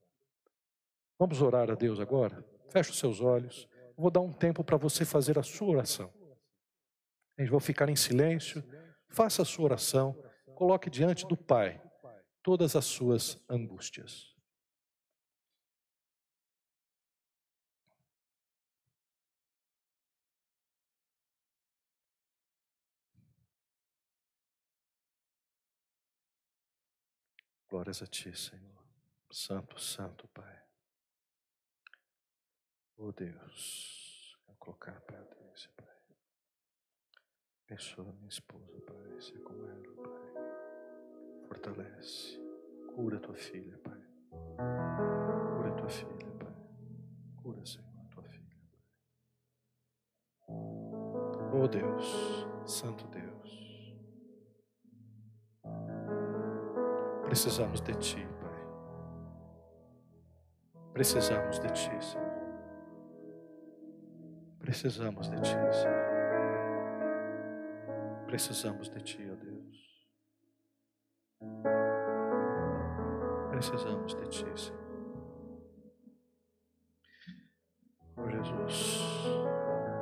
Vamos 1.20 1.42
orar 1.42 1.70
a 1.72 1.76
Deus 1.76 2.00
agora? 2.00 2.46
Feche 2.70 2.92
os 2.92 3.00
seus 3.00 3.20
olhos. 3.22 3.68
Vou 3.98 4.12
dar 4.12 4.22
um 4.22 4.32
tempo 4.32 4.64
para 4.64 4.78
você 4.78 5.04
fazer 5.04 5.40
a 5.40 5.44
sua 5.44 5.68
oração. 5.68 6.14
A 7.38 7.42
gente 7.42 7.52
vai 7.52 7.60
ficar 7.60 7.90
em 7.90 7.96
silêncio. 7.96 8.64
Faça 9.10 9.42
a 9.42 9.46
sua 9.46 9.66
oração. 9.66 10.16
Coloque 10.56 10.90
diante 10.90 11.26
do 11.26 11.36
Pai 11.36 11.82
todas 12.44 12.76
as 12.76 12.86
suas 12.86 13.44
angústias. 13.50 14.37
Glórias 27.70 28.02
a 28.02 28.08
Ti, 28.08 28.34
Senhor. 28.34 28.78
Santo, 29.30 29.78
Santo 29.78 30.26
Pai. 30.30 30.64
Oh 32.96 33.12
Deus, 33.12 34.38
eu 34.48 34.56
colocar 34.56 35.00
perto 35.02 35.38
desse 35.44 35.68
Pai. 35.70 35.86
Abençoa 37.66 38.14
minha 38.14 38.30
esposa, 38.30 38.80
Pai. 38.82 39.22
Seja 39.22 39.40
com 39.42 39.54
ela, 39.54 39.96
Pai. 39.96 41.48
Fortalece. 41.48 42.40
Cura 42.96 43.20
tua 43.20 43.36
filha, 43.36 43.78
Pai. 43.80 44.02
Cura 45.58 45.76
tua 45.76 45.90
filha, 45.90 46.32
Pai. 46.40 46.56
Cura, 47.44 47.66
Senhor, 47.66 48.08
tua 48.10 48.24
filha, 48.24 48.58
Pai. 48.72 48.82
Oh 51.54 51.68
Deus, 51.68 52.06
Santo 52.66 53.06
Deus. 53.10 53.27
Precisamos 57.28 57.82
de 57.82 57.94
Ti, 57.96 58.26
Pai. 58.40 58.64
Precisamos 60.94 61.60
de 61.60 61.70
Ti, 61.72 62.02
Senhor. 62.02 62.32
Precisamos 64.60 65.30
de 65.30 65.36
Ti, 65.42 65.50
Senhor. 65.74 66.08
Precisamos 68.28 68.90
de 68.90 69.02
Ti, 69.02 69.30
ó 69.30 69.36
Deus. 69.36 70.08
Precisamos 73.50 74.16
de 74.16 74.28
Ti, 74.28 74.46
Senhor. 74.56 74.88
Oh 78.16 78.30
Jesus, 78.30 79.04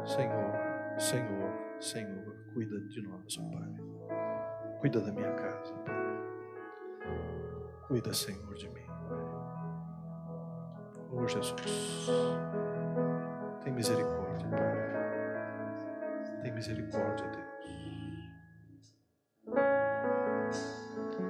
Senhor, 0.06 1.00
Senhor, 1.00 1.52
Senhor, 1.80 2.54
cuida 2.54 2.80
de 2.82 3.02
nós, 3.02 3.38
ó 3.40 3.50
Pai. 3.50 4.80
Cuida 4.80 5.02
da 5.02 5.12
minha 5.12 5.34
casa, 5.34 5.74
Pai. 5.86 6.35
Cuida, 7.88 8.14
Senhor, 8.14 8.54
de 8.56 8.70
mim. 8.70 8.86
Oh 11.12 11.28
Jesus, 11.28 12.10
tem 13.64 13.72
misericórdia, 13.74 14.48
Pai. 14.50 14.86
Tem 16.42 16.52
misericórdia, 16.52 17.26
Deus. 17.30 17.46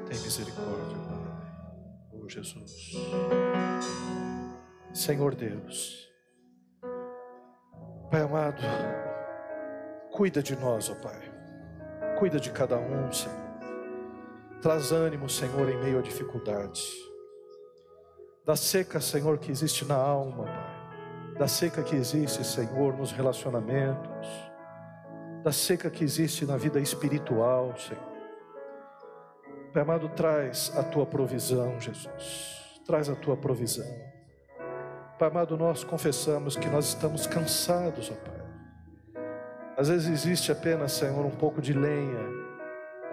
Tem 0.08 0.20
misericórdia, 0.20 0.98
Pai. 0.98 1.16
Oh 2.14 2.28
Jesus. 2.28 2.94
Senhor 4.94 5.36
Deus. 5.36 6.10
Pai 8.10 8.22
amado, 8.22 8.62
cuida 10.12 10.42
de 10.42 10.56
nós, 10.56 10.90
ó 10.90 10.94
oh 10.94 10.96
Pai. 11.02 11.22
Cuida 12.18 12.40
de 12.40 12.50
cada 12.52 12.78
um, 12.78 13.12
Senhor. 13.12 13.45
Traz 14.66 14.92
ânimo, 14.92 15.30
Senhor, 15.30 15.70
em 15.70 15.78
meio 15.78 16.00
à 16.00 16.02
dificuldade. 16.02 16.82
Da 18.44 18.56
seca, 18.56 19.00
Senhor, 19.00 19.38
que 19.38 19.52
existe 19.52 19.86
na 19.86 19.94
alma, 19.94 20.46
Pai. 20.46 21.36
Da 21.38 21.48
seca 21.48 21.84
que 21.84 21.96
existe, 21.96 22.44
Senhor, 22.44 22.98
nos 22.98 23.12
relacionamentos. 23.12 24.28
Da 25.44 25.52
seca 25.52 25.88
que 25.92 26.04
existe 26.04 26.48
na 26.48 26.58
vida 26.58 26.80
espiritual, 26.80 27.76
Senhor. 27.78 28.04
Pai 29.72 29.84
amado, 29.84 30.10
traz 30.10 30.74
a 30.76 30.82
tua 30.82 31.06
provisão, 31.06 31.80
Jesus. 31.80 32.82
Traz 32.88 33.08
a 33.08 33.14
tua 33.14 33.38
provisão. 33.38 33.86
Pai 35.20 35.30
amado, 35.30 35.56
nós 35.56 35.84
confessamos 35.84 36.56
que 36.56 36.70
nós 36.70 36.88
estamos 36.88 37.28
cansados, 37.28 38.10
ó 38.10 38.16
Pai. 38.16 39.24
Às 39.78 39.90
vezes 39.90 40.10
existe 40.10 40.52
apenas, 40.52 40.94
Senhor, 40.94 41.24
um 41.24 41.38
pouco 41.38 41.62
de 41.62 41.72
lenha 41.72 42.45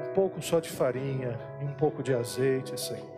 um 0.01 0.13
pouco 0.15 0.41
só 0.41 0.61
de 0.61 0.71
farinha 0.71 1.39
e 1.61 1.65
um 1.65 1.73
pouco 1.75 2.03
de 2.03 2.15
azeite, 2.15 2.79
Senhor. 2.81 3.11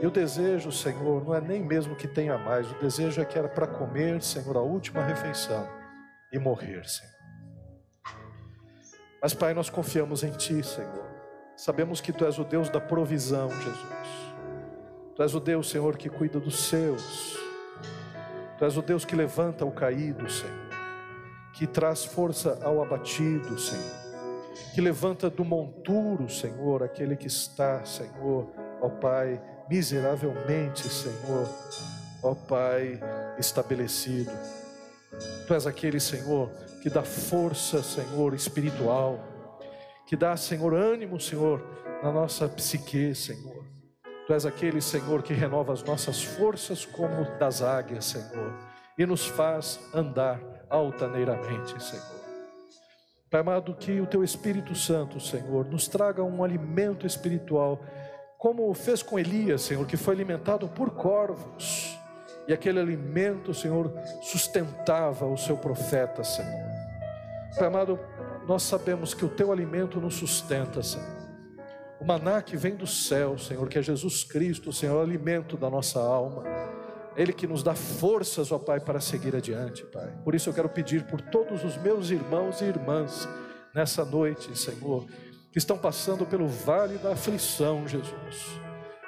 E 0.00 0.06
o 0.06 0.10
desejo, 0.10 0.70
Senhor, 0.70 1.24
não 1.24 1.34
é 1.34 1.40
nem 1.40 1.62
mesmo 1.62 1.96
que 1.96 2.06
tenha 2.06 2.38
mais, 2.38 2.70
o 2.70 2.74
desejo 2.78 3.20
é 3.20 3.24
que 3.24 3.38
era 3.38 3.48
para 3.48 3.66
comer, 3.66 4.22
Senhor, 4.22 4.56
a 4.56 4.60
última 4.60 5.02
refeição 5.02 5.68
e 6.32 6.38
morrer, 6.38 6.86
Senhor. 6.86 7.18
Mas, 9.20 9.34
Pai, 9.34 9.52
nós 9.52 9.68
confiamos 9.68 10.22
em 10.22 10.30
Ti, 10.30 10.62
Senhor. 10.62 11.08
Sabemos 11.56 12.00
que 12.00 12.12
Tu 12.12 12.24
és 12.24 12.38
o 12.38 12.44
Deus 12.44 12.70
da 12.70 12.80
provisão, 12.80 13.48
Jesus. 13.50 14.34
Tu 15.16 15.22
és 15.22 15.34
o 15.34 15.40
Deus, 15.40 15.68
Senhor, 15.68 15.96
que 15.96 16.08
cuida 16.08 16.38
dos 16.38 16.68
seus. 16.68 17.36
Tu 18.56 18.64
és 18.64 18.76
o 18.76 18.82
Deus 18.82 19.04
que 19.04 19.16
levanta 19.16 19.64
o 19.64 19.72
caído, 19.72 20.30
Senhor. 20.30 20.68
Que 21.54 21.66
traz 21.66 22.04
força 22.04 22.60
ao 22.62 22.80
abatido, 22.80 23.58
Senhor 23.58 24.07
que 24.74 24.80
levanta 24.80 25.28
do 25.28 25.44
monturo, 25.44 26.28
Senhor, 26.28 26.82
aquele 26.82 27.16
que 27.16 27.26
está, 27.26 27.84
Senhor, 27.84 28.48
ó 28.80 28.88
Pai, 28.88 29.40
miseravelmente, 29.68 30.88
Senhor, 30.88 31.48
ó 32.22 32.34
Pai, 32.34 33.00
estabelecido. 33.38 34.30
Tu 35.46 35.54
és 35.54 35.66
aquele, 35.66 35.98
Senhor, 35.98 36.50
que 36.82 36.90
dá 36.90 37.02
força, 37.02 37.82
Senhor, 37.82 38.34
espiritual, 38.34 39.18
que 40.06 40.16
dá, 40.16 40.36
Senhor, 40.36 40.74
ânimo, 40.74 41.18
Senhor, 41.18 41.62
na 42.02 42.12
nossa 42.12 42.48
psique, 42.48 43.14
Senhor. 43.14 43.64
Tu 44.26 44.32
és 44.32 44.44
aquele, 44.44 44.80
Senhor, 44.80 45.22
que 45.22 45.32
renova 45.32 45.72
as 45.72 45.82
nossas 45.82 46.22
forças 46.22 46.84
como 46.84 47.24
das 47.38 47.62
águias, 47.62 48.04
Senhor, 48.04 48.54
e 48.96 49.06
nos 49.06 49.26
faz 49.26 49.80
andar 49.94 50.40
altaneiramente, 50.68 51.82
Senhor. 51.82 52.17
Pai 53.30 53.42
amado, 53.42 53.74
que 53.74 54.00
o 54.00 54.06
Teu 54.06 54.24
Espírito 54.24 54.74
Santo, 54.74 55.20
Senhor, 55.20 55.66
nos 55.66 55.86
traga 55.86 56.22
um 56.22 56.42
alimento 56.42 57.06
espiritual, 57.06 57.78
como 58.38 58.72
fez 58.72 59.02
com 59.02 59.18
Elias, 59.18 59.62
Senhor, 59.62 59.86
que 59.86 59.98
foi 59.98 60.14
alimentado 60.14 60.66
por 60.68 60.92
corvos, 60.92 61.98
e 62.46 62.54
aquele 62.54 62.80
alimento, 62.80 63.52
Senhor, 63.52 63.92
sustentava 64.22 65.26
o 65.26 65.36
seu 65.36 65.58
profeta, 65.58 66.24
Senhor. 66.24 66.68
Pai 67.58 67.66
amado, 67.66 68.00
nós 68.46 68.62
sabemos 68.62 69.12
que 69.12 69.26
o 69.26 69.28
Teu 69.28 69.52
alimento 69.52 70.00
nos 70.00 70.14
sustenta, 70.14 70.82
Senhor. 70.82 71.18
O 72.00 72.06
maná 72.06 72.40
que 72.40 72.56
vem 72.56 72.76
do 72.76 72.86
céu, 72.86 73.36
Senhor, 73.36 73.68
que 73.68 73.78
é 73.78 73.82
Jesus 73.82 74.24
Cristo, 74.24 74.72
Senhor, 74.72 74.94
é 74.94 74.96
o 75.00 75.02
alimento 75.02 75.54
da 75.54 75.68
nossa 75.68 76.00
alma. 76.00 76.44
Ele 77.18 77.32
que 77.32 77.48
nos 77.48 77.64
dá 77.64 77.74
forças, 77.74 78.52
ó 78.52 78.60
Pai, 78.60 78.78
para 78.78 79.00
seguir 79.00 79.34
adiante, 79.34 79.84
Pai. 79.86 80.08
Por 80.22 80.36
isso 80.36 80.48
eu 80.48 80.54
quero 80.54 80.68
pedir 80.68 81.04
por 81.04 81.20
todos 81.20 81.64
os 81.64 81.76
meus 81.76 82.10
irmãos 82.10 82.60
e 82.60 82.66
irmãs 82.66 83.28
nessa 83.74 84.04
noite, 84.04 84.56
Senhor, 84.56 85.04
que 85.50 85.58
estão 85.58 85.76
passando 85.76 86.24
pelo 86.24 86.46
vale 86.46 86.96
da 86.96 87.14
aflição, 87.14 87.88
Jesus. 87.88 88.60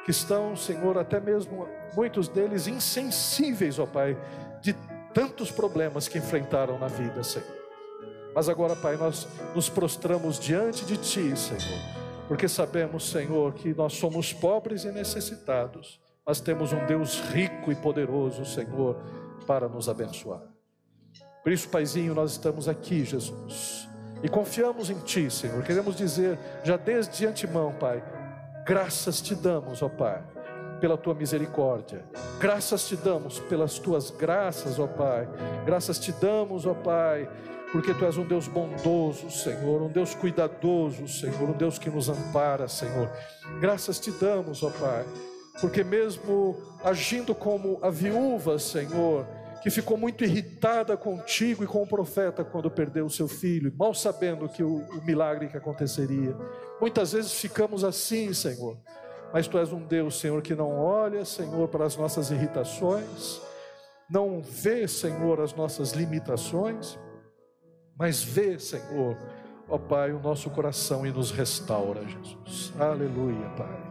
Que 0.05 0.11
estão, 0.11 0.57
Senhor, 0.57 0.99
até 0.99 1.21
mesmo 1.21 1.69
muitos 1.95 2.27
deles 2.27 2.67
insensíveis, 2.67 3.79
ó 3.79 3.87
Pai, 3.87 4.19
de 4.61 4.75
tantos 5.15 5.53
problemas 5.53 6.09
que 6.09 6.19
enfrentaram 6.19 6.81
na 6.81 6.89
vida, 6.89 7.23
Senhor. 7.23 7.61
Mas 8.35 8.49
agora, 8.49 8.75
Pai, 8.75 8.97
nós 8.97 9.29
nos 9.55 9.69
prostramos 9.69 10.41
diante 10.41 10.85
de 10.85 10.97
Ti, 10.97 11.37
Senhor, 11.37 11.81
porque 12.27 12.49
sabemos, 12.49 13.09
Senhor, 13.09 13.55
que 13.55 13.73
nós 13.73 13.93
somos 13.93 14.33
pobres 14.33 14.83
e 14.83 14.91
necessitados 14.91 16.01
mas 16.31 16.41
temos 16.41 16.73
um 16.73 16.87
Deus 16.87 17.19
rico 17.33 17.73
e 17.73 17.75
poderoso, 17.75 18.45
Senhor, 18.45 18.97
para 19.49 19.69
nos 19.69 19.89
abençoar. 19.89 20.41
Por 21.43 21.51
isso, 21.51 21.69
Paizinho, 21.69 22.15
nós 22.15 22.31
estamos 22.31 22.69
aqui, 22.69 23.05
Jesus, 23.05 23.89
E 24.23 24.29
confiamos 24.29 24.91
em 24.91 24.99
Ti, 25.01 25.29
Senhor. 25.29 25.61
Queremos 25.65 25.97
dizer, 25.97 26.39
já 26.63 26.77
desde 26.77 27.27
antemão, 27.27 27.73
Pai, 27.73 28.01
graças 28.65 29.21
te 29.21 29.35
damos, 29.35 29.83
ó 29.83 29.89
Pai, 29.89 30.23
pela 30.81 30.97
Tua 30.97 31.15
misericórdia. 31.15 32.05
Graças 32.39 32.87
te 32.87 32.95
damos 32.95 33.41
pelas 33.41 33.81
Tuas 33.81 34.13
graças, 34.13 34.79
ó 34.79 34.87
Pai. 34.87 35.29
Graças 35.67 35.99
te 35.99 36.13
damos, 36.13 36.65
ó 36.65 36.75
Pai, 36.75 37.29
porque 37.73 37.93
Tu 37.93 38.05
és 38.05 38.17
um 38.17 38.25
Deus 38.25 38.47
bondoso, 38.47 39.29
Senhor, 39.33 39.83
um 39.83 39.89
Deus 39.89 40.15
cuidadoso, 40.15 41.09
Senhor, 41.09 41.51
um 41.51 41.55
Deus 41.55 41.77
que 41.77 41.91
nos 41.91 42.09
ampara, 42.09 42.69
Senhor. 42.69 43.11
Graças 43.61 43.99
te 43.99 44.13
damos, 44.13 44.63
ó 44.63 44.71
Pai, 44.71 45.05
porque 45.61 45.83
mesmo 45.83 46.57
agindo 46.85 47.35
como 47.35 47.79
a 47.83 47.91
viúva, 47.91 48.59
Senhor, 48.59 49.27
que 49.63 49.71
ficou 49.71 49.97
muito 49.97 50.25
irritada 50.25 50.97
contigo 50.97 51.63
e 51.63 51.67
com 51.67 51.83
o 51.83 51.87
profeta 51.87 52.43
quando 52.45 52.71
perdeu 52.71 53.07
o 53.07 53.11
seu 53.11 53.29
filho, 53.29 53.73
mal 53.77 53.93
sabendo 53.93 54.49
que 54.49 54.63
o, 54.63 54.79
o 54.79 55.05
milagre 55.05 55.49
que 55.49 55.57
aconteceria. 55.57 56.35
Muitas 56.81 57.13
vezes 57.13 57.33
ficamos 57.35 57.85
assim, 57.85 58.33
Senhor, 58.33 58.79
mas 59.33 59.47
tu 59.47 59.59
és 59.59 59.73
um 59.73 59.81
Deus, 59.87 60.19
Senhor, 60.19 60.41
que 60.43 60.55
não 60.55 60.77
olha, 60.79 61.25
Senhor, 61.25 61.69
para 61.69 61.85
as 61.85 61.97
nossas 61.97 62.31
irritações, 62.31 63.41
não 64.11 64.41
vê, 64.43 64.89
Senhor, 64.89 65.41
as 65.41 65.55
nossas 65.55 65.93
limitações, 65.93 66.99
mas 67.97 68.23
vê, 68.23 68.59
Senhor, 68.59 69.17
ó 69.69 69.79
Pai, 69.79 70.11
o 70.11 70.19
nosso 70.19 70.51
coração 70.51 71.07
e 71.07 71.13
nos 71.13 71.31
restaura, 71.31 72.03
Jesus. 72.09 72.73
Aleluia, 72.79 73.49
Pai. 73.57 73.90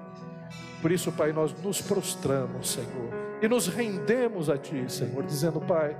Por 0.81 0.91
isso, 0.91 1.11
Pai, 1.11 1.31
nós 1.33 1.53
nos 1.61 1.81
prostramos, 1.81 2.71
Senhor, 2.71 3.13
e 3.41 3.47
nos 3.47 3.67
rendemos 3.67 4.49
a 4.49 4.57
Ti, 4.57 4.85
Senhor, 4.87 5.23
dizendo, 5.23 5.59
Pai, 5.59 5.97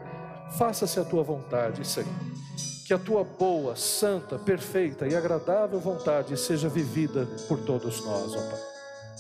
faça-se 0.58 1.00
a 1.00 1.06
Tua 1.06 1.24
vontade, 1.24 1.86
Senhor. 1.86 2.10
Que 2.86 2.94
a 2.94 2.98
Tua 2.98 3.24
boa, 3.24 3.76
santa, 3.76 4.40
perfeita 4.40 5.08
e 5.08 5.16
agradável 5.16 5.80
vontade 5.80 6.36
seja 6.38 6.70
vivida 6.70 7.28
por 7.48 7.60
todos 7.60 8.04
nós, 8.06 8.36
ó 8.36 8.50
Pai. 8.50 8.60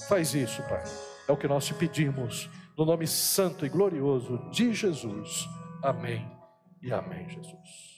Faz 0.07 0.33
isso, 0.33 0.63
Pai. 0.63 0.83
É 1.27 1.31
o 1.31 1.37
que 1.37 1.47
nós 1.47 1.65
te 1.65 1.73
pedimos, 1.73 2.49
no 2.77 2.85
nome 2.85 3.05
santo 3.05 3.65
e 3.65 3.69
glorioso 3.69 4.39
de 4.51 4.73
Jesus. 4.73 5.47
Amém 5.83 6.25
e 6.81 6.91
amém, 6.91 7.29
Jesus. 7.29 7.88